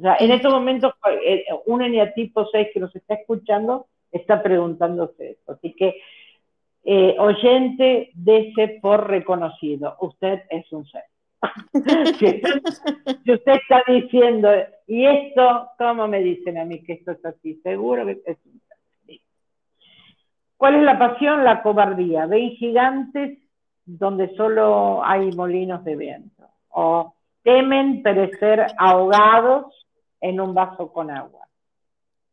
O 0.00 0.02
sea, 0.02 0.16
en 0.18 0.30
estos 0.30 0.50
momentos, 0.50 0.94
eh, 1.22 1.44
un 1.66 1.82
eneatipo 1.82 2.46
6 2.50 2.68
que 2.72 2.80
nos 2.80 2.96
está 2.96 3.14
escuchando 3.16 3.86
está 4.10 4.42
preguntándose 4.42 5.32
eso. 5.32 5.52
Así 5.52 5.74
que, 5.74 6.00
eh, 6.84 7.16
oyente, 7.18 8.10
dese 8.14 8.78
por 8.80 9.10
reconocido. 9.10 9.98
Usted 10.00 10.40
es 10.48 10.72
un 10.72 10.86
6. 10.86 11.04
si, 12.18 13.32
usted, 13.32 13.52
está 13.52 13.82
diciendo, 13.86 14.48
y 14.86 15.04
esto, 15.04 15.68
¿cómo 15.76 16.08
me 16.08 16.20
dicen 16.20 16.56
a 16.56 16.64
mí 16.64 16.82
que 16.82 16.94
esto 16.94 17.12
es 17.12 17.22
así? 17.26 17.60
Seguro 17.62 18.06
que 18.06 18.12
es 18.24 18.38
así. 18.38 19.20
¿Cuál 20.56 20.76
es 20.76 20.82
la 20.82 20.98
pasión? 20.98 21.44
La 21.44 21.62
cobardía. 21.62 22.24
Ven 22.24 22.52
gigantes 22.52 23.38
donde 23.84 24.34
solo 24.34 25.04
hay 25.04 25.30
molinos 25.32 25.84
de 25.84 25.96
viento. 25.96 26.48
O 26.70 27.14
temen 27.42 28.02
perecer 28.02 28.66
ahogados 28.78 29.74
en 30.20 30.40
un 30.40 30.54
vaso 30.54 30.92
con 30.92 31.10
agua. 31.10 31.46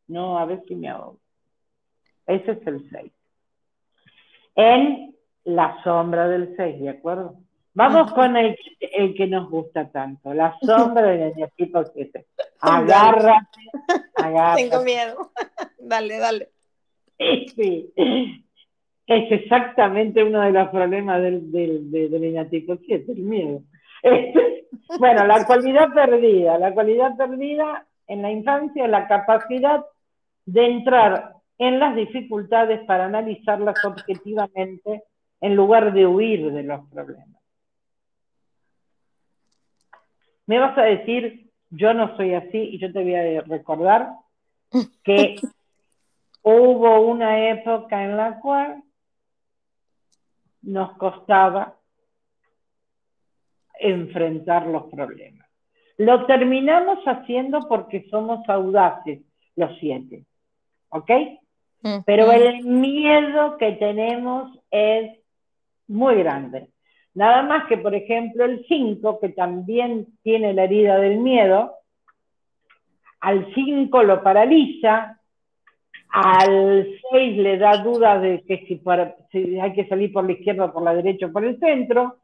No, 0.07 0.37
a 0.39 0.45
ver 0.45 0.63
si 0.67 0.75
me 0.75 0.89
ahogo. 0.89 1.19
Ese 2.25 2.51
es 2.51 2.67
el 2.67 2.89
6. 2.89 3.11
En 4.55 5.15
la 5.45 5.81
sombra 5.83 6.27
del 6.27 6.55
6, 6.57 6.81
¿de 6.81 6.89
acuerdo? 6.89 7.35
Vamos 7.73 8.11
con 8.13 8.35
el, 8.35 8.57
que 9.15 9.27
nos 9.27 9.49
gusta 9.51 9.91
tanto, 9.91 10.33
la 10.33 10.57
sombra 10.61 11.09
del 11.09 11.33
tipo 11.55 11.83
7. 11.85 12.25
Agárrate, 12.59 13.61
agárrate. 14.15 14.67
Tengo 14.67 14.83
miedo. 14.83 15.31
Dale, 15.79 16.17
dale. 16.17 16.49
Sí, 17.55 17.93
Es 19.05 19.31
exactamente 19.31 20.23
uno 20.23 20.41
de 20.41 20.51
los 20.51 20.67
problemas 20.69 21.21
del, 21.21 21.51
del, 21.51 21.91
del, 21.91 22.49
7, 22.49 23.11
el 23.11 23.21
miedo. 23.21 23.61
bueno, 24.99 25.25
la 25.25 25.45
cualidad 25.45 25.93
perdida. 25.93 26.57
La 26.57 26.73
cualidad 26.73 27.15
perdida 27.17 27.85
en 28.07 28.21
la 28.21 28.31
infancia 28.31 28.85
es 28.85 28.89
la 28.89 29.07
capacidad 29.07 29.85
de 30.45 30.65
entrar 30.65 31.33
en 31.57 31.79
las 31.79 31.95
dificultades 31.95 32.85
para 32.85 33.05
analizarlas 33.05 33.83
objetivamente 33.83 35.03
en 35.41 35.55
lugar 35.55 35.93
de 35.93 36.05
huir 36.05 36.51
de 36.51 36.63
los 36.63 36.87
problemas. 36.89 37.37
me 40.47 40.59
vas 40.59 40.75
a 40.77 40.83
decir, 40.83 41.51
yo 41.69 41.93
no 41.93 42.15
soy 42.17 42.33
así 42.33 42.57
y 42.57 42.79
yo 42.79 42.91
te 42.91 43.03
voy 43.03 43.15
a 43.15 43.41
recordar 43.41 44.13
que 45.03 45.35
hubo 46.41 47.01
una 47.01 47.49
época 47.49 48.03
en 48.03 48.17
la 48.17 48.39
cual 48.39 48.81
nos 50.61 50.97
costaba 50.97 51.75
enfrentar 53.79 54.67
los 54.67 54.85
problemas. 54.85 55.47
Lo 55.97 56.25
terminamos 56.25 56.99
haciendo 57.05 57.67
porque 57.67 58.07
somos 58.09 58.47
audaces, 58.47 59.21
los 59.55 59.77
siete. 59.79 60.25
¿Ok? 60.89 61.11
Pero 62.05 62.31
el 62.31 62.63
miedo 62.63 63.57
que 63.57 63.73
tenemos 63.73 64.59
es 64.71 65.17
muy 65.87 66.15
grande. 66.15 66.69
Nada 67.13 67.41
más 67.41 67.67
que, 67.67 67.77
por 67.77 67.95
ejemplo, 67.95 68.45
el 68.45 68.65
5, 68.67 69.19
que 69.19 69.29
también 69.29 70.07
tiene 70.21 70.53
la 70.53 70.65
herida 70.65 70.99
del 70.99 71.17
miedo, 71.17 71.73
al 73.19 73.51
5 73.55 74.03
lo 74.03 74.21
paraliza, 74.21 75.19
al 76.09 76.87
6 77.11 77.37
le 77.37 77.57
da 77.57 77.77
dudas 77.77 78.21
de 78.21 78.43
que 78.43 78.65
si, 78.67 79.59
hay 79.59 79.73
que 79.73 79.87
salir 79.87 80.13
por 80.13 80.25
la 80.25 80.33
izquierda, 80.33 80.71
por 80.71 80.83
la 80.83 80.93
derecha 80.93 81.25
o 81.25 81.31
por 81.31 81.43
el 81.43 81.59
centro, 81.59 82.17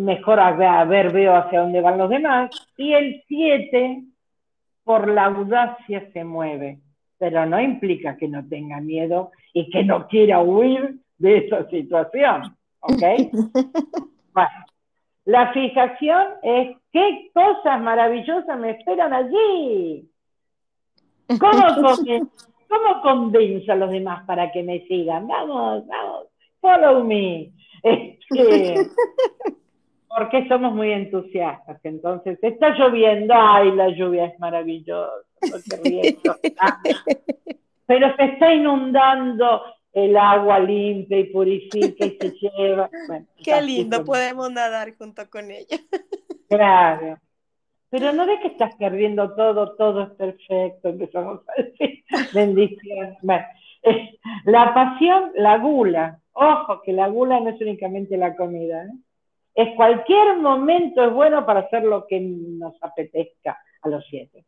mejor 0.00 0.40
a 0.40 0.84
ver, 0.84 1.12
veo 1.12 1.34
hacia 1.36 1.60
dónde 1.60 1.80
van 1.80 1.98
los 1.98 2.08
demás, 2.08 2.50
y 2.76 2.92
el 2.92 3.22
7 3.28 4.02
por 4.82 5.08
la 5.08 5.26
audacia 5.26 6.10
se 6.12 6.24
mueve, 6.24 6.80
pero 7.18 7.44
no 7.46 7.60
implica 7.60 8.16
que 8.16 8.26
no 8.26 8.46
tenga 8.48 8.80
miedo 8.80 9.30
y 9.52 9.70
que 9.70 9.84
no 9.84 10.08
quiera 10.08 10.40
huir 10.40 10.96
de 11.18 11.38
esa 11.38 11.68
situación, 11.68 12.56
¿ok? 12.80 13.02
la 15.26 15.52
fijación 15.52 16.28
es 16.42 16.76
qué 16.92 17.30
cosas 17.34 17.80
maravillosas 17.80 18.58
me 18.58 18.70
esperan 18.70 19.12
allí. 19.12 20.08
¿Cómo, 21.38 21.62
¿Cómo 22.68 23.02
convenzo 23.02 23.72
a 23.72 23.76
los 23.76 23.90
demás 23.90 24.24
para 24.26 24.50
que 24.50 24.62
me 24.62 24.80
sigan? 24.86 25.28
Vamos, 25.28 25.86
vamos, 25.86 26.26
follow 26.60 27.04
me. 27.04 27.52
Este, 27.82 28.74
porque 30.10 30.46
somos 30.48 30.74
muy 30.74 30.92
entusiastas. 30.92 31.80
Entonces, 31.84 32.38
está 32.42 32.70
lloviendo, 32.70 33.32
ay, 33.34 33.70
la 33.72 33.88
lluvia 33.90 34.26
es 34.26 34.38
maravillosa, 34.40 35.12
pero 37.86 38.16
se 38.16 38.24
está 38.24 38.52
inundando 38.52 39.62
el 39.92 40.16
agua 40.16 40.58
limpia 40.58 41.18
y 41.18 41.24
purifica 41.24 42.06
y 42.06 42.18
se 42.20 42.30
lleva. 42.40 42.90
Qué 43.42 43.62
lindo, 43.62 44.04
podemos 44.04 44.50
nadar 44.50 44.94
junto 44.96 45.28
con 45.30 45.50
ella. 45.50 45.78
Claro. 46.48 47.16
Pero 47.90 48.12
no 48.12 48.26
ves 48.26 48.40
que 48.40 48.48
estás 48.48 48.74
perdiendo 48.74 49.36
todo, 49.36 49.76
todo 49.76 50.02
es 50.02 50.10
perfecto, 50.10 50.88
empezamos 50.88 51.42
a 51.46 51.62
decir, 51.62 52.02
bendición. 52.34 53.16
la 54.46 54.74
pasión, 54.74 55.30
la 55.36 55.58
gula. 55.58 56.18
Ojo, 56.32 56.82
que 56.82 56.92
la 56.92 57.06
gula 57.06 57.38
no 57.38 57.50
es 57.50 57.60
únicamente 57.60 58.16
la 58.16 58.34
comida. 58.34 58.82
¿eh? 58.82 58.88
Es 59.54 59.74
cualquier 59.76 60.36
momento 60.36 61.04
es 61.04 61.12
bueno 61.12 61.44
para 61.44 61.60
hacer 61.60 61.82
lo 61.82 62.06
que 62.06 62.20
nos 62.20 62.74
apetezca 62.82 63.58
a 63.82 63.88
los 63.88 64.04
siete. 64.08 64.44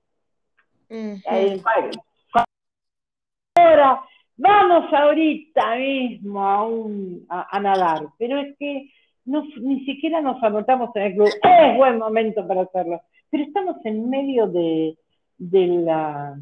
Ahora, 3.55 4.03
vamos 4.37 4.93
ahorita 4.93 5.77
mismo 5.77 6.89
a, 7.29 7.61
nadar, 7.61 8.07
pero 8.19 8.39
es 8.39 8.57
que 8.59 8.91
ni 9.25 9.85
siquiera 9.85 10.21
nos 10.21 10.43
anotamos 10.43 10.95
en 10.97 11.03
el 11.03 11.15
club, 11.15 11.29
es 11.29 11.77
buen 11.77 11.99
momento 11.99 12.47
para 12.47 12.63
hacerlo, 12.63 13.01
pero 13.31 13.45
estamos 13.45 13.77
en 13.85 14.11
medio 14.11 14.47
de, 14.49 14.97
la 15.39 16.37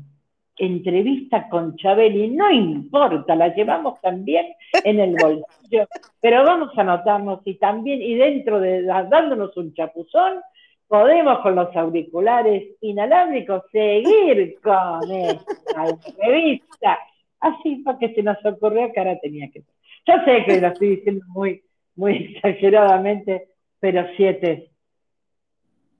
entrevista 0.61 1.49
con 1.49 1.77
Chabeli, 1.77 2.29
no 2.29 2.51
importa, 2.51 3.35
la 3.35 3.55
llevamos 3.55 4.01
también 4.01 4.47
en 4.85 5.01
el 5.01 5.17
bolsillo, 5.21 5.87
pero 6.21 6.45
vamos 6.45 6.71
a 6.77 6.83
anotarnos 6.83 7.41
y 7.45 7.55
también, 7.55 8.01
y 8.03 8.15
dentro 8.15 8.61
de 8.61 8.83
dándonos 8.83 9.57
un 9.57 9.75
chapuzón, 9.75 10.41
podemos 10.87 11.39
con 11.41 11.55
los 11.55 11.75
auriculares 11.77 12.65
inalámbricos 12.81 13.63
seguir 13.73 14.59
con 14.61 15.11
esta 15.11 15.87
entrevista 15.89 16.99
así 17.41 17.77
porque 17.85 18.15
se 18.15 18.23
nos 18.23 18.37
ocurrió 18.45 18.93
que 18.93 19.01
ahora 19.01 19.19
tenía 19.19 19.51
que. 19.51 19.63
Yo 20.07 20.15
sé 20.25 20.45
que 20.45 20.61
lo 20.61 20.69
estoy 20.69 20.97
diciendo 20.97 21.25
muy, 21.29 21.63
muy 21.97 22.35
exageradamente, 22.35 23.49
pero 23.79 24.07
siete, 24.17 24.71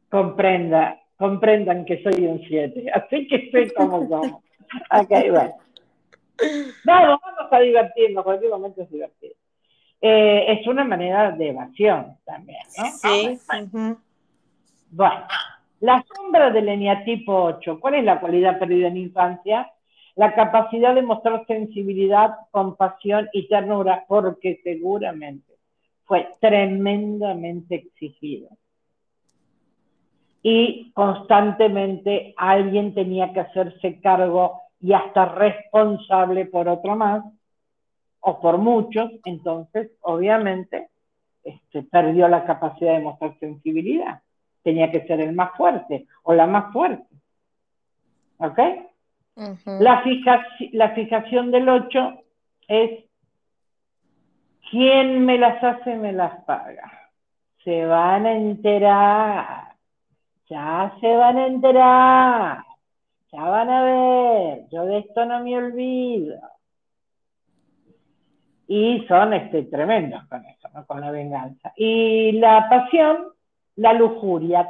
comprenda, 0.09 1.01
comprendan 1.17 1.85
que 1.85 2.03
soy 2.03 2.27
un 2.27 2.41
siete, 2.47 2.87
así 2.93 3.27
que 3.27 3.51
soy 3.51 3.71
como 3.71 4.09
somos. 4.09 4.43
Ok, 4.91 5.11
bueno. 5.31 5.55
Vamos, 6.85 7.21
vamos 7.23 7.53
a 7.53 7.61
divertirnos, 7.61 8.25
cualquier 8.25 8.51
momento 8.51 8.83
es 8.83 8.91
divertido. 8.91 9.35
Eh, 10.01 10.47
es 10.49 10.67
una 10.67 10.85
manera 10.85 11.33
de 11.33 11.51
evasión 11.51 12.17
también, 12.25 12.63
¿no? 12.79 12.85
Sí. 12.93 13.39
Bueno, 14.91 15.27
la 15.81 16.05
sombra 16.15 16.51
del 16.51 16.69
eneatipo 16.69 17.35
8, 17.45 17.79
¿cuál 17.79 17.97
es 17.97 18.05
la 18.05 18.19
cualidad 18.19 18.59
perdida 18.59 18.89
en 18.89 18.97
infancia? 18.97 19.71
la 20.21 20.35
capacidad 20.35 20.95
de 20.95 21.01
mostrar 21.01 21.47
sensibilidad, 21.47 22.31
compasión 22.51 23.29
y 23.33 23.49
ternura, 23.49 24.05
porque 24.07 24.61
seguramente 24.63 25.55
fue 26.05 26.29
tremendamente 26.41 27.77
exigido. 27.77 28.49
Y 30.43 30.91
constantemente 30.93 32.35
alguien 32.37 32.95
tenía 32.95 33.33
que 33.33 33.41
hacerse 33.41 34.01
cargo 34.01 34.61
y 34.81 34.93
hasta 34.93 35.27
responsable 35.27 36.47
por 36.47 36.69
otro 36.69 36.97
más, 36.97 37.23
o 38.21 38.41
por 38.41 38.59
muchos, 38.59 39.11
entonces 39.25 39.91
obviamente 40.03 40.89
este, 41.43 41.83
perdió 41.85 42.29
la 42.29 42.45
capacidad 42.45 42.95
de 42.95 43.03
mostrar 43.03 43.39
sensibilidad. 43.39 44.21
Tenía 44.63 44.91
que 44.91 45.07
ser 45.07 45.21
el 45.21 45.35
más 45.35 45.57
fuerte 45.57 46.07
o 46.23 46.35
la 46.35 46.47
más 46.47 46.73
fuerte. 46.73 47.07
¿Ok? 48.39 48.59
la, 49.65 50.05
la 50.73 50.91
fijación 50.91 51.51
del 51.51 51.69
8 51.69 52.23
es 52.69 53.05
quien 54.71 55.25
me 55.25 55.39
las 55.39 55.63
hace 55.65 55.97
me 55.97 56.13
las 56.13 56.45
paga. 56.45 57.11
Se 57.65 57.85
van 57.87 58.27
a 58.27 58.33
enterar. 58.33 59.70
Ya 60.51 60.97
se 61.01 61.17
van 61.17 61.39
a 61.39 61.47
enterar. 61.47 62.65
Ya 63.33 63.43
van 63.43 63.71
a 63.71 63.83
ver. 63.83 64.69
Yo 64.71 64.85
de 64.85 64.99
esto 64.99 65.25
no 65.25 65.45
me 65.45 65.57
olvido. 65.57 66.41
Y 68.67 69.05
son 69.07 69.33
este, 69.33 69.65
tremendos 69.65 70.27
con 70.29 70.45
eso, 70.45 70.69
con 70.87 71.01
la 71.01 71.13
venganza. 71.13 71.73
Y 71.77 72.33
la 72.33 72.69
pasión, 72.69 73.29
la 73.77 73.93
lujuria, 73.93 74.69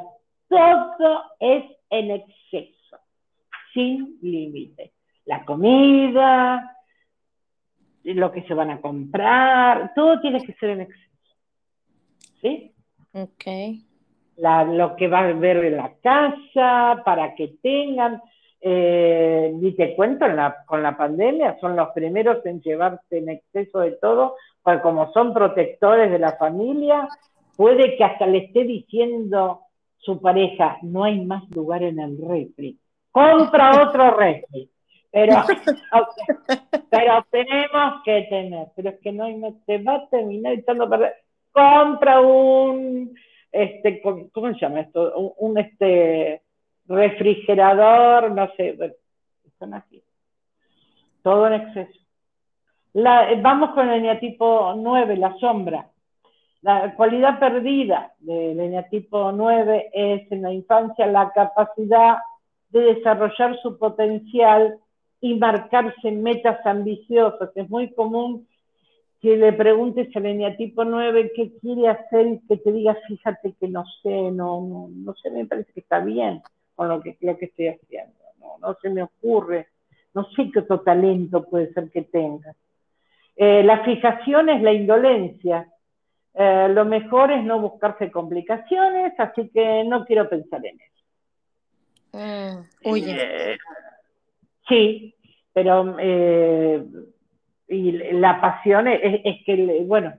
todo 0.49 1.23
es 1.39 1.65
en 1.89 2.11
exceso, 2.11 2.99
sin 3.73 4.19
límite. 4.21 4.93
La 5.25 5.45
comida, 5.45 6.77
lo 8.05 8.33
que 8.33 8.43
se 8.43 8.55
van 8.55 8.71
a 8.71 8.81
comprar, 8.81 9.93
todo 9.95 10.21
tiene 10.21 10.45
que 10.45 10.55
ser 10.55 10.71
en 10.71 10.81
exceso. 10.83 11.37
¿Sí? 12.41 12.75
Ok. 13.13 13.90
Lo 14.41 14.97
que 14.97 15.09
va 15.09 15.21
a 15.21 15.33
ver 15.33 15.65
en 15.65 15.77
la 15.77 15.93
casa, 16.03 17.03
para 17.05 17.35
que 17.35 17.55
tengan, 17.63 18.23
eh, 18.61 19.53
ni 19.55 19.73
te 19.73 19.95
cuento, 19.95 20.27
con 20.67 20.83
la 20.83 20.97
pandemia 20.97 21.59
son 21.61 21.77
los 21.77 21.91
primeros 21.91 22.45
en 22.47 22.61
llevarse 22.61 23.19
en 23.19 23.29
exceso 23.31 23.81
de 23.81 23.93
todo, 23.93 24.37
porque 24.63 24.83
como 24.83 25.13
son 25.13 25.35
protectores 25.35 26.11
de 26.11 26.19
la 26.19 26.37
familia, 26.37 27.09
puede 27.57 27.97
que 27.97 28.05
hasta 28.05 28.27
le 28.27 28.39
esté 28.47 28.65
diciendo 28.65 29.61
su 29.99 30.21
pareja, 30.21 30.79
no 30.83 31.05
hay 31.05 31.25
más 31.25 31.49
lugar 31.51 31.83
en 31.83 31.99
el 32.01 32.17
refri, 32.19 32.79
compra 33.11 33.83
otro 33.89 34.11
refri. 34.17 34.71
Pero, 35.13 35.43
pero 36.89 37.27
tenemos 37.33 38.03
que 38.05 38.29
tener, 38.31 38.69
pero 38.77 38.91
es 38.91 39.01
que 39.01 39.11
no 39.11 39.25
hay 39.25 39.35
más, 39.35 39.55
te 39.67 39.83
va 39.83 39.97
a 39.97 40.09
terminar 40.09 40.53
echando 40.53 40.85
a 40.85 40.89
perder. 40.89 41.15
Compra 41.51 42.21
un, 42.21 43.13
este, 43.53 44.01
¿cómo 44.01 44.53
se 44.53 44.61
llama 44.61 44.81
esto? 44.81 45.35
un 45.39 45.59
este, 45.59 46.43
refrigerador, 46.87 48.31
no 48.33 48.49
sé, 48.57 48.77
están 49.47 49.75
aquí. 49.75 50.03
Todo 51.23 51.47
en 51.47 51.55
exceso. 51.55 51.99
vamos 52.95 53.71
con 53.71 53.89
el 53.89 53.99
eneatipo 53.99 54.75
9, 54.77 55.17
la 55.17 55.37
sombra. 55.39 55.89
La 56.63 56.95
cualidad 56.95 57.39
perdida 57.39 58.13
del 58.19 58.61
eneatipo 58.61 59.33
9 59.33 59.91
es 59.93 60.31
en 60.33 60.43
la 60.43 60.53
infancia 60.53 61.07
la 61.07 61.33
capacidad 61.33 62.19
de 62.69 62.95
desarrollar 62.95 63.59
su 63.63 63.79
potencial 63.79 64.79
y 65.21 65.35
marcarse 65.35 66.11
metas 66.11 66.65
ambiciosas. 66.67 67.51
Es 67.55 67.69
muy 67.71 67.93
común 67.95 68.47
que 69.21 69.37
le 69.37 69.53
preguntes 69.53 70.15
al 70.17 70.27
eneatipo 70.27 70.85
9 70.85 71.33
qué 71.37 71.53
quiere 71.61 71.89
hacer 71.89 72.27
y 72.27 72.41
que 72.47 72.57
te 72.57 72.73
diga, 72.73 72.97
fíjate 73.07 73.55
que 73.61 73.69
no 73.69 73.85
sé, 74.03 74.09
no, 74.09 74.63
no, 74.63 74.89
no 74.91 75.15
sé, 75.15 75.31
me 75.31 75.45
parece 75.45 75.73
que 75.73 75.81
está 75.81 76.01
bien 76.01 76.43
con 76.75 76.89
lo 76.89 77.03
que, 77.03 77.19
lo 77.21 77.37
que 77.37 77.45
estoy 77.47 77.69
haciendo. 77.69 78.15
No, 78.61 78.77
se 78.81 78.89
me 78.89 79.03
ocurre, 79.03 79.69
no 80.15 80.25
sé 80.31 80.51
qué 80.51 80.61
otro 80.61 80.81
talento 80.81 81.45
puede 81.45 81.73
ser 81.73 81.91
que 81.91 82.03
tenga. 82.03 82.55
Eh, 83.37 83.63
la 83.63 83.85
fijación 83.85 84.49
es 84.49 84.63
la 84.63 84.73
indolencia. 84.73 85.71
Eh, 86.35 86.69
lo 86.71 86.85
mejor 86.85 87.33
es 87.33 87.45
no 87.45 87.61
buscarse 87.61 88.11
complicaciones, 88.11 89.13
así 89.19 89.51
que 89.51 89.85
no 89.85 90.05
quiero 90.05 90.29
pensar 90.29 90.65
en 90.65 90.79
eso. 90.81 90.91
Mm, 92.13 92.65
eh, 92.97 93.59
sí, 94.69 95.15
pero 95.53 95.97
y 97.71 97.93
la 97.93 98.41
pasión 98.41 98.89
es, 98.89 99.45
que, 99.47 99.85
bueno, 99.87 100.15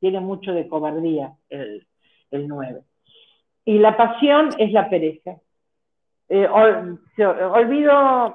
tiene 0.00 0.20
mucho 0.20 0.52
de 0.52 0.68
cobardía 0.68 1.32
el, 1.48 1.86
el 2.30 2.48
9. 2.48 2.82
Y 3.64 3.78
la 3.78 3.96
pasión 3.96 4.50
es 4.58 4.72
la 4.72 4.90
pereza 4.90 5.36
eh, 6.30 6.46
olvido, 6.48 8.34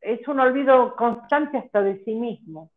es 0.00 0.26
un 0.26 0.40
olvido 0.40 0.96
constante 0.96 1.58
hasta 1.58 1.80
de 1.80 2.02
sí 2.04 2.12
mismo. 2.12 2.70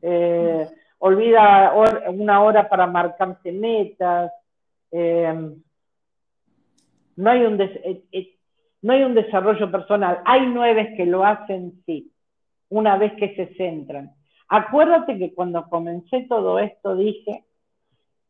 Eh, 0.00 0.66
olvida 0.98 1.74
una 2.08 2.42
hora 2.42 2.68
para 2.68 2.86
marcarse 2.86 3.52
metas. 3.52 4.32
Eh, 4.90 5.52
no, 7.16 7.30
hay 7.30 7.44
un 7.44 7.58
no 8.82 8.92
hay 8.94 9.02
un 9.02 9.14
desarrollo 9.14 9.70
personal. 9.70 10.22
Hay 10.24 10.46
nueve 10.46 10.94
que 10.96 11.04
lo 11.04 11.22
hacen, 11.24 11.82
sí, 11.84 12.10
una 12.70 12.96
vez 12.96 13.12
que 13.14 13.34
se 13.36 13.54
centran. 13.54 14.14
Acuérdate 14.48 15.18
que 15.18 15.34
cuando 15.34 15.68
comencé 15.68 16.26
todo 16.28 16.58
esto 16.58 16.96
dije 16.96 17.44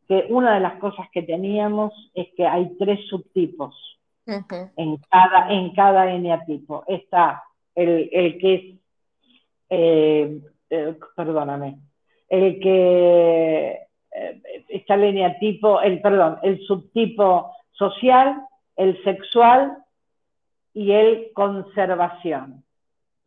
que 0.08 0.26
una 0.28 0.54
de 0.54 0.60
las 0.60 0.74
cosas 0.80 1.06
que 1.12 1.22
teníamos 1.22 1.92
es 2.14 2.28
que 2.36 2.46
hay 2.46 2.76
tres 2.78 3.06
subtipos 3.08 3.74
en, 4.26 4.96
cada, 5.08 5.50
en 5.50 5.72
cada 5.72 6.10
eneatipo. 6.10 6.84
Está 6.86 7.42
el, 7.74 8.10
el 8.12 8.38
que 8.38 8.54
es, 8.54 8.62
eh, 9.70 10.40
eh, 10.68 10.98
perdóname, 11.16 11.78
el 12.28 12.60
que 12.60 13.78
eh, 14.12 14.42
está 14.68 14.94
el 14.94 15.04
eneatipo, 15.04 15.80
el, 15.80 16.00
perdón, 16.00 16.38
el 16.42 16.60
subtipo 16.66 17.52
social, 17.72 18.42
el 18.76 19.02
sexual 19.04 19.78
y 20.74 20.92
el 20.92 21.30
conservación. 21.34 22.64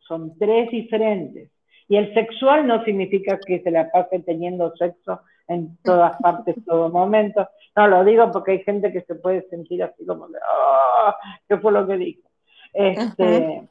Son 0.08 0.38
tres 0.38 0.70
diferentes. 0.72 1.50
Y 1.88 1.98
el 1.98 2.14
sexual 2.14 2.66
no 2.68 2.84
significa 2.84 3.40
que 3.46 3.62
se 3.62 3.72
la 3.72 3.90
pase 3.92 4.20
teniendo 4.20 4.76
sexo 4.76 5.22
en 5.48 5.78
todas 5.84 6.18
partes, 6.22 6.56
todo 6.66 6.90
momento. 6.90 7.48
No, 7.76 7.88
lo 7.88 8.04
digo 8.04 8.32
porque 8.32 8.52
hay 8.52 8.64
gente 8.64 8.92
que 8.92 9.02
se 9.02 9.16
puede 9.16 9.48
sentir 9.50 9.84
así 9.84 10.06
como 10.06 10.28
de, 10.28 10.38
oh, 10.38 11.14
¿qué 11.48 11.58
fue 11.58 11.72
lo 11.72 11.88
que 11.88 11.98
dijo? 11.98 12.30
Este, 12.74 13.68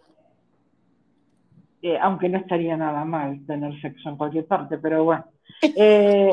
eh, 1.83 1.99
aunque 2.01 2.29
no 2.29 2.39
estaría 2.39 2.77
nada 2.77 3.05
mal 3.05 3.45
tener 3.47 3.81
sexo 3.81 4.09
en 4.09 4.17
cualquier 4.17 4.47
parte, 4.47 4.79
pero 4.79 5.05
bueno. 5.05 5.25
Eh, 5.77 6.31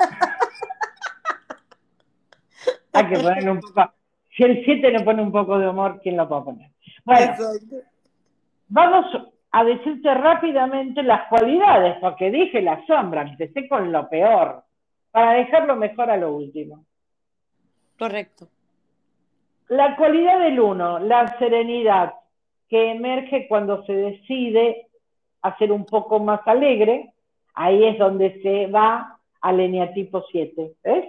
hay 2.94 3.08
que 3.08 3.20
ponerle 3.20 3.52
un 3.52 3.60
poco. 3.60 3.94
Si 4.36 4.44
el 4.44 4.64
7 4.66 4.92
le 4.92 5.02
pone 5.02 5.22
un 5.22 5.32
poco 5.32 5.60
de 5.60 5.68
humor, 5.68 6.00
¿quién 6.02 6.18
lo 6.18 6.28
puede 6.28 6.42
poner? 6.44 6.72
Bueno, 7.06 7.36
vamos 8.70 9.06
a 9.52 9.64
decirte 9.64 10.14
rápidamente 10.14 11.02
las 11.04 11.28
cualidades, 11.28 11.98
porque 12.00 12.30
dije 12.30 12.62
la 12.62 12.86
sombra, 12.86 13.24
empecé 13.24 13.68
con 13.68 13.92
lo 13.92 14.08
peor 14.10 14.64
para 15.12 15.34
dejarlo 15.34 15.76
mejor 15.76 16.10
a 16.12 16.18
lo 16.18 16.36
último. 16.36 16.86
Correcto. 17.98 18.48
La 19.70 19.96
cualidad 19.96 20.40
del 20.40 20.60
uno, 20.60 21.00
la 21.00 21.38
serenidad, 21.38 22.14
que 22.70 22.92
emerge 22.92 23.48
cuando 23.48 23.84
se 23.86 23.94
decide 23.94 24.88
hacer 25.42 25.72
un 25.72 25.86
poco 25.86 26.20
más 26.20 26.42
alegre, 26.48 27.14
ahí 27.56 27.84
es 27.84 27.98
donde 27.98 28.42
se 28.42 28.68
va 28.68 29.20
al 29.42 29.60
eneatipo 29.60 30.24
7, 30.32 30.74
¿ves? 30.84 31.06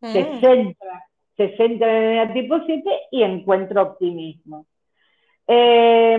Se, 0.00 0.24
mm. 0.24 0.40
centra, 0.40 1.06
se 1.36 1.56
centra 1.56 1.90
en 1.90 1.96
el 1.96 2.10
eneatipo 2.10 2.60
7 2.64 2.90
y 3.10 3.22
encuentra 3.22 3.82
optimismo. 3.82 4.66
Eh, 5.48 6.14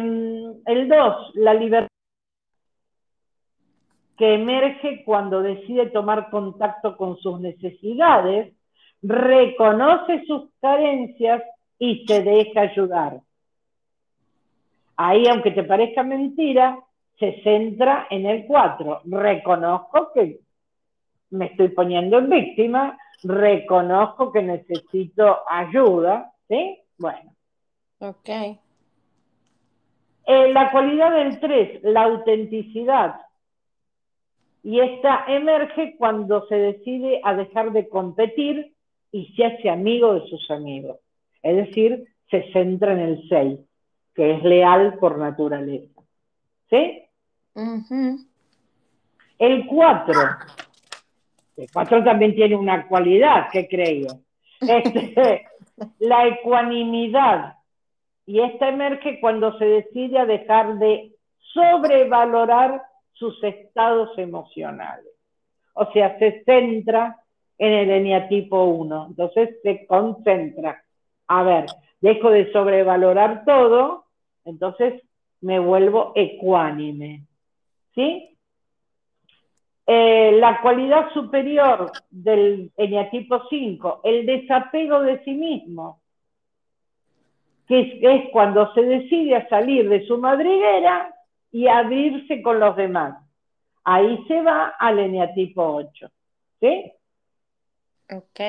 el 0.65 0.87
2, 0.87 1.35
la 1.35 1.53
libertad 1.53 1.87
que 4.17 4.33
emerge 4.33 5.03
cuando 5.05 5.41
decide 5.41 5.87
tomar 5.87 6.29
contacto 6.29 6.97
con 6.97 7.17
sus 7.17 7.39
necesidades, 7.39 8.53
reconoce 9.01 10.25
sus 10.25 10.49
carencias 10.59 11.43
y 11.77 12.05
se 12.07 12.23
deja 12.23 12.61
ayudar. 12.61 13.21
Ahí, 14.95 15.27
aunque 15.27 15.51
te 15.51 15.63
parezca 15.63 16.01
mentira, 16.01 16.79
se 17.19 17.41
centra 17.43 18.07
en 18.09 18.25
el 18.25 18.47
4. 18.47 19.01
Reconozco 19.05 20.11
que 20.13 20.39
me 21.29 21.45
estoy 21.45 21.69
poniendo 21.69 22.17
en 22.17 22.29
víctima, 22.29 22.97
reconozco 23.23 24.31
que 24.31 24.41
necesito 24.41 25.41
ayuda, 25.47 26.31
¿sí? 26.47 26.79
Bueno. 26.97 27.31
Ok. 27.99 28.29
Eh, 30.27 30.51
la 30.51 30.69
cualidad 30.71 31.13
del 31.13 31.39
3, 31.39 31.83
la 31.83 32.03
autenticidad. 32.03 33.21
Y 34.61 34.81
esta 34.81 35.23
emerge 35.29 35.95
cuando 35.97 36.45
se 36.47 36.55
decide 36.55 37.21
a 37.23 37.33
dejar 37.33 37.71
de 37.71 37.87
competir 37.87 38.73
y 39.13 39.33
se 39.35 39.45
hace 39.45 39.69
amigo 39.69 40.15
de 40.15 40.27
sus 40.27 40.51
amigos. 40.51 40.97
Es 41.41 41.55
decir, 41.55 42.05
se 42.29 42.51
centra 42.51 42.91
en 42.91 42.99
el 42.99 43.29
6, 43.29 43.59
que 44.13 44.33
es 44.33 44.43
leal 44.43 44.97
por 44.99 45.17
naturaleza. 45.17 46.01
¿Sí? 46.69 47.03
El 49.39 49.65
4. 49.65 50.13
El 51.55 51.71
4 51.71 52.03
también 52.03 52.35
tiene 52.35 52.57
una 52.57 52.85
cualidad, 52.85 53.47
¿qué 53.51 53.67
creo? 53.67 54.19
Este, 54.59 55.45
la 55.99 56.27
ecuanimidad. 56.27 57.56
Y 58.27 58.41
esta 58.41 58.69
emerge 58.69 59.19
cuando 59.19 59.57
se 59.57 59.65
decide 59.65 60.19
a 60.19 60.25
dejar 60.25 60.77
de 60.77 61.13
sobrevalorar 61.53 62.83
sus 63.13 63.41
estados 63.43 64.15
emocionales. 64.17 65.13
O 65.73 65.91
sea, 65.93 66.19
se 66.19 66.43
centra 66.43 67.23
en 67.57 67.73
el 67.73 67.89
eneatipo 67.89 68.65
1. 68.65 69.07
Entonces 69.09 69.57
se 69.63 69.87
concentra. 69.87 70.83
A 71.27 71.43
ver, 71.43 71.65
dejo 72.01 72.29
de 72.29 72.51
sobrevalorar 72.51 73.45
todo, 73.45 74.05
entonces 74.45 75.01
me 75.41 75.59
vuelvo 75.59 76.11
ecuánime. 76.15 77.23
¿Sí? 77.95 78.37
Eh, 79.89 80.33
la 80.33 80.61
cualidad 80.61 81.13
superior 81.13 81.91
del 82.09 82.71
eneatipo 82.75 83.43
5, 83.49 84.01
el 84.03 84.25
desapego 84.25 84.99
de 85.01 85.23
sí 85.23 85.33
mismo, 85.33 86.01
que 87.67 87.99
es, 88.01 88.29
cuando 88.31 88.73
se 88.73 88.81
decide 88.81 89.35
a 89.35 89.49
salir 89.49 89.89
de 89.89 90.05
su 90.07 90.17
madriguera 90.17 91.13
y 91.51 91.67
abrirse 91.67 92.41
con 92.41 92.59
los 92.59 92.75
demás. 92.75 93.17
Ahí 93.83 94.23
se 94.27 94.41
va 94.41 94.73
al 94.79 94.99
eneatipo 94.99 95.63
8. 95.63 96.09
¿Sí? 96.59 96.91
Ok. 98.09 98.39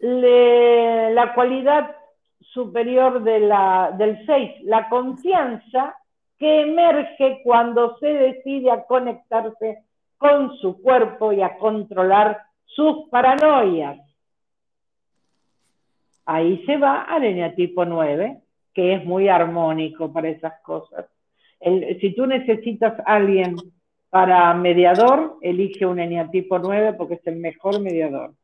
la 0.00 1.34
cualidad 1.34 1.96
superior 2.40 3.22
de 3.22 3.40
la, 3.40 3.94
del 3.96 4.24
6, 4.26 4.64
la 4.64 4.88
confianza 4.88 5.96
que 6.38 6.62
emerge 6.62 7.40
cuando 7.42 7.96
se 7.98 8.06
decide 8.06 8.70
a 8.70 8.84
conectarse 8.84 9.84
con 10.18 10.56
su 10.58 10.80
cuerpo 10.82 11.32
y 11.32 11.42
a 11.42 11.56
controlar 11.58 12.42
sus 12.64 13.08
paranoias. 13.10 13.98
Ahí 16.26 16.64
se 16.66 16.76
va 16.76 17.02
al 17.02 17.24
eneatipo 17.24 17.84
9, 17.84 18.38
que 18.74 18.94
es 18.94 19.04
muy 19.04 19.28
armónico 19.28 20.12
para 20.12 20.28
esas 20.28 20.60
cosas. 20.62 21.06
si 22.00 22.14
tú 22.14 22.26
necesitas 22.26 22.98
a 23.00 23.14
alguien 23.14 23.56
para 24.10 24.52
mediador, 24.54 25.38
elige 25.40 25.86
un 25.86 26.00
eneatipo 26.00 26.58
9 26.58 26.94
porque 26.94 27.14
es 27.14 27.26
el 27.26 27.36
mejor 27.36 27.80
mediador. 27.80 28.34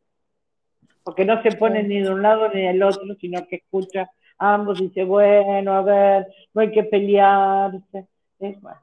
Porque 1.04 1.24
no 1.24 1.42
se 1.42 1.52
pone 1.52 1.82
ni 1.82 2.00
de 2.00 2.10
un 2.10 2.22
lado 2.22 2.48
ni 2.48 2.62
del 2.62 2.82
otro, 2.82 3.14
sino 3.20 3.46
que 3.46 3.56
escucha 3.56 4.10
ambos 4.38 4.80
y 4.80 4.88
dice, 4.88 5.04
bueno, 5.04 5.72
a 5.74 5.82
ver, 5.82 6.26
no 6.54 6.62
hay 6.62 6.70
que 6.70 6.84
pelearse. 6.84 8.06
Es, 8.38 8.60
bueno, 8.60 8.80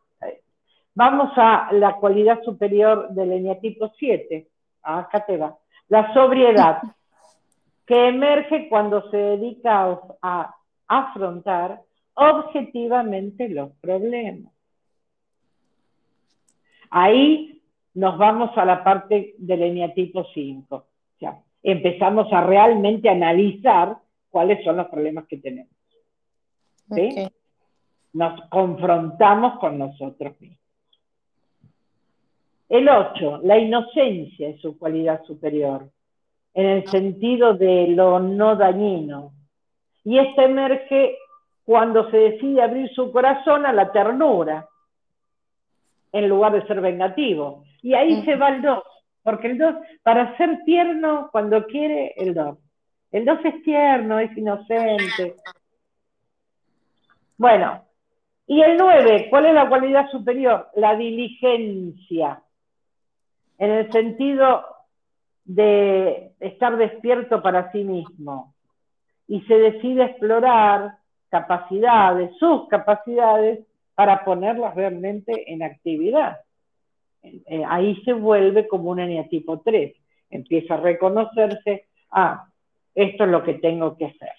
Vamos 1.00 1.32
a 1.38 1.70
la 1.72 1.95
cualidad 1.95 2.43
superior 2.43 3.08
del 3.12 3.32
eneatipo 3.32 3.89
7. 3.97 4.45
Acá 4.84 5.26
te 5.26 5.38
va. 5.38 5.58
La 5.88 6.14
sobriedad, 6.14 6.82
que 7.90 8.08
emerge 8.08 8.70
cuando 8.70 9.10
se 9.10 9.18
dedica 9.18 10.00
a 10.22 10.56
afrontar 10.88 11.82
objetivamente 12.14 13.50
los 13.50 13.72
problemas. 13.82 14.54
Ahí 16.92 17.64
nos 17.96 18.16
vamos 18.20 18.56
a 18.56 18.66
la 18.66 18.84
parte 18.84 19.34
del 19.40 19.64
eneatipo 19.64 20.24
5. 20.32 20.76
O 20.76 20.86
sea, 21.18 21.42
empezamos 21.64 22.32
a 22.32 22.46
realmente 22.46 23.10
analizar 23.10 23.98
cuáles 24.30 24.64
son 24.64 24.78
los 24.78 24.88
problemas 24.90 25.26
que 25.26 25.38
tenemos. 25.38 25.74
Nos 28.14 28.50
confrontamos 28.50 29.58
con 29.58 29.80
nosotros 29.80 30.40
mismos. 30.40 30.60
El 32.70 32.88
8, 32.88 33.40
la 33.46 33.58
inocencia 33.58 34.50
es 34.50 34.62
su 34.62 34.78
cualidad 34.78 35.24
superior, 35.24 35.90
en 36.60 36.66
el 36.66 36.89
sentido 36.89 37.53
de 37.53 37.88
lo 37.88 38.20
no 38.20 38.57
dañino. 38.57 39.32
Y 40.03 40.20
esta 40.20 40.43
emerge 40.43 41.18
cuando 41.64 42.12
se 42.12 42.18
decide 42.18 42.62
abrir 42.62 42.89
su 42.89 43.14
corazón 43.14 43.66
a 43.66 43.72
la 43.72 43.93
ternura, 43.93 44.68
en 46.12 46.28
lugar 46.28 46.51
de 46.51 46.68
ser 46.68 46.82
vengativo. 46.82 47.64
Y 47.82 47.93
ahí 47.93 48.26
se 48.26 48.36
va 48.36 48.49
el 48.49 48.62
2, 48.62 48.84
porque 49.24 49.47
el 49.47 49.57
2, 49.57 49.76
para 50.03 50.36
ser 50.36 50.60
tierno, 50.66 51.30
cuando 51.32 51.66
quiere, 51.66 52.14
el 52.18 52.34
2. 52.34 52.57
El 53.14 53.24
2 53.24 53.39
es 53.45 53.64
tierno, 53.64 54.20
es 54.20 54.38
inocente. 54.38 55.36
Bueno, 57.38 57.86
y 58.47 58.60
el 58.60 58.76
9, 58.76 59.28
¿cuál 59.30 59.45
es 59.45 59.53
la 59.53 59.70
cualidad 59.70 60.10
superior? 60.10 60.68
La 60.76 60.93
diligencia 60.97 62.41
en 63.57 63.72
el 63.72 63.89
sentido 63.93 64.66
de 65.50 66.34
estar 66.39 66.78
despierto 66.78 67.41
para 67.41 67.72
sí 67.72 67.84
mismo 67.84 68.54
y 69.28 69.41
se 69.41 69.56
decide 69.58 70.04
explorar 70.04 70.97
capacidades, 71.30 72.38
sus 72.38 72.68
capacidades, 72.68 73.66
para 73.95 74.24
ponerlas 74.24 74.76
realmente 74.76 75.52
en 75.52 75.64
actividad. 75.64 76.38
Eh, 77.24 77.64
ahí 77.68 78.00
se 78.06 78.14
vuelve 78.14 78.68
como 78.68 78.91
un 78.91 79.00
eneatipo 79.00 79.60
3. 79.62 79.95
Empieza 80.30 80.76
a 80.76 80.82
reconocerse, 80.82 81.88
ah, 82.12 82.47
esto 82.93 83.24
es 83.24 83.30
lo 83.30 83.43
que 83.43 83.56
tengo 83.56 83.97
que 83.97 84.06
hacer. 84.06 84.34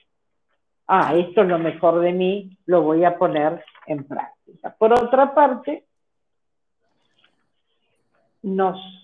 Ah, 0.86 1.12
esto 1.16 1.42
es 1.42 1.48
lo 1.48 1.58
mejor 1.58 1.98
de 2.00 2.12
mí, 2.12 2.56
lo 2.66 2.82
voy 2.82 3.04
a 3.04 3.18
poner 3.18 3.64
en 3.88 4.04
práctica. 4.04 4.76
Por 4.78 4.92
otra 4.92 5.34
parte, 5.34 5.84
nos 8.42 8.99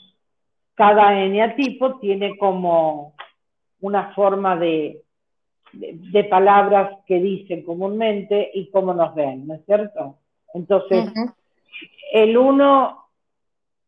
cada 0.76 1.20
eneatipo 1.20 1.98
tiene 1.98 2.38
como 2.38 3.14
una 3.80 4.14
forma 4.14 4.56
de, 4.56 5.02
de, 5.72 6.24
palabras 6.24 6.98
que 7.06 7.18
dicen 7.18 7.62
comúnmente 7.62 8.50
y 8.54 8.70
cómo 8.70 8.94
nos 8.94 9.14
ven, 9.14 9.46
¿no 9.46 9.54
es 9.54 9.64
cierto? 9.64 10.18
Entonces, 10.54 11.12
el 12.12 12.36
uno 12.36 13.08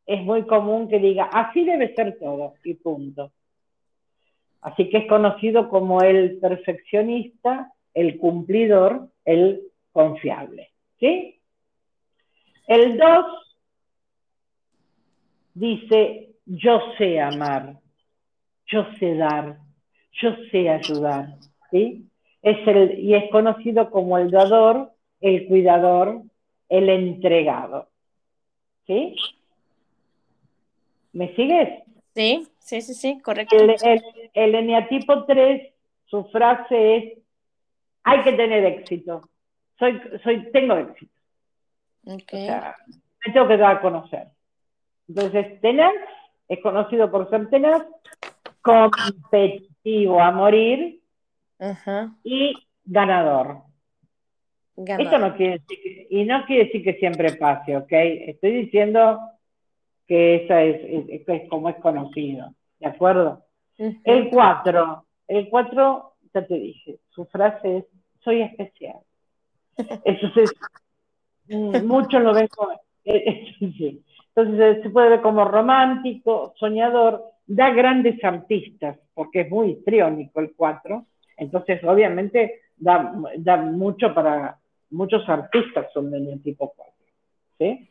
es 0.07 0.23
muy 0.23 0.45
común 0.47 0.89
que 0.89 0.99
diga, 0.99 1.25
así 1.25 1.65
debe 1.65 1.95
ser 1.95 2.19
todo, 2.19 2.55
y 2.65 2.75
punto. 2.75 3.31
Así 4.63 4.89
que 4.89 4.99
es 4.99 5.07
conocido 5.07 5.69
como 5.69 6.01
el 6.01 6.39
perfeccionista, 6.39 7.73
el 7.95 8.19
cumplidor, 8.19 9.09
el 9.25 9.63
confiable. 9.93 10.71
¿Sí? 10.99 11.39
El 12.67 12.99
dos 12.99 13.27
dice, 15.55 16.31
yo 16.49 16.81
sé 16.97 17.21
amar, 17.21 17.77
yo 18.67 18.87
sé 18.99 19.15
dar, 19.15 19.59
yo 20.13 20.35
sé 20.51 20.69
ayudar, 20.69 21.37
¿sí? 21.71 22.09
Es 22.43 22.67
el, 22.67 22.99
y 22.99 23.15
es 23.15 23.31
conocido 23.31 23.91
como 23.91 24.17
el 24.17 24.31
dador, 24.31 24.93
el 25.21 25.47
cuidador, 25.47 26.23
el 26.69 26.89
entregado, 26.89 27.89
¿sí? 28.87 29.15
¿Me 31.13 31.35
sigues? 31.35 31.83
Sí, 32.15 32.49
sí, 32.59 32.81
sí, 32.81 32.95
sí, 32.95 33.21
correcto. 33.21 33.57
El, 33.57 34.03
el, 34.33 34.55
eneatipo 34.55 35.25
3, 35.25 35.73
su 36.07 36.25
frase 36.25 36.97
es, 36.97 37.19
hay 38.05 38.23
que 38.23 38.33
tener 38.33 38.65
éxito. 38.65 39.29
Soy, 39.79 40.01
soy, 40.23 40.51
tengo 40.51 40.77
éxito. 40.77 41.13
Okay. 42.05 42.45
O 42.45 42.47
sea, 42.47 42.75
me 43.27 43.33
tengo 43.33 43.49
que 43.49 43.57
dar 43.57 43.77
a 43.77 43.81
conocer. 43.81 44.29
Entonces, 45.09 45.61
tener 45.61 45.93
es 46.49 46.61
conocido 46.61 47.11
por 47.11 47.29
ser 47.31 47.49
tenaz, 47.51 47.85
competitivo 48.63 50.21
a 50.21 50.31
morir 50.31 51.01
y 52.25 52.55
ganador. 52.85 53.63
Esto 54.77 55.19
no 55.19 55.37
quiere 55.37 55.59
decir 55.59 55.79
que, 55.83 56.07
y 56.11 56.25
no 56.25 56.45
quiere 56.47 56.65
decir 56.67 56.85
que 56.85 56.95
siempre 56.95 57.33
pase, 57.33 57.77
¿ok? 57.77 57.91
Estoy 57.91 58.53
diciendo 58.63 59.21
que 60.07 60.37
esa 60.37 60.63
es, 60.63 61.49
como 61.49 61.69
es 61.69 61.77
conocido, 61.77 62.55
¿de 62.79 62.87
acuerdo? 62.87 63.45
El 63.77 64.31
4, 64.31 65.05
el 65.29 65.49
4, 65.49 66.15
ya 66.33 66.47
te 66.47 66.55
dije, 66.55 66.99
su 67.11 67.25
frase 67.27 67.79
es, 67.79 67.85
soy 68.21 68.43
especial. 68.43 68.99
Entonces, 70.05 70.53
mm, 71.49 71.85
muchos 71.85 72.23
lo 72.23 72.33
ven 72.33 72.49
como, 72.49 72.81
sí. 73.05 74.03
Entonces 74.39 74.85
se 74.85 74.91
puede 74.91 75.09
ver 75.09 75.21
como 75.21 75.45
romántico, 75.45 76.55
soñador, 76.57 77.25
da 77.45 77.71
grandes 77.71 78.23
artistas, 78.23 78.97
porque 79.13 79.41
es 79.41 79.51
muy 79.51 79.71
histriónico 79.71 80.39
el 80.39 80.53
4, 80.55 81.05
entonces 81.39 81.83
obviamente 81.83 82.61
da, 82.77 83.13
da 83.39 83.57
mucho 83.57 84.15
para, 84.15 84.57
muchos 84.91 85.29
artistas 85.29 85.87
son 85.93 86.13
del 86.13 86.41
tipo 86.41 86.73
4, 86.77 86.95
¿sí? 87.59 87.91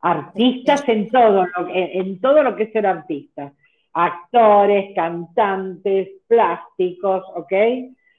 Artistas 0.00 0.88
en 0.88 1.08
todo, 1.08 1.46
en 1.68 2.20
todo 2.20 2.42
lo 2.42 2.56
que 2.56 2.64
es 2.64 2.72
ser 2.72 2.86
artista. 2.86 3.52
Actores, 3.92 4.94
cantantes, 4.96 6.08
plásticos, 6.26 7.22
¿ok? 7.36 7.52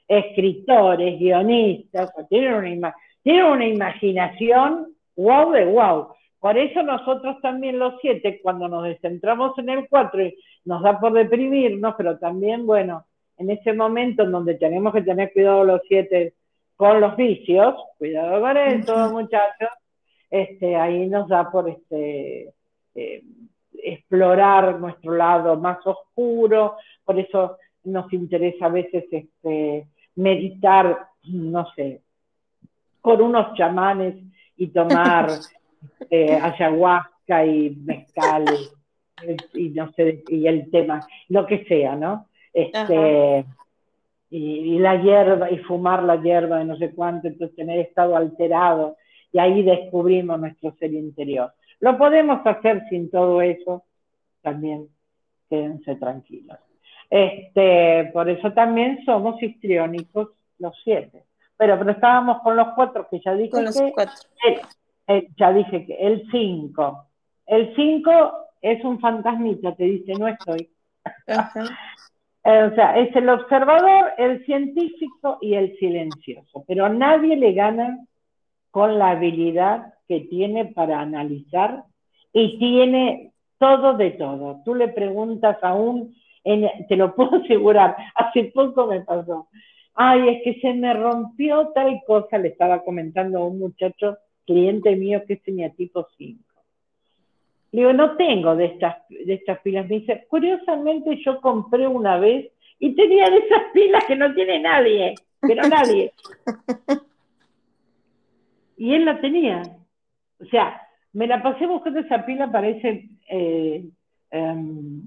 Escritores, 0.07 1.19
guionistas, 1.19 2.13
tienen 2.29 2.77
una, 2.77 2.95
tienen 3.21 3.45
una 3.45 3.67
imaginación 3.67 4.93
wow 5.17 5.51
de 5.51 5.65
wow. 5.65 6.07
Por 6.41 6.57
eso 6.57 6.81
nosotros 6.81 7.39
también 7.39 7.77
los 7.77 8.01
siete, 8.01 8.41
cuando 8.41 8.67
nos 8.67 8.83
descentramos 8.83 9.55
en 9.59 9.69
el 9.69 9.87
4, 9.87 10.23
nos 10.65 10.81
da 10.81 10.99
por 10.99 11.13
deprimirnos, 11.13 11.93
pero 11.95 12.17
también, 12.17 12.65
bueno, 12.65 13.05
en 13.37 13.51
ese 13.51 13.73
momento 13.73 14.23
en 14.23 14.31
donde 14.31 14.55
tenemos 14.55 14.91
que 14.91 15.03
tener 15.03 15.31
cuidado 15.31 15.63
los 15.63 15.81
siete 15.87 16.33
con 16.75 16.99
los 16.99 17.15
vicios, 17.15 17.75
cuidado 17.99 18.41
con 18.41 18.57
eso, 18.57 19.11
muchachos, 19.11 19.69
este, 20.31 20.75
ahí 20.75 21.07
nos 21.07 21.27
da 21.27 21.51
por 21.51 21.69
este, 21.69 22.51
eh, 22.95 23.23
explorar 23.83 24.79
nuestro 24.79 25.13
lado 25.13 25.57
más 25.57 25.77
oscuro, 25.85 26.75
por 27.05 27.19
eso 27.19 27.57
nos 27.83 28.11
interesa 28.13 28.65
a 28.65 28.69
veces 28.69 29.05
este, 29.11 29.85
meditar, 30.15 31.05
no 31.25 31.67
sé, 31.75 32.01
con 32.99 33.21
unos 33.21 33.53
chamanes 33.55 34.15
y 34.57 34.69
tomar 34.69 35.29
eh, 36.09 36.33
ayahuasca 36.33 37.45
y 37.45 37.71
mezcal 37.71 38.45
y, 39.53 39.69
no 39.69 39.91
sé, 39.93 40.23
y 40.27 40.47
el 40.47 40.69
tema, 40.71 41.05
lo 41.29 41.45
que 41.45 41.63
sea, 41.65 41.95
¿no? 41.95 42.27
Este, 42.53 43.45
y, 44.29 44.79
la 44.79 45.01
hierba, 45.01 45.51
y 45.51 45.57
fumar 45.59 46.03
la 46.03 46.15
hierba 46.21 46.59
de 46.59 46.65
no 46.65 46.77
sé 46.77 46.91
cuánto, 46.93 47.27
entonces 47.27 47.55
tener 47.55 47.79
estado 47.79 48.15
alterado, 48.15 48.97
y 49.31 49.39
ahí 49.39 49.63
descubrimos 49.63 50.39
nuestro 50.39 50.73
ser 50.79 50.93
interior. 50.93 51.53
Lo 51.79 51.97
podemos 51.97 52.45
hacer 52.45 52.83
sin 52.89 53.09
todo 53.09 53.41
eso, 53.41 53.83
también 54.41 54.87
quédense 55.49 55.95
tranquilos. 55.95 56.57
Este, 57.09 58.09
por 58.13 58.29
eso 58.29 58.53
también 58.53 59.03
somos 59.05 59.41
histriónicos 59.41 60.29
los 60.59 60.73
siete. 60.83 61.25
Pero, 61.57 61.77
pero 61.77 61.91
estábamos 61.91 62.41
con 62.41 62.55
los 62.55 62.69
cuatro 62.73 63.07
que 63.09 63.19
ya 63.19 63.33
dije 63.35 63.49
con 63.49 63.65
los 63.65 63.79
cuatro. 63.93 64.15
Eh, 64.47 64.61
ya 65.37 65.53
dije 65.53 65.85
que 65.85 65.93
el 65.95 66.27
5. 66.31 67.05
El 67.47 67.75
5 67.75 68.31
es 68.61 68.83
un 68.83 68.99
fantasmita, 68.99 69.75
te 69.75 69.83
dice, 69.83 70.13
no 70.13 70.27
estoy. 70.27 70.69
Eh, 72.43 72.63
o 72.63 72.73
sea, 72.73 72.97
es 72.97 73.15
el 73.15 73.29
observador, 73.29 74.13
el 74.17 74.43
científico 74.45 75.37
y 75.41 75.53
el 75.53 75.77
silencioso. 75.77 76.63
Pero 76.67 76.89
nadie 76.89 77.35
le 77.35 77.53
gana 77.53 77.99
con 78.71 78.97
la 78.97 79.11
habilidad 79.11 79.93
que 80.07 80.21
tiene 80.21 80.65
para 80.65 81.01
analizar 81.01 81.83
y 82.33 82.57
tiene 82.57 83.31
todo 83.59 83.93
de 83.93 84.11
todo. 84.11 84.61
Tú 84.65 84.73
le 84.73 84.87
preguntas 84.87 85.57
a 85.61 85.75
un, 85.75 86.15
te 86.43 86.95
lo 86.95 87.13
puedo 87.15 87.43
asegurar, 87.43 87.95
hace 88.15 88.45
poco 88.45 88.87
me 88.87 89.01
pasó. 89.01 89.47
Ay, 89.93 90.29
es 90.29 90.43
que 90.43 90.61
se 90.61 90.73
me 90.73 90.93
rompió 90.93 91.67
tal 91.75 92.01
cosa, 92.07 92.37
le 92.37 92.47
estaba 92.47 92.83
comentando 92.83 93.39
a 93.39 93.45
un 93.45 93.59
muchacho 93.59 94.17
cliente 94.45 94.95
mío 94.95 95.21
que 95.27 95.33
es 95.33 95.75
tipo 95.75 96.07
5. 96.17 96.43
Le 97.71 97.81
digo, 97.81 97.93
no 97.93 98.17
tengo 98.17 98.55
de 98.55 98.65
estas, 98.65 98.97
de 99.09 99.33
estas 99.33 99.59
pilas. 99.59 99.87
Me 99.87 99.99
dice, 99.99 100.25
curiosamente 100.29 101.17
yo 101.23 101.39
compré 101.39 101.87
una 101.87 102.17
vez 102.17 102.51
y 102.79 102.95
tenía 102.95 103.29
de 103.29 103.37
esas 103.37 103.63
pilas 103.73 104.03
que 104.05 104.15
no 104.15 104.33
tiene 104.33 104.59
nadie, 104.59 105.15
pero 105.39 105.67
nadie. 105.67 106.11
y 108.77 108.93
él 108.93 109.05
la 109.05 109.21
tenía. 109.21 109.61
O 110.39 110.45
sea, 110.45 110.81
me 111.13 111.27
la 111.27 111.41
pasé 111.41 111.65
buscando 111.65 111.99
esa 111.99 112.25
pila 112.25 112.51
para 112.51 112.67
ese, 112.67 113.09
eh, 113.29 113.85
em, 114.31 115.01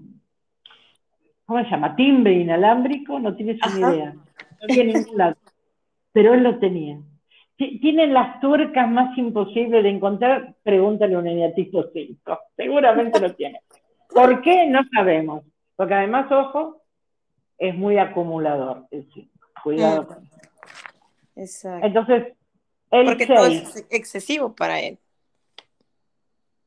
¿cómo 1.44 1.62
se 1.64 1.70
llama? 1.70 1.96
Timbre 1.96 2.32
inalámbrico, 2.32 3.18
no 3.18 3.34
tienes 3.34 3.58
una 3.66 3.90
idea. 3.92 4.14
No 4.14 4.66
tiene 4.68 4.94
ningún 4.94 5.18
lado. 5.18 5.36
Pero 6.12 6.32
él 6.32 6.44
lo 6.44 6.58
tenía 6.58 6.98
tienen 7.56 8.12
las 8.12 8.40
tuercas 8.40 8.90
más 8.90 9.16
imposibles 9.16 9.82
de 9.82 9.90
encontrar, 9.90 10.54
pregúntale 10.62 11.14
a 11.14 11.18
un 11.18 11.28
eneatipo 11.28 11.84
5. 11.92 12.38
Seguramente 12.56 13.20
lo 13.20 13.34
tiene. 13.34 13.60
¿Por 14.08 14.42
qué? 14.42 14.66
No 14.66 14.80
sabemos. 14.94 15.44
Porque 15.76 15.94
además, 15.94 16.30
ojo, 16.30 16.82
es 17.58 17.74
muy 17.74 17.98
acumulador 17.98 18.86
el 18.90 19.08
5. 19.12 19.30
Cuidado 19.62 20.02
mm. 20.02 20.06
con 20.06 20.24
eso. 20.24 20.36
Exacto. 21.36 21.86
Entonces, 21.86 22.32
el 22.90 23.06
porque 23.06 23.26
todo 23.26 23.46
es 23.46 23.86
excesivo 23.90 24.54
para 24.54 24.80
él. 24.80 24.98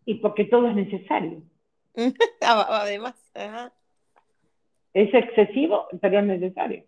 Y 0.05 0.15
porque 0.15 0.45
todo 0.45 0.67
es 0.69 0.75
necesario. 0.75 1.41
Además, 2.41 3.15
es 4.93 5.13
excesivo, 5.13 5.87
pero 6.01 6.19
es 6.19 6.25
necesario. 6.25 6.83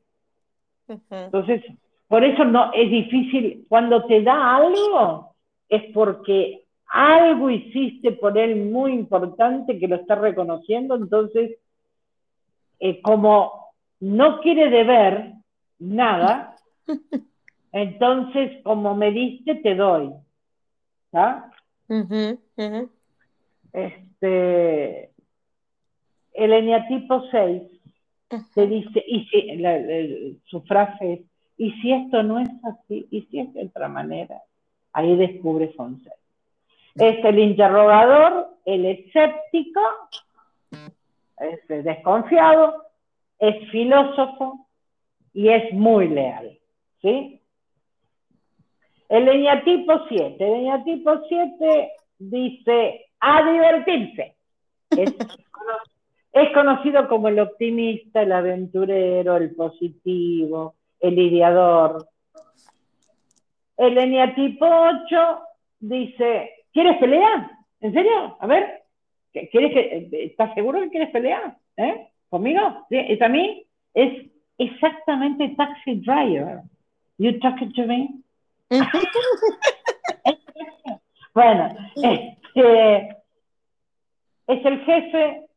Entonces, 1.10 1.64
por 2.10 2.24
eso 2.24 2.44
no 2.44 2.74
es 2.74 2.90
difícil, 2.90 3.66
cuando 3.70 4.04
te 4.06 4.24
da 4.24 4.56
algo, 4.56 5.36
es 5.70 5.84
porque 5.94 6.66
algo 6.88 7.52
hiciste 7.52 8.14
por 8.14 8.36
él 8.36 8.66
muy 8.72 8.94
importante 8.94 9.78
que 9.78 9.88
lo 9.88 9.98
está 9.98 10.16
reconociendo, 10.16 10.96
entonces, 10.96 11.60
eh, 12.80 13.00
como 13.04 13.74
no 14.00 14.40
quiere 14.42 14.72
deber 14.72 15.34
nada, 15.78 16.56
entonces, 17.72 18.60
como 18.64 18.96
me 18.96 19.12
diste, 19.12 19.56
te 19.56 19.76
doy. 19.76 20.12
¿Está? 21.06 21.52
Este, 23.72 25.12
el 26.34 26.54
eneatipo 26.54 27.24
6 27.30 27.62
te 28.56 28.66
dice, 28.66 29.04
y 29.08 30.40
su 30.46 30.62
frase 30.64 31.14
es, 31.14 31.29
y 31.60 31.74
si 31.74 31.92
esto 31.92 32.24
no 32.24 32.40
es 32.40 32.50
así, 32.64 33.06
y 33.12 33.24
si 33.24 33.42
es 33.42 33.54
de 33.54 33.66
otra 33.66 33.90
manera, 33.90 34.42
ahí 34.94 35.18
descubre 35.18 35.68
Fonseca. 35.74 36.16
Es 36.96 37.24
el 37.24 37.38
interrogador, 37.38 38.48
el 38.64 38.86
escéptico, 38.86 39.82
es 40.72 41.84
desconfiado, 41.84 42.86
es 43.38 43.70
filósofo 43.72 44.68
y 45.34 45.50
es 45.50 45.74
muy 45.74 46.08
leal. 46.08 46.58
¿sí? 47.02 47.42
El 49.10 49.26
leñatipo 49.26 50.06
7. 50.08 50.38
El 50.40 50.52
leñatipo 50.64 51.12
7 51.28 51.92
dice 52.20 53.06
a 53.20 53.52
divertirse. 53.52 54.36
es 56.32 56.54
conocido 56.54 57.10
como 57.10 57.28
el 57.28 57.40
optimista, 57.40 58.22
el 58.22 58.32
aventurero, 58.32 59.36
el 59.36 59.54
positivo, 59.56 60.76
el 61.00 61.20
ideador. 61.20 62.08
El 63.78 63.98
eneatipo 63.98 64.66
8 64.66 65.40
dice, 65.80 66.66
¿quieres 66.74 66.98
pelear? 66.98 67.52
¿En 67.82 67.94
serio? 67.94 68.38
A 68.40 68.48
ver, 68.48 68.84
¿quieres 69.32 69.74
que, 69.74 70.10
¿estás 70.26 70.54
seguro 70.54 70.82
que 70.82 70.90
quieres 70.90 71.12
pelear? 71.12 71.58
¿Eh? 71.78 72.10
¿Conmigo? 72.30 72.86
¿Es 72.90 73.22
a 73.22 73.30
mí? 73.30 73.66
Es 73.94 74.30
exactamente 74.58 75.56
taxi 75.56 75.96
driver. 75.96 76.62
You 77.18 77.40
talking 77.40 77.74
to 77.74 77.84
me? 77.84 78.10
bueno, 81.34 81.70
este, 81.96 83.18
es 84.48 84.66
el 84.66 84.80
jefe, 84.86 85.48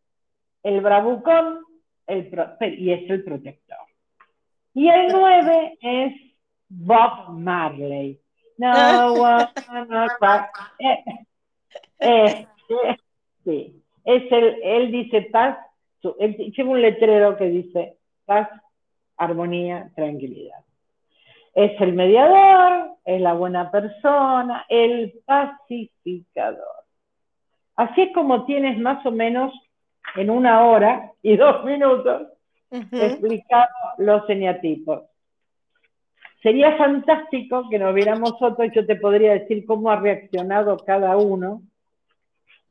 el 0.63 0.81
bravucón 0.81 1.65
el 2.07 2.31
y 2.79 2.93
es 2.93 3.11
el 3.11 3.25
protector. 3.25 3.79
Y 4.75 4.89
el 4.89 5.13
9 5.13 5.79
es 5.81 6.15
Bob 6.69 7.31
Marley. 7.31 8.19
No 8.59 9.13
one 9.15 9.49
eh, 10.79 11.05
eh, 12.01 12.47
sí. 13.45 13.83
Es 14.05 14.33
el, 14.33 14.63
él 14.63 14.93
dice 14.93 15.23
paz, 15.33 15.59
él 16.19 16.37
lleva 16.37 16.71
un 16.71 16.83
letrero 16.83 17.37
que 17.37 17.45
dice 17.45 17.97
paz, 18.25 18.49
armonía, 19.17 19.91
tranquilidad. 19.95 20.59
Es 21.55 21.79
el 21.81 21.93
mediador, 21.93 22.97
es 23.05 23.21
la 23.21 23.35
buena 23.35 23.71
persona, 23.71 24.65
el 24.69 25.13
pacificador. 25.25 26.85
Así 27.77 28.03
es 28.03 28.15
como 28.15 28.45
tienes 28.45 28.79
más 28.79 29.05
o 29.07 29.11
menos 29.11 29.53
en 30.17 30.31
una 30.31 30.65
hora 30.65 31.13
y 31.23 31.37
dos 31.37 31.65
minutos 31.65 32.29
explicado 32.73 33.69
los 33.99 34.29
eneatipos. 34.29 35.03
Sería 36.43 36.77
fantástico 36.77 37.69
que 37.71 37.79
nos 37.79 37.95
viéramos 37.95 38.35
otro 38.41 38.65
y 38.65 38.75
yo 38.75 38.85
te 38.85 38.97
podría 38.97 39.35
decir 39.35 39.65
cómo 39.65 39.91
ha 39.91 39.97
reaccionado 39.97 40.77
cada 40.79 41.17
uno 41.17 41.63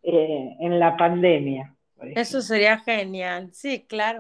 eh, 0.04 0.58
en 0.60 0.80
la 0.80 0.98
pandemia. 0.98 1.74
Eso 2.16 2.42
sería 2.42 2.80
genial, 2.80 3.50
sí, 3.54 3.86
claro. 3.88 4.20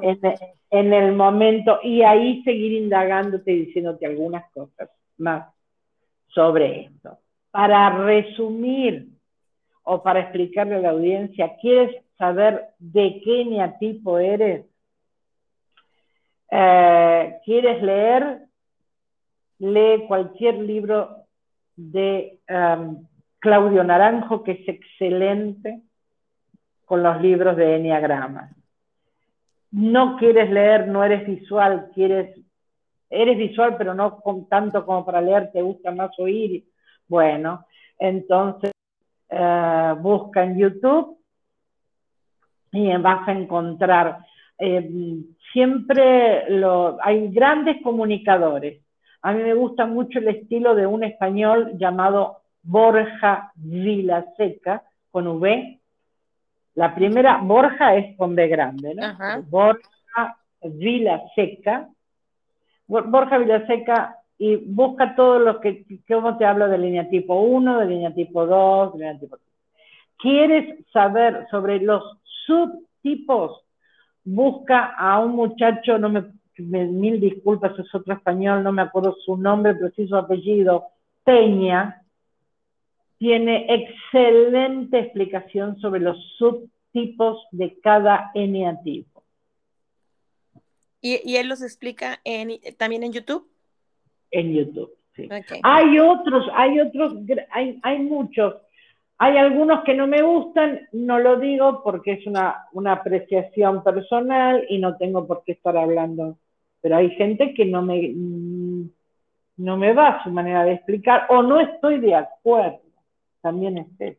En, 0.69 0.93
el 0.93 1.13
momento, 1.13 1.79
y 1.83 2.03
ahí 2.03 2.43
seguir 2.43 2.73
indagándote 2.73 3.51
y 3.51 3.65
diciéndote 3.65 4.05
algunas 4.05 4.49
cosas 4.51 4.89
más 5.17 5.53
sobre 6.27 6.81
esto. 6.83 7.17
Para 7.49 7.89
resumir 8.05 9.07
o 9.83 10.01
para 10.01 10.21
explicarle 10.21 10.75
a 10.75 10.79
la 10.79 10.89
audiencia, 10.91 11.57
¿quieres 11.59 11.93
saber 12.17 12.67
de 12.77 13.19
qué 13.25 13.41
eneatipo 13.41 14.19
eres? 14.19 14.65
Eh, 16.51 17.39
¿Quieres 17.45 17.81
leer? 17.81 18.41
Lee 19.59 20.05
cualquier 20.07 20.55
libro 20.55 21.25
de 21.75 22.39
um, 22.49 23.05
Claudio 23.39 23.83
Naranjo, 23.83 24.43
que 24.43 24.51
es 24.53 24.67
excelente 24.67 25.81
con 26.85 27.03
los 27.03 27.21
libros 27.21 27.55
de 27.55 27.77
Enneagrama. 27.77 28.51
No 29.71 30.17
quieres 30.17 30.49
leer, 30.51 30.87
no 30.87 31.03
eres 31.03 31.25
visual, 31.25 31.89
quieres, 31.93 32.37
eres 33.09 33.37
visual, 33.37 33.77
pero 33.77 33.93
no 33.93 34.21
tanto 34.49 34.85
como 34.85 35.05
para 35.05 35.21
leer, 35.21 35.51
te 35.51 35.61
gusta 35.61 35.91
más 35.91 36.11
oír. 36.19 36.65
Bueno, 37.07 37.65
entonces 37.97 38.71
eh, 39.29 39.95
busca 39.99 40.43
en 40.43 40.57
YouTube 40.57 41.17
y 42.73 42.95
vas 42.97 43.27
a 43.27 43.31
encontrar 43.31 44.25
eh, 44.63 45.17
siempre 45.51 46.49
lo, 46.51 46.97
hay 47.01 47.29
grandes 47.31 47.81
comunicadores. 47.81 48.81
A 49.23 49.33
mí 49.33 49.41
me 49.41 49.55
gusta 49.55 49.87
mucho 49.87 50.19
el 50.19 50.27
estilo 50.27 50.75
de 50.75 50.85
un 50.85 51.03
español 51.03 51.71
llamado 51.77 52.41
Borja 52.61 53.51
Vilaseca, 53.55 54.83
con 55.09 55.27
V. 55.27 55.79
La 56.75 56.93
primera, 56.93 57.37
Borja 57.37 57.95
es 57.95 58.15
con 58.15 58.35
B 58.35 58.47
grande, 58.47 58.93
¿no? 58.93 59.41
Borja 59.49 60.37
Vilaseca. 60.61 61.89
Borja 62.87 63.37
Vilaseca 63.39 64.17
y 64.37 64.57
busca 64.57 65.15
todo 65.15 65.39
lo 65.39 65.59
que, 65.59 65.85
¿cómo 66.07 66.37
te 66.37 66.45
hablo 66.45 66.67
de 66.67 66.77
línea 66.77 67.09
tipo 67.09 67.41
1, 67.41 67.79
de 67.79 67.85
línea 67.87 68.13
tipo 68.13 68.45
2, 68.45 68.93
de 68.93 68.99
línea 68.99 69.19
tipo 69.19 69.37
3? 69.37 69.47
¿Quieres 70.17 70.85
saber 70.91 71.47
sobre 71.49 71.79
los 71.79 72.03
subtipos? 72.45 73.63
Busca 74.23 74.93
a 74.97 75.19
un 75.19 75.35
muchacho, 75.35 75.97
no 75.97 76.09
me, 76.09 76.23
mil 76.57 77.19
disculpas, 77.19 77.77
es 77.79 77.93
otro 77.93 78.13
español, 78.13 78.63
no 78.63 78.71
me 78.71 78.83
acuerdo 78.83 79.15
su 79.25 79.37
nombre, 79.37 79.73
pero 79.75 79.91
sí 79.95 80.07
su 80.07 80.15
apellido, 80.15 80.85
Peña, 81.23 82.03
tiene 83.17 83.67
excelente 83.69 84.99
explicación 84.99 85.79
sobre 85.79 86.01
los 86.01 86.17
subtipos 86.37 87.45
de 87.51 87.79
cada 87.79 88.31
eneatipo. 88.33 89.23
¿Y, 91.01 91.19
¿Y, 91.23 91.37
él 91.37 91.47
los 91.47 91.61
explica 91.61 92.19
en, 92.23 92.59
también 92.77 93.03
en 93.03 93.13
YouTube? 93.13 93.47
En 94.29 94.53
YouTube, 94.53 94.91
sí. 95.15 95.27
Hay 95.63 95.99
otros, 95.99 96.47
hay 96.53 96.79
otros, 96.79 97.13
hay, 97.51 97.79
hay 97.83 97.99
muchos. 97.99 98.55
Hay 99.23 99.37
algunos 99.37 99.83
que 99.83 99.93
no 99.93 100.07
me 100.07 100.23
gustan, 100.23 100.89
no 100.93 101.19
lo 101.19 101.37
digo 101.39 101.83
porque 101.83 102.13
es 102.13 102.25
una, 102.25 102.65
una 102.73 102.93
apreciación 102.93 103.83
personal 103.83 104.65
y 104.67 104.79
no 104.79 104.97
tengo 104.97 105.27
por 105.27 105.43
qué 105.43 105.51
estar 105.51 105.77
hablando. 105.77 106.39
Pero 106.81 106.97
hay 106.97 107.11
gente 107.11 107.53
que 107.53 107.65
no 107.65 107.83
me, 107.83 108.15
no 109.57 109.77
me 109.77 109.93
va 109.93 110.23
su 110.23 110.31
manera 110.31 110.63
de 110.63 110.73
explicar 110.73 111.27
o 111.29 111.43
no 111.43 111.59
estoy 111.59 111.99
de 111.99 112.15
acuerdo 112.15 112.81
también 113.41 113.77
es 113.99 114.17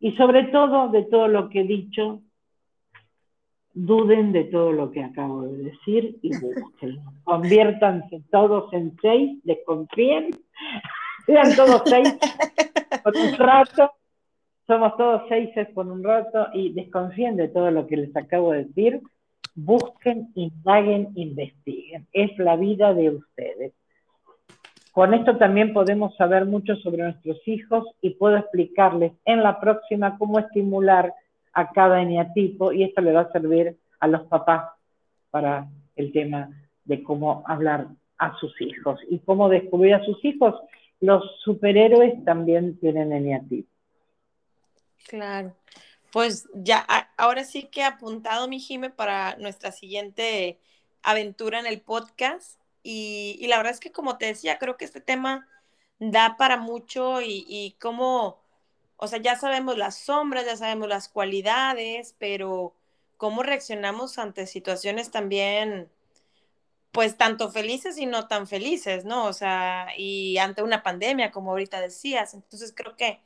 Y 0.00 0.12
sobre 0.12 0.44
todo, 0.44 0.88
de 0.88 1.02
todo 1.02 1.28
lo 1.28 1.50
que 1.50 1.60
he 1.60 1.64
dicho, 1.64 2.22
duden 3.74 4.32
de 4.32 4.44
todo 4.44 4.72
lo 4.72 4.92
que 4.92 5.04
acabo 5.04 5.42
de 5.42 5.58
decir 5.58 6.16
y. 6.22 6.30
Conviértanse 7.24 8.22
todos 8.30 8.72
en 8.72 8.96
seis, 9.02 9.40
desconfíen, 9.44 10.30
sean 11.26 11.54
todos 11.56 11.82
seis 11.86 12.16
por 13.04 13.16
un 13.16 13.36
rato, 13.36 13.92
somos 14.66 14.96
todos 14.96 15.22
seis 15.28 15.50
por 15.74 15.86
un 15.86 16.02
rato 16.02 16.48
y 16.54 16.72
desconfíen 16.72 17.36
de 17.36 17.48
todo 17.48 17.70
lo 17.70 17.86
que 17.86 17.96
les 17.96 18.16
acabo 18.16 18.52
de 18.52 18.64
decir. 18.64 19.00
Busquen, 19.54 20.30
indaguen, 20.34 21.08
investiguen. 21.16 22.06
Es 22.12 22.38
la 22.38 22.56
vida 22.56 22.94
de 22.94 23.10
ustedes. 23.10 23.72
Con 24.92 25.14
esto 25.14 25.36
también 25.36 25.72
podemos 25.72 26.16
saber 26.16 26.46
mucho 26.46 26.74
sobre 26.76 27.04
nuestros 27.04 27.46
hijos 27.46 27.84
y 28.00 28.10
puedo 28.10 28.36
explicarles 28.36 29.12
en 29.24 29.42
la 29.42 29.60
próxima 29.60 30.18
cómo 30.18 30.38
estimular 30.38 31.14
a 31.52 31.70
cada 31.70 32.02
eneatipo 32.02 32.72
y 32.72 32.84
esto 32.84 33.00
le 33.00 33.12
va 33.12 33.22
a 33.22 33.32
servir 33.32 33.76
a 34.00 34.08
los 34.08 34.22
papás 34.22 34.70
para 35.30 35.68
el 35.96 36.12
tema 36.12 36.50
de 36.84 37.02
cómo 37.02 37.44
hablar 37.46 37.86
a 38.18 38.36
sus 38.38 38.60
hijos 38.60 39.00
y 39.08 39.20
cómo 39.20 39.48
descubrir 39.48 39.94
a 39.94 40.04
sus 40.04 40.24
hijos. 40.24 40.54
Los 41.00 41.24
superhéroes 41.42 42.24
también 42.24 42.78
tienen 42.78 43.12
eneatipo. 43.12 43.68
Claro. 45.06 45.56
Pues 46.12 46.48
ya, 46.54 46.86
ahora 47.16 47.44
sí 47.44 47.64
que 47.64 47.80
he 47.80 47.84
apuntado 47.84 48.48
mi 48.48 48.58
Jime 48.60 48.90
para 48.90 49.36
nuestra 49.36 49.72
siguiente 49.72 50.58
aventura 51.02 51.60
en 51.60 51.66
el 51.66 51.80
podcast. 51.80 52.60
Y, 52.82 53.46
la 53.48 53.58
verdad 53.58 53.72
es 53.72 53.80
que 53.80 53.92
como 53.92 54.18
te 54.18 54.26
decía, 54.26 54.58
creo 54.58 54.76
que 54.76 54.84
este 54.84 55.00
tema 55.00 55.46
da 55.98 56.36
para 56.36 56.56
mucho 56.56 57.20
y, 57.20 57.44
y 57.48 57.76
cómo, 57.80 58.40
o 58.96 59.06
sea, 59.06 59.20
ya 59.20 59.36
sabemos 59.36 59.76
las 59.76 59.96
sombras, 59.96 60.46
ya 60.46 60.56
sabemos 60.56 60.88
las 60.88 61.08
cualidades, 61.08 62.16
pero 62.18 62.74
cómo 63.16 63.42
reaccionamos 63.42 64.18
ante 64.18 64.46
situaciones 64.46 65.10
también, 65.10 65.90
pues 66.92 67.16
tanto 67.16 67.50
felices 67.50 67.98
y 67.98 68.06
no 68.06 68.26
tan 68.26 68.46
felices, 68.46 69.04
¿no? 69.04 69.26
O 69.26 69.32
sea, 69.32 69.88
y 69.96 70.38
ante 70.38 70.62
una 70.62 70.82
pandemia, 70.82 71.30
como 71.30 71.50
ahorita 71.50 71.80
decías. 71.80 72.34
Entonces 72.34 72.72
creo 72.76 72.96
que 72.96 73.20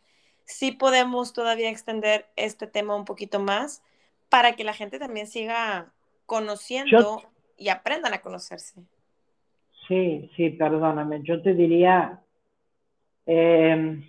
sí 0.45 0.73
podemos 0.73 1.33
todavía 1.33 1.71
extender 1.71 2.27
este 2.37 2.67
tema 2.67 2.95
un 2.95 3.05
poquito 3.05 3.41
más 3.41 3.83
para 4.29 4.53
que 4.53 4.65
la 4.65 4.75
gente 4.75 4.99
también 4.99 5.27
siga 5.27 5.93
conociendo 6.27 7.23
y 7.57 7.69
aprendan 7.69 8.13
a 8.13 8.21
conocerse. 8.21 8.81
Sí, 9.89 10.31
sí, 10.37 10.51
perdóname. 10.51 11.21
Yo 11.23 11.41
te 11.43 11.55
diría, 11.55 12.21
eh, 13.27 14.03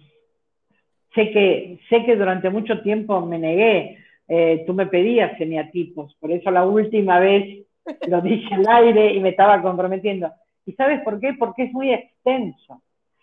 sé, 1.13 1.31
que, 1.31 1.79
sé 1.89 2.03
que 2.05 2.15
durante 2.15 2.49
mucho 2.49 2.81
tiempo 2.81 3.21
me 3.21 3.39
negué. 3.39 3.99
Eh, 4.27 4.63
tú 4.65 4.73
me 4.73 4.87
pedías 4.87 5.37
semiatipos, 5.37 6.15
por 6.15 6.31
eso 6.31 6.49
la 6.49 6.65
última 6.65 7.19
vez 7.19 7.64
lo 8.07 8.21
dije 8.21 8.53
al 8.53 8.67
aire 8.67 9.13
y 9.13 9.19
me 9.19 9.29
estaba 9.29 9.61
comprometiendo. 9.61 10.31
¿Y 10.65 10.73
sabes 10.73 11.01
por 11.01 11.19
qué? 11.19 11.33
Porque 11.33 11.63
es 11.63 11.73
muy 11.73 11.93
extenso. 11.93 12.81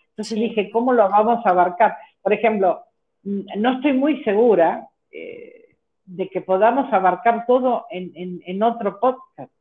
Entonces 0.09 0.39
dije, 0.39 0.69
¿cómo 0.71 0.93
lo 0.93 1.09
vamos 1.09 1.45
a 1.45 1.49
abarcar? 1.49 1.97
Por 2.21 2.33
ejemplo, 2.33 2.83
no 3.23 3.73
estoy 3.73 3.93
muy 3.93 4.23
segura 4.23 4.87
eh, 5.11 5.75
de 6.05 6.29
que 6.29 6.41
podamos 6.41 6.91
abarcar 6.93 7.45
todo 7.45 7.85
en, 7.89 8.41
en, 8.45 8.63
otro 8.63 8.99
podcast. 8.99 9.51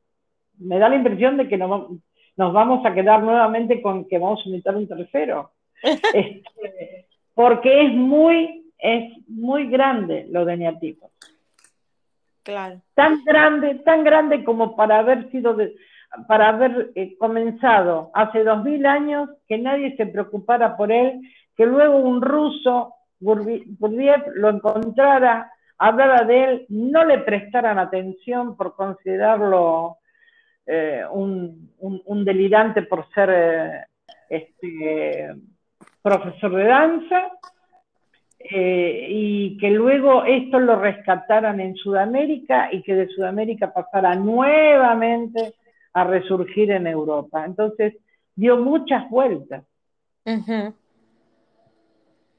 Me 0.58 0.78
da 0.78 0.88
la 0.88 0.96
impresión 0.96 1.36
de 1.36 1.48
que 1.48 1.56
no, 1.56 1.98
nos 2.36 2.52
vamos 2.52 2.84
a 2.84 2.92
quedar 2.92 3.22
nuevamente 3.22 3.80
con 3.80 4.06
que 4.06 4.18
vamos 4.18 4.40
a 4.44 4.48
invitar 4.48 4.76
un 4.76 4.88
tercero. 4.88 5.50
Este, 6.14 7.06
porque 7.34 7.86
es 7.86 7.92
muy, 7.92 8.70
es 8.78 9.12
muy 9.26 9.68
grande 9.68 10.26
lo 10.30 10.44
de 10.44 10.56
neatipos. 10.56 11.10
Tan 12.94 13.24
grande, 13.24 13.76
tan 13.84 14.04
grande 14.04 14.44
como 14.44 14.74
para 14.76 14.98
haber 14.98 15.30
sido, 15.30 15.56
para 16.26 16.48
haber 16.48 16.90
eh, 16.94 17.16
comenzado 17.18 18.10
hace 18.14 18.44
dos 18.44 18.64
mil 18.64 18.84
años, 18.86 19.30
que 19.48 19.58
nadie 19.58 19.96
se 19.96 20.06
preocupara 20.06 20.76
por 20.76 20.90
él, 20.92 21.20
que 21.56 21.66
luego 21.66 21.96
un 21.96 22.20
ruso, 22.20 22.94
Gurdjieff, 23.20 24.22
lo 24.34 24.50
encontrara, 24.50 25.52
hablara 25.78 26.24
de 26.24 26.44
él, 26.44 26.66
no 26.68 27.04
le 27.04 27.18
prestaran 27.18 27.78
atención 27.78 28.56
por 28.56 28.74
considerarlo 28.74 29.98
eh, 30.66 31.04
un, 31.10 32.24
delirante 32.24 32.82
por 32.82 33.08
ser 33.12 33.30
eh, 33.32 33.84
este, 34.28 35.34
profesor 36.00 36.54
de 36.54 36.64
danza, 36.64 37.30
eh, 38.50 39.06
y 39.08 39.56
que 39.58 39.70
luego 39.70 40.24
esto 40.24 40.58
lo 40.58 40.76
rescataran 40.76 41.60
en 41.60 41.74
Sudamérica 41.76 42.68
y 42.72 42.82
que 42.82 42.94
de 42.94 43.08
Sudamérica 43.08 43.72
pasara 43.72 44.14
nuevamente 44.14 45.54
a 45.92 46.04
resurgir 46.04 46.70
en 46.70 46.86
Europa. 46.86 47.44
Entonces, 47.44 47.94
dio 48.34 48.56
muchas 48.56 49.08
vueltas 49.10 49.64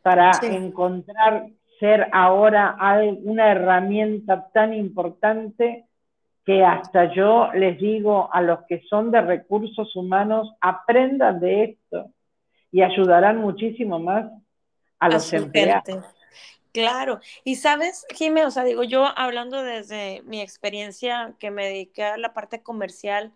para 0.02 0.32
encontrar 0.44 1.48
ser 1.80 2.08
ahora 2.12 2.78
una 3.24 3.52
herramienta 3.52 4.50
tan 4.54 4.74
importante 4.74 5.86
que 6.46 6.64
hasta 6.64 7.14
yo 7.14 7.52
les 7.54 7.80
digo 7.80 8.30
a 8.32 8.42
los 8.42 8.60
que 8.68 8.82
son 8.90 9.12
de 9.12 9.22
recursos 9.22 9.96
humanos, 9.96 10.54
aprendan 10.60 11.40
de 11.40 11.64
esto 11.64 12.10
y 12.72 12.82
ayudarán 12.82 13.38
muchísimo 13.38 14.00
más 14.00 14.26
a 15.06 15.10
los 15.10 15.34
empleados. 15.34 16.06
Claro, 16.74 17.20
y 17.44 17.56
sabes, 17.56 18.06
Jimé, 18.16 18.46
o 18.46 18.52
sea, 18.52 18.64
digo 18.64 18.84
yo 18.84 19.06
hablando 19.16 19.62
desde 19.62 20.24
mi 20.24 20.42
experiencia 20.42 21.36
que 21.38 21.52
me 21.52 21.66
dediqué 21.66 22.04
a 22.04 22.18
la 22.18 22.34
parte 22.34 22.64
comercial 22.64 23.32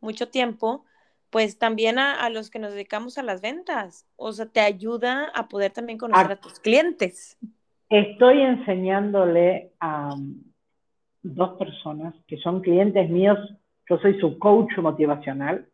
mucho 0.00 0.28
tiempo, 0.28 0.84
pues 1.30 1.58
también 1.58 2.00
a, 2.00 2.28
los 2.28 2.50
que 2.50 2.58
nos 2.58 2.72
dedicamos 2.72 3.18
a 3.18 3.22
las 3.22 3.40
ventas. 3.40 4.04
O 4.16 4.32
sea, 4.32 4.46
te 4.46 4.60
ayuda 4.60 5.30
a 5.32 5.48
poder 5.48 5.70
también 5.70 5.96
conocer 5.96 6.32
a, 6.32 6.36
tus 6.36 6.58
clientes. 6.58 7.38
Estoy 7.88 8.42
enseñándole 8.42 9.70
a 9.78 10.14
um, 10.14 10.42
dos 11.22 11.56
personas 11.58 12.14
que 12.26 12.36
son 12.38 12.62
clientes 12.62 13.08
míos, 13.08 13.38
yo 13.88 13.98
soy 13.98 14.18
su 14.18 14.38
coach 14.38 14.76
motivacional, 14.78 15.68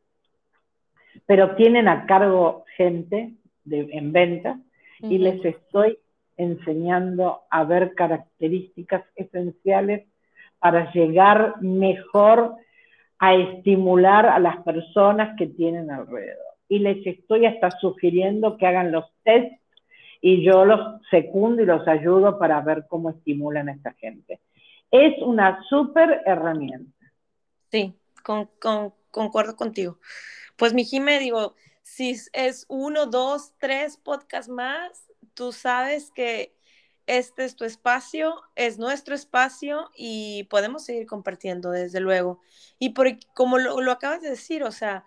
pero 1.24 1.56
tienen 1.56 1.88
a 1.88 2.06
cargo 2.06 2.64
gente 2.76 3.34
de, 3.64 3.88
en 3.92 4.12
venta 4.12 4.60
y 5.00 5.18
les 5.18 5.44
estoy 5.44 5.98
enseñando 6.36 7.42
a 7.50 7.64
ver 7.64 7.94
características 7.94 9.04
esenciales 9.16 10.06
para 10.58 10.90
llegar 10.92 11.60
mejor 11.60 12.56
a 13.18 13.34
estimular 13.34 14.26
a 14.26 14.38
las 14.38 14.62
personas 14.62 15.36
que 15.36 15.46
tienen 15.46 15.90
alrededor. 15.90 16.44
Y 16.68 16.78
les 16.80 17.04
estoy 17.06 17.46
hasta 17.46 17.70
sugiriendo 17.72 18.56
que 18.56 18.66
hagan 18.66 18.92
los 18.92 19.06
tests 19.24 19.60
y 20.20 20.44
yo 20.44 20.64
los 20.64 21.00
secundo 21.10 21.62
y 21.62 21.66
los 21.66 21.86
ayudo 21.86 22.38
para 22.38 22.60
ver 22.60 22.86
cómo 22.88 23.10
estimulan 23.10 23.68
a 23.68 23.72
esta 23.72 23.92
gente. 23.94 24.40
Es 24.90 25.20
una 25.22 25.62
súper 25.68 26.22
herramienta. 26.24 27.12
Sí, 27.70 27.94
con, 28.22 28.48
concuerdo 29.10 29.56
contigo. 29.56 29.98
Pues 30.56 30.74
mi 30.74 30.84
Jime, 30.84 31.18
digo, 31.18 31.54
si 31.88 32.14
es 32.34 32.66
uno, 32.68 33.06
dos, 33.06 33.54
tres 33.58 33.96
podcasts 33.96 34.50
más, 34.50 35.06
tú 35.32 35.52
sabes 35.52 36.10
que 36.10 36.54
este 37.06 37.44
es 37.44 37.56
tu 37.56 37.64
espacio, 37.64 38.42
es 38.56 38.78
nuestro 38.78 39.14
espacio 39.14 39.90
y 39.96 40.44
podemos 40.44 40.84
seguir 40.84 41.06
compartiendo, 41.06 41.70
desde 41.70 42.00
luego. 42.00 42.40
Y 42.78 42.90
por, 42.90 43.08
como 43.34 43.56
lo, 43.58 43.90
acabas 43.90 44.20
de 44.20 44.28
decir, 44.30 44.64
o 44.64 44.70
sea, 44.70 45.06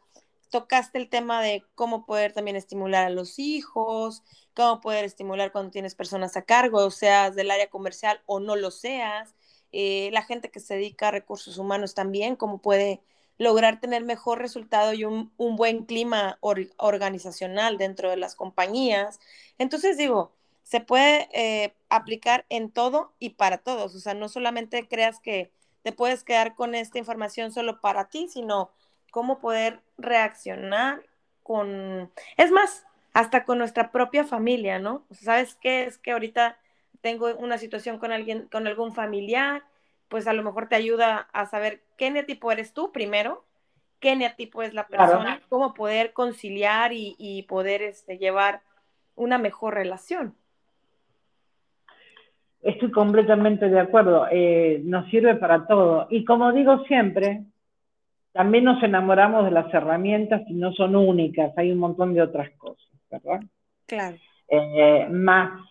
tocaste 0.49 0.97
el 0.97 1.07
tema 1.07 1.41
de 1.41 1.63
cómo 1.75 2.05
poder 2.05 2.33
también 2.33 2.57
estimular 2.57 3.05
a 3.05 3.11
los 3.11 3.37
hijos, 3.37 4.23
cómo 4.55 4.81
poder 4.81 5.05
estimular 5.05 5.51
cuando 5.51 5.71
tienes 5.71 5.93
personas 5.93 6.35
a 6.35 6.41
cargo, 6.41 6.89
seas 6.89 7.35
del 7.35 7.51
área 7.51 7.69
comercial 7.69 8.21
o 8.25 8.39
no 8.39 8.55
lo 8.55 8.71
seas, 8.71 9.35
eh, 9.71 10.09
la 10.13 10.23
gente 10.23 10.49
que 10.49 10.59
se 10.59 10.73
dedica 10.73 11.09
a 11.09 11.11
recursos 11.11 11.59
humanos 11.59 11.93
también, 11.93 12.35
cómo 12.35 12.59
puede 12.59 13.03
lograr 13.37 13.79
tener 13.79 14.03
mejor 14.03 14.39
resultado 14.39 14.93
y 14.93 15.03
un, 15.03 15.31
buen 15.37 15.85
clima 15.85 16.37
organizacional 16.41 17.77
dentro 17.77 18.09
de 18.09 18.17
las 18.17 18.35
compañías. 18.35 19.19
Entonces 19.57 19.97
digo, 19.97 20.31
se 20.63 20.79
puede 20.79 21.27
eh, 21.33 21.73
aplicar 21.89 22.45
en 22.49 22.71
todo 22.71 23.13
y 23.19 23.31
para 23.31 23.57
todos. 23.57 23.95
O 23.95 23.99
sea, 23.99 24.13
no 24.13 24.29
solamente 24.29 24.87
creas 24.87 25.19
que 25.19 25.51
te 25.83 25.91
puedes 25.91 26.23
quedar 26.23 26.55
con 26.55 26.75
esta 26.75 26.99
información 26.99 27.51
solo 27.51 27.81
para 27.81 28.09
ti, 28.09 28.27
sino 28.29 28.71
cómo 29.11 29.39
poder 29.39 29.81
reaccionar 29.97 31.03
con, 31.43 32.11
es 32.37 32.51
más, 32.51 32.85
hasta 33.13 33.43
con 33.43 33.57
nuestra 33.57 33.91
propia 33.91 34.23
familia, 34.23 34.79
¿no? 34.79 35.03
¿Sabes 35.11 35.55
qué? 35.55 35.83
Es 35.83 35.97
que 35.97 36.11
ahorita 36.11 36.57
tengo 37.01 37.35
una 37.35 37.57
situación 37.57 37.97
con 37.97 38.11
alguien, 38.11 38.47
con 38.51 38.67
algún 38.67 38.93
familiar, 38.93 39.63
pues 40.11 40.27
a 40.27 40.33
lo 40.33 40.43
mejor 40.43 40.67
te 40.67 40.75
ayuda 40.75 41.29
a 41.31 41.45
saber 41.45 41.81
qué 41.97 42.11
neatipo 42.11 42.51
eres 42.51 42.73
tú 42.73 42.91
primero, 42.91 43.45
qué 44.01 44.17
neatipo 44.17 44.61
es 44.61 44.73
la 44.73 44.85
persona, 44.85 45.41
cómo 45.47 45.73
poder 45.73 46.11
conciliar 46.11 46.91
y, 46.93 47.45
poder 47.47 47.81
este, 47.81 48.17
llevar 48.17 48.61
una 49.15 49.37
mejor 49.37 49.75
relación. 49.75 50.35
Estoy 52.61 52.91
completamente 52.91 53.69
de 53.69 53.79
acuerdo, 53.79 54.27
eh, 54.29 54.81
nos 54.83 55.09
sirve 55.09 55.35
para 55.35 55.65
todo. 55.65 56.07
Y 56.09 56.25
como 56.25 56.51
digo 56.51 56.83
siempre, 56.83 57.45
también 58.33 58.65
nos 58.65 58.83
enamoramos 58.83 59.45
de 59.45 59.51
las 59.51 59.73
herramientas 59.73 60.41
y 60.47 60.55
no 60.55 60.73
son 60.73 60.97
únicas, 60.97 61.57
hay 61.57 61.71
un 61.71 61.79
montón 61.79 62.13
de 62.13 62.21
otras 62.21 62.49
cosas, 62.57 62.91
¿verdad? 63.09 63.39
Claro. 63.87 64.17
Eh, 64.49 65.07
más, 65.09 65.61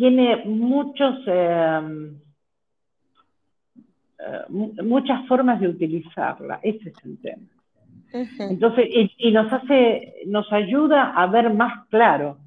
tiene 0.00 0.44
muchos, 0.46 1.18
eh, 1.26 1.80
muchas 4.48 5.26
formas 5.26 5.60
de 5.60 5.68
utilizarla, 5.68 6.60
ese 6.62 6.90
es 6.90 7.04
el 7.04 7.18
tema. 7.20 7.48
Entonces, 8.38 8.86
y, 9.18 9.30
nos 9.30 9.52
hace, 9.52 10.22
nos 10.26 10.52
ayuda 10.52 11.12
a 11.14 11.26
ver 11.26 11.54
más 11.54 11.86
claro 11.88 12.38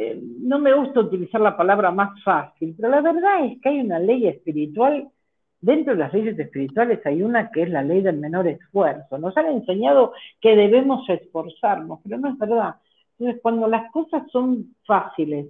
eh, 0.00 0.16
no 0.42 0.60
me 0.60 0.72
gusta 0.74 1.00
utilizar 1.00 1.40
la 1.40 1.56
palabra 1.56 1.90
más 1.90 2.22
fácil, 2.22 2.72
pero 2.76 2.88
la 2.88 3.00
verdad 3.00 3.44
es 3.46 3.60
que 3.60 3.68
hay 3.68 3.80
una 3.80 3.98
ley 3.98 4.28
espiritual, 4.28 5.08
dentro 5.60 5.94
de 5.94 5.98
las 5.98 6.14
leyes 6.14 6.38
espirituales 6.38 7.04
hay 7.04 7.20
una 7.20 7.50
que 7.50 7.62
es 7.62 7.70
la 7.70 7.82
ley 7.82 8.00
del 8.00 8.16
menor 8.16 8.46
esfuerzo. 8.46 9.18
Nos 9.18 9.36
han 9.36 9.46
enseñado 9.46 10.12
que 10.40 10.54
debemos 10.54 11.08
esforzarnos, 11.08 11.98
pero 12.04 12.16
no 12.16 12.28
es 12.28 12.38
verdad. 12.38 12.76
Entonces, 13.18 13.42
cuando 13.42 13.66
las 13.66 13.90
cosas 13.90 14.22
son 14.30 14.76
fáciles, 14.86 15.48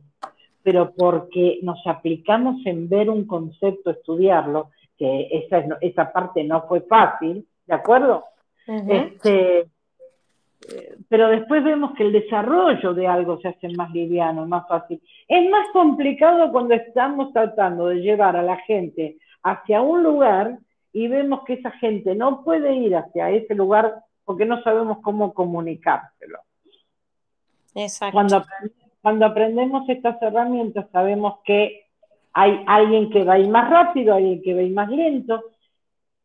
pero 0.63 0.95
porque 0.97 1.59
nos 1.63 1.87
aplicamos 1.87 2.65
en 2.65 2.89
ver 2.89 3.11
un 3.11 3.27
concepto, 3.27 3.91
estudiarlo, 3.91 4.71
que 4.99 5.29
esa, 5.31 5.65
esa 5.81 6.13
parte 6.13 6.45
no 6.45 6.67
fue 6.67 6.81
fácil, 6.83 7.47
¿de 7.67 7.75
acuerdo? 7.75 8.25
este, 8.67 9.67
pero 11.09 11.29
después 11.29 11.65
vemos 11.65 11.93
que 11.97 12.03
el 12.03 12.13
desarrollo 12.13 12.93
de 12.93 13.07
algo 13.07 13.41
se 13.41 13.49
hace 13.49 13.69
más 13.71 13.91
liviano, 13.93 14.47
más 14.47 14.67
fácil. 14.69 15.01
Es 15.27 15.49
más 15.49 15.67
complicado 15.73 16.51
cuando 16.53 16.75
estamos 16.75 17.33
tratando 17.33 17.87
de 17.87 18.01
llevar 18.01 18.37
a 18.37 18.43
la 18.43 18.57
gente 18.57 19.17
hacia 19.43 19.81
un 19.81 20.03
lugar 20.03 20.59
y 20.93 21.09
vemos 21.09 21.45
que 21.47 21.55
esa 21.55 21.71
gente 21.73 22.15
no 22.15 22.43
puede 22.45 22.75
ir 22.75 22.97
hacia 22.97 23.31
ese 23.31 23.55
lugar 23.55 24.03
porque 24.25 24.45
no 24.45 24.63
sabemos 24.63 24.99
cómo 25.03 25.33
comunicárselo. 25.33 26.41
Exacto. 27.75 28.13
Cuando, 28.13 28.45
cuando 29.01 29.27
aprendemos 29.27 29.89
estas 29.89 30.21
herramientas 30.21 30.87
sabemos 30.93 31.39
que 31.45 31.88
hay 32.41 32.63
alguien 32.69 33.11
que 33.11 33.25
va 33.25 33.35
a 33.35 33.39
ir 33.41 33.49
más 33.49 33.69
rápido, 33.69 34.15
alguien 34.15 34.41
que 34.41 34.55
va 34.55 34.61
a 34.61 34.63
ir 34.63 34.73
más 34.73 34.89
lento. 34.89 35.43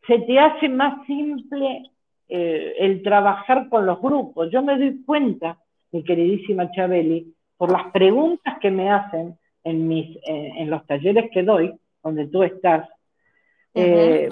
Se 0.06 0.19
te 0.19 0.38
hace 0.38 0.69
más 0.69 1.03
simple 1.07 1.90
eh, 2.30 2.76
el 2.77 3.02
trabajar 3.02 3.68
con 3.68 3.88
los 3.88 3.99
grupos. 3.99 4.52
Yo 4.52 4.61
me 4.61 4.77
doy 4.77 5.03
cuenta, 5.03 5.57
mi 5.91 6.03
queridísima 6.03 6.72
Chabeli, 6.72 7.34
por 7.57 7.72
las 7.72 7.91
preguntas 7.91 8.60
que 8.61 8.69
me 8.69 8.91
hacen 8.91 9.40
en, 9.64 9.88
mis, 9.88 10.15
eh, 10.18 10.52
en 10.57 10.69
los 10.69 10.85
talleres 10.85 11.31
que 11.31 11.41
doy, 11.41 11.73
donde 12.03 12.27
tú 12.27 12.44
estás, 12.44 12.88
eh, 13.73 14.30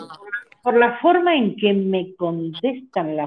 por 0.62 0.78
la 0.78 1.00
forma 1.00 1.36
en 1.36 1.56
que 1.56 1.74
me 1.74 2.14
contestan 2.14 3.18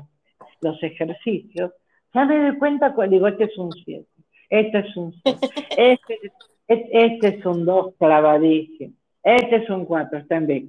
los 0.61 0.81
ejercicios, 0.81 1.73
ya 2.15 2.25
me 2.25 2.39
doy 2.39 2.57
cuenta, 2.59 2.95
digo, 3.11 3.27
este 3.27 3.45
es 3.45 3.59
un 3.59 3.73
7, 3.73 4.07
este 4.49 4.79
es 4.79 4.97
un 4.97 5.13
6, 5.25 5.39
este, 5.77 6.19
este, 6.67 7.29
es 7.29 7.47
un 7.47 7.65
2 7.65 7.95
clavadísimo, 7.99 8.95
este 9.23 9.57
es 9.57 9.71
un 9.71 9.85
4, 9.85 10.19
está 10.19 10.37
en 10.37 10.47
B. 10.47 10.67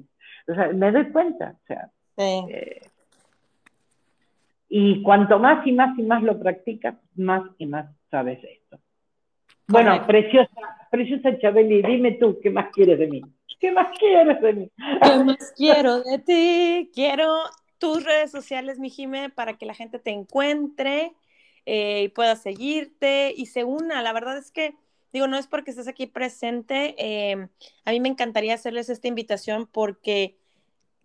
O 0.48 0.54
sea, 0.54 0.68
me 0.70 0.92
doy 0.92 1.06
cuenta, 1.12 1.56
o 1.64 1.66
sea, 1.68 1.90
y 4.70 5.02
cuanto 5.04 5.40
más 5.40 5.66
y 5.66 5.72
más 5.72 5.98
y 5.98 6.04
más 6.04 6.24
lo 6.24 6.40
practicas, 6.40 6.96
más 7.16 7.44
y 7.58 7.66
más 7.66 7.88
sabes 8.12 8.44
esto. 8.44 8.80
Bueno, 9.68 10.06
preciosa, 10.06 10.52
preciosa 10.92 11.38
Chabeli, 11.40 11.82
dime 11.82 12.14
tú, 12.14 12.40
¿qué 12.42 12.50
más 12.50 12.68
quieres 12.72 13.00
de 13.00 13.08
mí? 13.08 13.22
¿Qué 13.60 13.72
más 13.72 13.98
quieres 13.98 14.42
de 14.42 14.54
mí? 14.54 14.72
¿Qué 15.02 15.24
más 15.24 15.54
quiero 15.56 16.04
de 16.04 16.20
ti? 16.20 16.92
Quiero 16.94 17.34
tus 17.80 18.04
redes 18.04 18.32
sociales, 18.32 18.80
mi 18.80 18.90
Jime, 18.90 19.30
para 19.30 19.58
que 19.58 19.66
la 19.66 19.74
gente 19.74 19.98
te 19.98 20.12
encuentre 20.12 21.14
eh, 21.66 22.04
y 22.04 22.08
pueda 22.10 22.36
seguirte 22.36 23.34
y 23.36 23.48
se 23.48 23.64
una. 23.64 24.02
La 24.02 24.14
verdad 24.14 24.38
es 24.38 24.52
que, 24.52 24.76
digo, 25.14 25.28
no 25.28 25.38
es 25.38 25.48
porque 25.48 25.72
estés 25.72 25.88
aquí 25.88 26.08
presente, 26.08 26.96
eh, 26.98 27.48
a 27.86 27.92
mí 27.92 28.00
me 28.00 28.10
encantaría 28.10 28.54
hacerles 28.54 28.90
esta 28.90 29.08
invitación 29.08 29.68
porque 29.68 30.38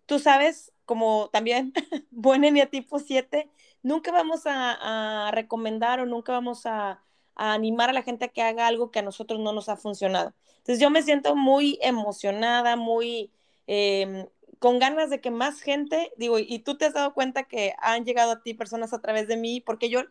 tú 0.05 0.19
sabes 0.19 0.73
como 0.85 1.29
también 1.31 1.73
buen 2.11 2.43
tipo 2.69 2.99
7, 2.99 3.49
nunca 3.81 4.11
vamos 4.11 4.41
a, 4.45 5.31
recomendar 5.31 6.01
o 6.01 6.05
nunca 6.05 6.33
vamos 6.33 6.65
a, 6.65 7.01
animar 7.35 7.89
a 7.89 7.93
la 7.93 8.03
gente 8.03 8.25
a 8.25 8.27
que 8.27 8.41
haga 8.41 8.67
algo 8.67 8.91
que 8.91 8.99
a 8.99 9.01
nosotros 9.03 9.39
no 9.39 9.53
nos 9.53 9.69
ha 9.69 9.77
funcionado. 9.77 10.33
Entonces 10.57 10.79
yo 10.79 10.89
me 10.89 11.01
siento 11.01 11.35
muy 11.35 11.79
emocionada, 11.81 12.75
muy 12.75 13.31
em, 13.67 14.27
con 14.59 14.79
ganas 14.79 15.09
de 15.09 15.21
que 15.21 15.31
más 15.31 15.61
gente, 15.61 16.11
digo, 16.17 16.37
y 16.39 16.59
tú 16.59 16.77
te 16.77 16.85
has 16.85 16.93
dado 16.93 17.13
cuenta 17.13 17.43
que 17.43 17.73
han 17.79 18.03
llegado 18.05 18.33
a 18.33 18.43
ti 18.43 18.53
personas 18.53 18.93
a 18.93 18.99
través 18.99 19.27
de 19.29 19.37
mí, 19.37 19.61
porque 19.61 19.89
yo 19.89 20.01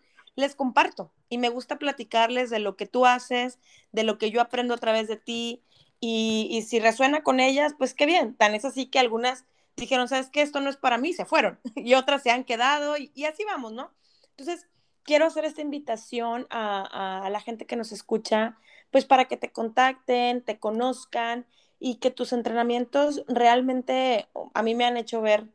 les 0.41 0.55
comparto 0.55 1.12
y 1.29 1.39
me 1.39 1.49
gusta 1.49 1.79
platicarles 1.79 2.51
de 2.51 2.59
lo 2.59 2.77
que 2.77 2.87
tú 2.87 3.07
haces, 3.07 3.59
de 3.93 4.03
lo 4.05 4.19
que 4.19 4.31
yo 4.31 4.41
aprendo 4.41 4.75
a 4.75 4.79
través 4.79 5.09
de 5.09 5.17
ti, 5.17 5.62
y, 6.01 6.65
si 6.67 6.81
resuena 6.81 7.23
con 7.23 7.41
ellas, 7.41 7.75
pues 7.77 7.95
qué 7.95 8.07
bien. 8.07 8.35
Tan 8.35 8.55
es 8.55 8.65
así 8.65 8.87
que 8.87 8.99
algunas 8.99 9.45
dijeron, 9.77 10.09
¿sabes 10.09 10.31
qué? 10.31 10.41
Esto 10.41 10.61
no 10.61 10.71
es 10.71 10.77
para 10.77 10.99
mí, 10.99 11.12
se 11.12 11.27
fueron. 11.27 11.61
Y 11.77 11.95
otras 11.95 12.23
se 12.23 12.31
han 12.31 12.45
quedado 12.45 12.97
y, 12.97 13.25
así 13.25 13.45
vamos, 13.45 13.73
¿no? 13.73 13.93
Entonces, 14.31 14.67
quiero 15.03 15.27
hacer 15.27 15.45
esta 15.45 15.61
invitación 15.61 16.47
a, 16.51 17.29
la 17.31 17.41
gente 17.41 17.67
que 17.67 17.77
nos 17.77 17.93
escucha, 17.93 18.57
pues 18.91 19.05
para 19.05 19.27
que 19.27 19.37
te 19.37 19.53
contacten, 19.53 20.43
te 20.43 20.59
conozcan 20.59 21.47
y 21.79 21.97
que 21.97 22.11
tus 22.11 22.33
entrenamientos 22.33 23.25
realmente 23.29 24.29
a 24.55 24.62
mí 24.62 24.75
me 24.75 24.85
han 24.85 24.97
hecho 24.97 25.21
ver 25.21 25.47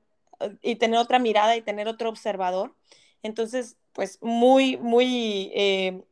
y 0.61 0.75
tener 0.75 0.99
otra 0.99 1.19
mirada 1.19 1.55
y 1.55 1.61
tener 1.61 1.87
otro 1.87 2.09
observador. 2.09 2.75
Entonces, 3.23 3.77
pues 3.95 4.19
muy, 4.21 4.77
muy 4.77 5.51
eh, 5.55 6.03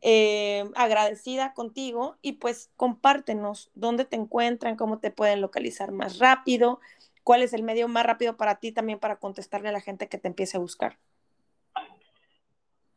eh, 0.00 0.64
agradecida 0.76 1.52
contigo 1.52 2.16
y 2.22 2.34
pues 2.34 2.70
compártenos 2.76 3.70
dónde 3.74 4.04
te 4.04 4.16
encuentran, 4.16 4.76
cómo 4.76 4.98
te 5.00 5.10
pueden 5.10 5.40
localizar 5.40 5.92
más 5.92 6.20
rápido, 6.20 6.80
cuál 7.24 7.42
es 7.42 7.52
el 7.52 7.64
medio 7.64 7.88
más 7.88 8.06
rápido 8.06 8.36
para 8.36 8.56
ti 8.56 8.70
también 8.70 9.00
para 9.00 9.16
contestarle 9.16 9.68
a 9.68 9.72
la 9.72 9.80
gente 9.80 10.08
que 10.08 10.18
te 10.18 10.28
empiece 10.28 10.56
a 10.56 10.60
buscar. 10.60 10.96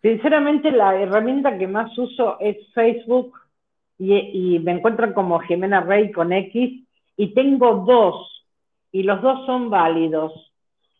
Sinceramente, 0.02 0.72
la 0.72 0.96
herramienta 1.02 1.58
que 1.58 1.68
más 1.68 1.98
uso 1.98 2.40
es 2.40 2.56
Facebook 2.74 3.34
y, 3.98 4.60
me 4.60 4.74
encuentro 4.74 5.12
como 5.14 5.40
Jimena 5.40 5.82
Rey 5.82 6.12
con 6.12 6.32
X 6.32 6.84
y 7.16 7.34
tengo 7.34 7.84
dos 7.86 8.46
y 8.92 9.04
los 9.04 9.22
dos 9.22 9.46
son 9.48 9.70
válidos. 9.72 10.47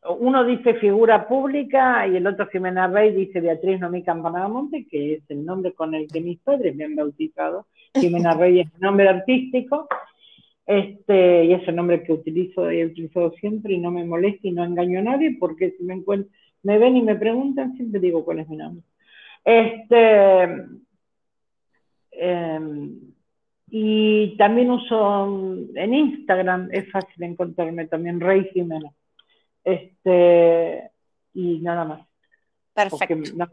Uno 0.10 0.46
dice 0.46 0.76
figura 0.76 1.28
pública 1.28 2.08
y 2.08 2.16
el 2.16 2.28
otro 2.28 2.48
Jimena 2.48 2.88
Rey 2.88 3.14
dice 3.14 3.42
Beatriz 3.42 3.80
Nomi 3.80 4.04
Campanamonte, 4.04 4.86
que 4.88 5.16
es 5.16 5.24
el 5.30 5.44
nombre 5.46 5.74
con 5.74 5.94
el 5.96 6.08
que 6.08 6.22
mis 6.22 6.40
padres 6.40 6.76
me 6.76 6.86
han 6.86 6.96
bautizado. 6.96 7.68
Jimena 7.94 8.34
Rey 8.34 8.62
es 8.62 8.74
mi 8.74 8.80
nombre 8.80 9.10
artístico 9.10 9.88
este, 10.68 11.46
y 11.46 11.54
es 11.54 11.68
el 11.68 11.76
nombre 11.78 12.04
que 12.04 12.12
utilizo 12.12 12.70
y 12.72 12.80
he 12.80 12.86
utilizado 12.86 13.32
siempre 13.40 13.74
y 13.74 13.80
no 13.80 13.90
me 13.90 14.04
molesta 14.04 14.48
y 14.48 14.52
no 14.52 14.66
engaño 14.66 15.00
a 15.00 15.04
nadie 15.04 15.38
porque 15.40 15.72
si 15.78 15.84
me 15.84 15.94
encuentro, 15.94 16.30
me 16.64 16.78
ven 16.78 16.98
y 16.98 17.02
me 17.02 17.16
preguntan, 17.16 17.76
siempre 17.78 18.02
digo 18.02 18.26
cuál 18.26 18.40
es 18.40 18.50
mi 18.50 18.58
nombre. 18.58 18.84
Este, 19.46 20.44
em, 22.12 23.00
y 23.70 24.36
también 24.38 24.72
uso 24.72 25.56
en 25.76 25.94
Instagram, 25.94 26.70
es 26.72 26.92
fácil 26.92 27.24
encontrarme 27.24 27.88
también 27.88 28.20
Rey 28.20 28.50
Jiménez. 28.54 28.92
Este, 29.68 30.92
y 31.34 31.60
nada 31.60 31.84
más. 31.84 32.08
Perfecto. 32.74 33.46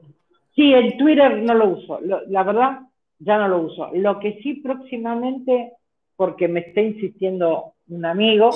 sí, 0.54 0.72
el 0.72 0.96
Twitter 0.96 1.42
no 1.42 1.54
lo 1.54 1.70
uso, 1.70 1.98
la 2.00 2.42
verdad, 2.44 2.82
ya 3.18 3.36
no 3.38 3.48
lo 3.48 3.62
uso. 3.62 3.90
Lo 3.94 4.20
que 4.20 4.38
sí 4.40 4.54
próximamente, 4.54 5.72
porque 6.14 6.46
me 6.46 6.60
está 6.60 6.82
insistiendo 6.82 7.74
un 7.88 8.04
amigo, 8.04 8.50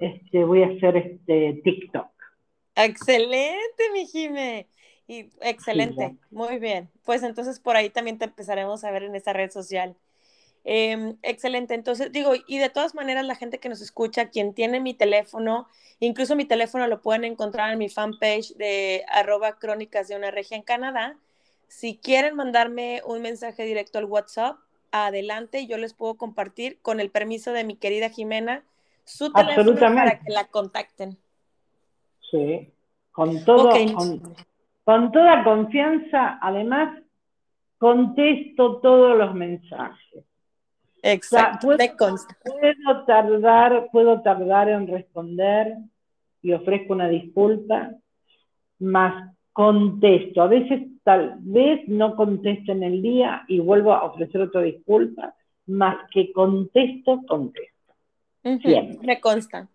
este, 0.00 0.42
voy 0.42 0.64
a 0.64 0.68
hacer 0.68 0.96
este 0.96 1.60
TikTok. 1.62 2.08
Excelente, 2.74 3.82
mi 3.92 4.06
Jime. 4.06 4.66
Y 5.06 5.28
excelente, 5.42 6.16
muy 6.32 6.58
bien. 6.58 6.90
Pues 7.04 7.22
entonces 7.22 7.60
por 7.60 7.76
ahí 7.76 7.88
también 7.88 8.18
te 8.18 8.24
empezaremos 8.24 8.82
a 8.82 8.90
ver 8.90 9.04
en 9.04 9.14
esa 9.14 9.32
red 9.32 9.50
social. 9.52 9.94
Em, 10.64 11.16
excelente, 11.22 11.74
entonces 11.74 12.12
digo, 12.12 12.32
y 12.46 12.58
de 12.58 12.70
todas 12.70 12.94
maneras 12.94 13.24
la 13.24 13.34
gente 13.34 13.58
que 13.58 13.68
nos 13.68 13.80
escucha, 13.80 14.28
quien 14.28 14.54
tiene 14.54 14.78
mi 14.78 14.94
teléfono, 14.94 15.66
incluso 15.98 16.36
mi 16.36 16.44
teléfono 16.44 16.86
lo 16.86 17.02
pueden 17.02 17.24
encontrar 17.24 17.72
en 17.72 17.78
mi 17.78 17.88
fanpage 17.88 18.54
de 18.54 19.04
arroba 19.08 19.58
crónicas 19.58 20.06
de 20.06 20.14
una 20.16 20.30
regia 20.30 20.56
en 20.56 20.62
Canadá. 20.62 21.16
Si 21.66 21.96
quieren 21.96 22.36
mandarme 22.36 23.02
un 23.04 23.22
mensaje 23.22 23.64
directo 23.64 23.98
al 23.98 24.04
WhatsApp, 24.04 24.56
adelante, 24.92 25.66
yo 25.66 25.78
les 25.78 25.94
puedo 25.94 26.14
compartir 26.14 26.78
con 26.80 27.00
el 27.00 27.10
permiso 27.10 27.52
de 27.52 27.64
mi 27.64 27.76
querida 27.76 28.10
Jimena 28.10 28.62
su 29.04 29.32
teléfono 29.32 29.74
para 29.74 30.20
que 30.20 30.30
la 30.30 30.44
contacten. 30.44 31.18
Sí, 32.30 32.72
con 33.10 33.44
todo, 33.44 33.70
con, 34.84 35.12
toda 35.12 35.44
confianza, 35.44 36.38
además, 36.40 37.02
contesto 37.78 38.76
todos 38.78 39.18
los 39.18 39.34
mensajes. 39.34 40.24
Exacto, 41.02 41.66
puedo, 41.66 43.04
tardar, 43.06 43.88
puedo 43.90 44.22
tardar 44.22 44.68
en 44.68 44.86
responder 44.86 45.76
y 46.40 46.52
ofrezco 46.52 46.92
una 46.92 47.08
disculpa, 47.08 47.90
más 48.78 49.34
contesto. 49.52 50.42
A 50.42 50.46
veces 50.46 50.82
tal 51.02 51.36
vez 51.40 51.86
no 51.88 52.14
contesto 52.14 52.70
en 52.70 52.84
el 52.84 53.02
día 53.02 53.44
y 53.48 53.58
vuelvo 53.58 53.92
a 53.92 54.04
ofrecer 54.04 54.40
otra 54.42 54.62
disculpa, 54.62 55.34
más 55.66 55.96
que 56.12 56.32
contesto, 56.32 57.20
contesto. 57.26 57.94
Me 59.02 59.20
consta. 59.20 59.68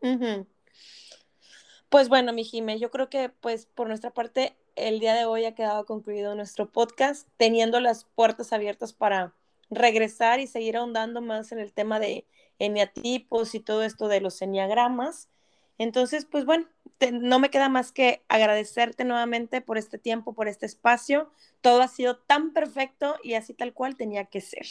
Pues 1.89 2.09
bueno, 2.09 2.33
mi 2.33 2.43
Jime, 2.43 2.79
yo 2.79 2.89
creo 2.91 3.09
que 3.09 3.29
pues 3.29 3.65
por 3.65 3.87
nuestra 3.87 4.11
parte 4.11 4.55
el 4.75 4.99
día 4.99 5.13
de 5.13 5.25
hoy 5.25 5.45
ha 5.45 5.55
quedado 5.55 5.85
concluido 5.85 6.35
nuestro 6.35 6.69
podcast, 6.69 7.27
teniendo 7.37 7.79
las 7.79 8.05
puertas 8.15 8.53
abiertas 8.53 8.93
para 8.93 9.33
regresar 9.69 10.39
y 10.39 10.47
seguir 10.47 10.77
ahondando 10.77 11.21
más 11.21 11.51
en 11.51 11.59
el 11.59 11.73
tema 11.73 11.99
de 11.99 12.25
eneatipos 12.59 13.55
y 13.55 13.59
todo 13.59 13.83
esto 13.83 14.07
de 14.07 14.21
los 14.21 14.41
eniagramas. 14.41 15.29
Entonces, 15.77 16.25
pues 16.25 16.45
bueno, 16.45 16.65
no 17.11 17.39
me 17.39 17.49
queda 17.49 17.69
más 17.69 17.91
que 17.91 18.21
agradecerte 18.27 19.05
nuevamente 19.05 19.61
por 19.61 19.77
este 19.77 19.97
tiempo, 19.97 20.33
por 20.33 20.47
este 20.47 20.65
espacio. 20.65 21.29
Todo 21.61 21.81
ha 21.81 21.87
sido 21.87 22.17
tan 22.17 22.53
perfecto 22.53 23.15
y 23.23 23.35
así 23.35 23.53
tal 23.53 23.73
cual 23.73 23.95
tenía 23.95 24.25
que 24.25 24.41
ser. 24.41 24.65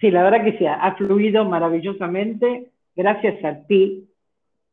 Sí, 0.00 0.10
la 0.10 0.22
verdad 0.22 0.44
que 0.44 0.58
sí, 0.58 0.66
ha 0.66 0.94
fluido 0.96 1.44
maravillosamente. 1.44 2.72
Gracias 2.96 3.44
a 3.44 3.64
ti 3.66 4.08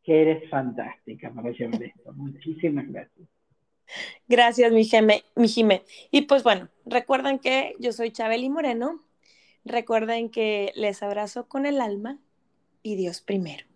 que 0.03 0.22
eres 0.22 0.49
fantástica 0.49 1.32
para 1.32 1.52
llevar 1.52 1.84
esto. 1.84 2.14
Muchísimas 2.14 2.88
gracias. 2.88 3.28
Gracias, 4.28 4.72
mi, 4.72 4.86
Jime, 4.86 5.24
mi 5.36 5.48
Jime. 5.48 5.84
Y 6.12 6.24
pues 6.24 6.44
bueno, 6.44 6.70
recuerden 6.86 7.40
que 7.40 7.76
yo 7.80 7.92
soy 7.92 8.12
Chabeli 8.12 8.50
Moreno. 8.50 9.04
Recuerden 9.64 10.30
que 10.30 10.72
les 10.76 11.04
abrazo 11.04 11.48
con 11.48 11.66
el 11.66 11.82
alma 11.82 12.20
y 12.84 12.96
Dios 12.96 13.22
primero. 13.22 13.70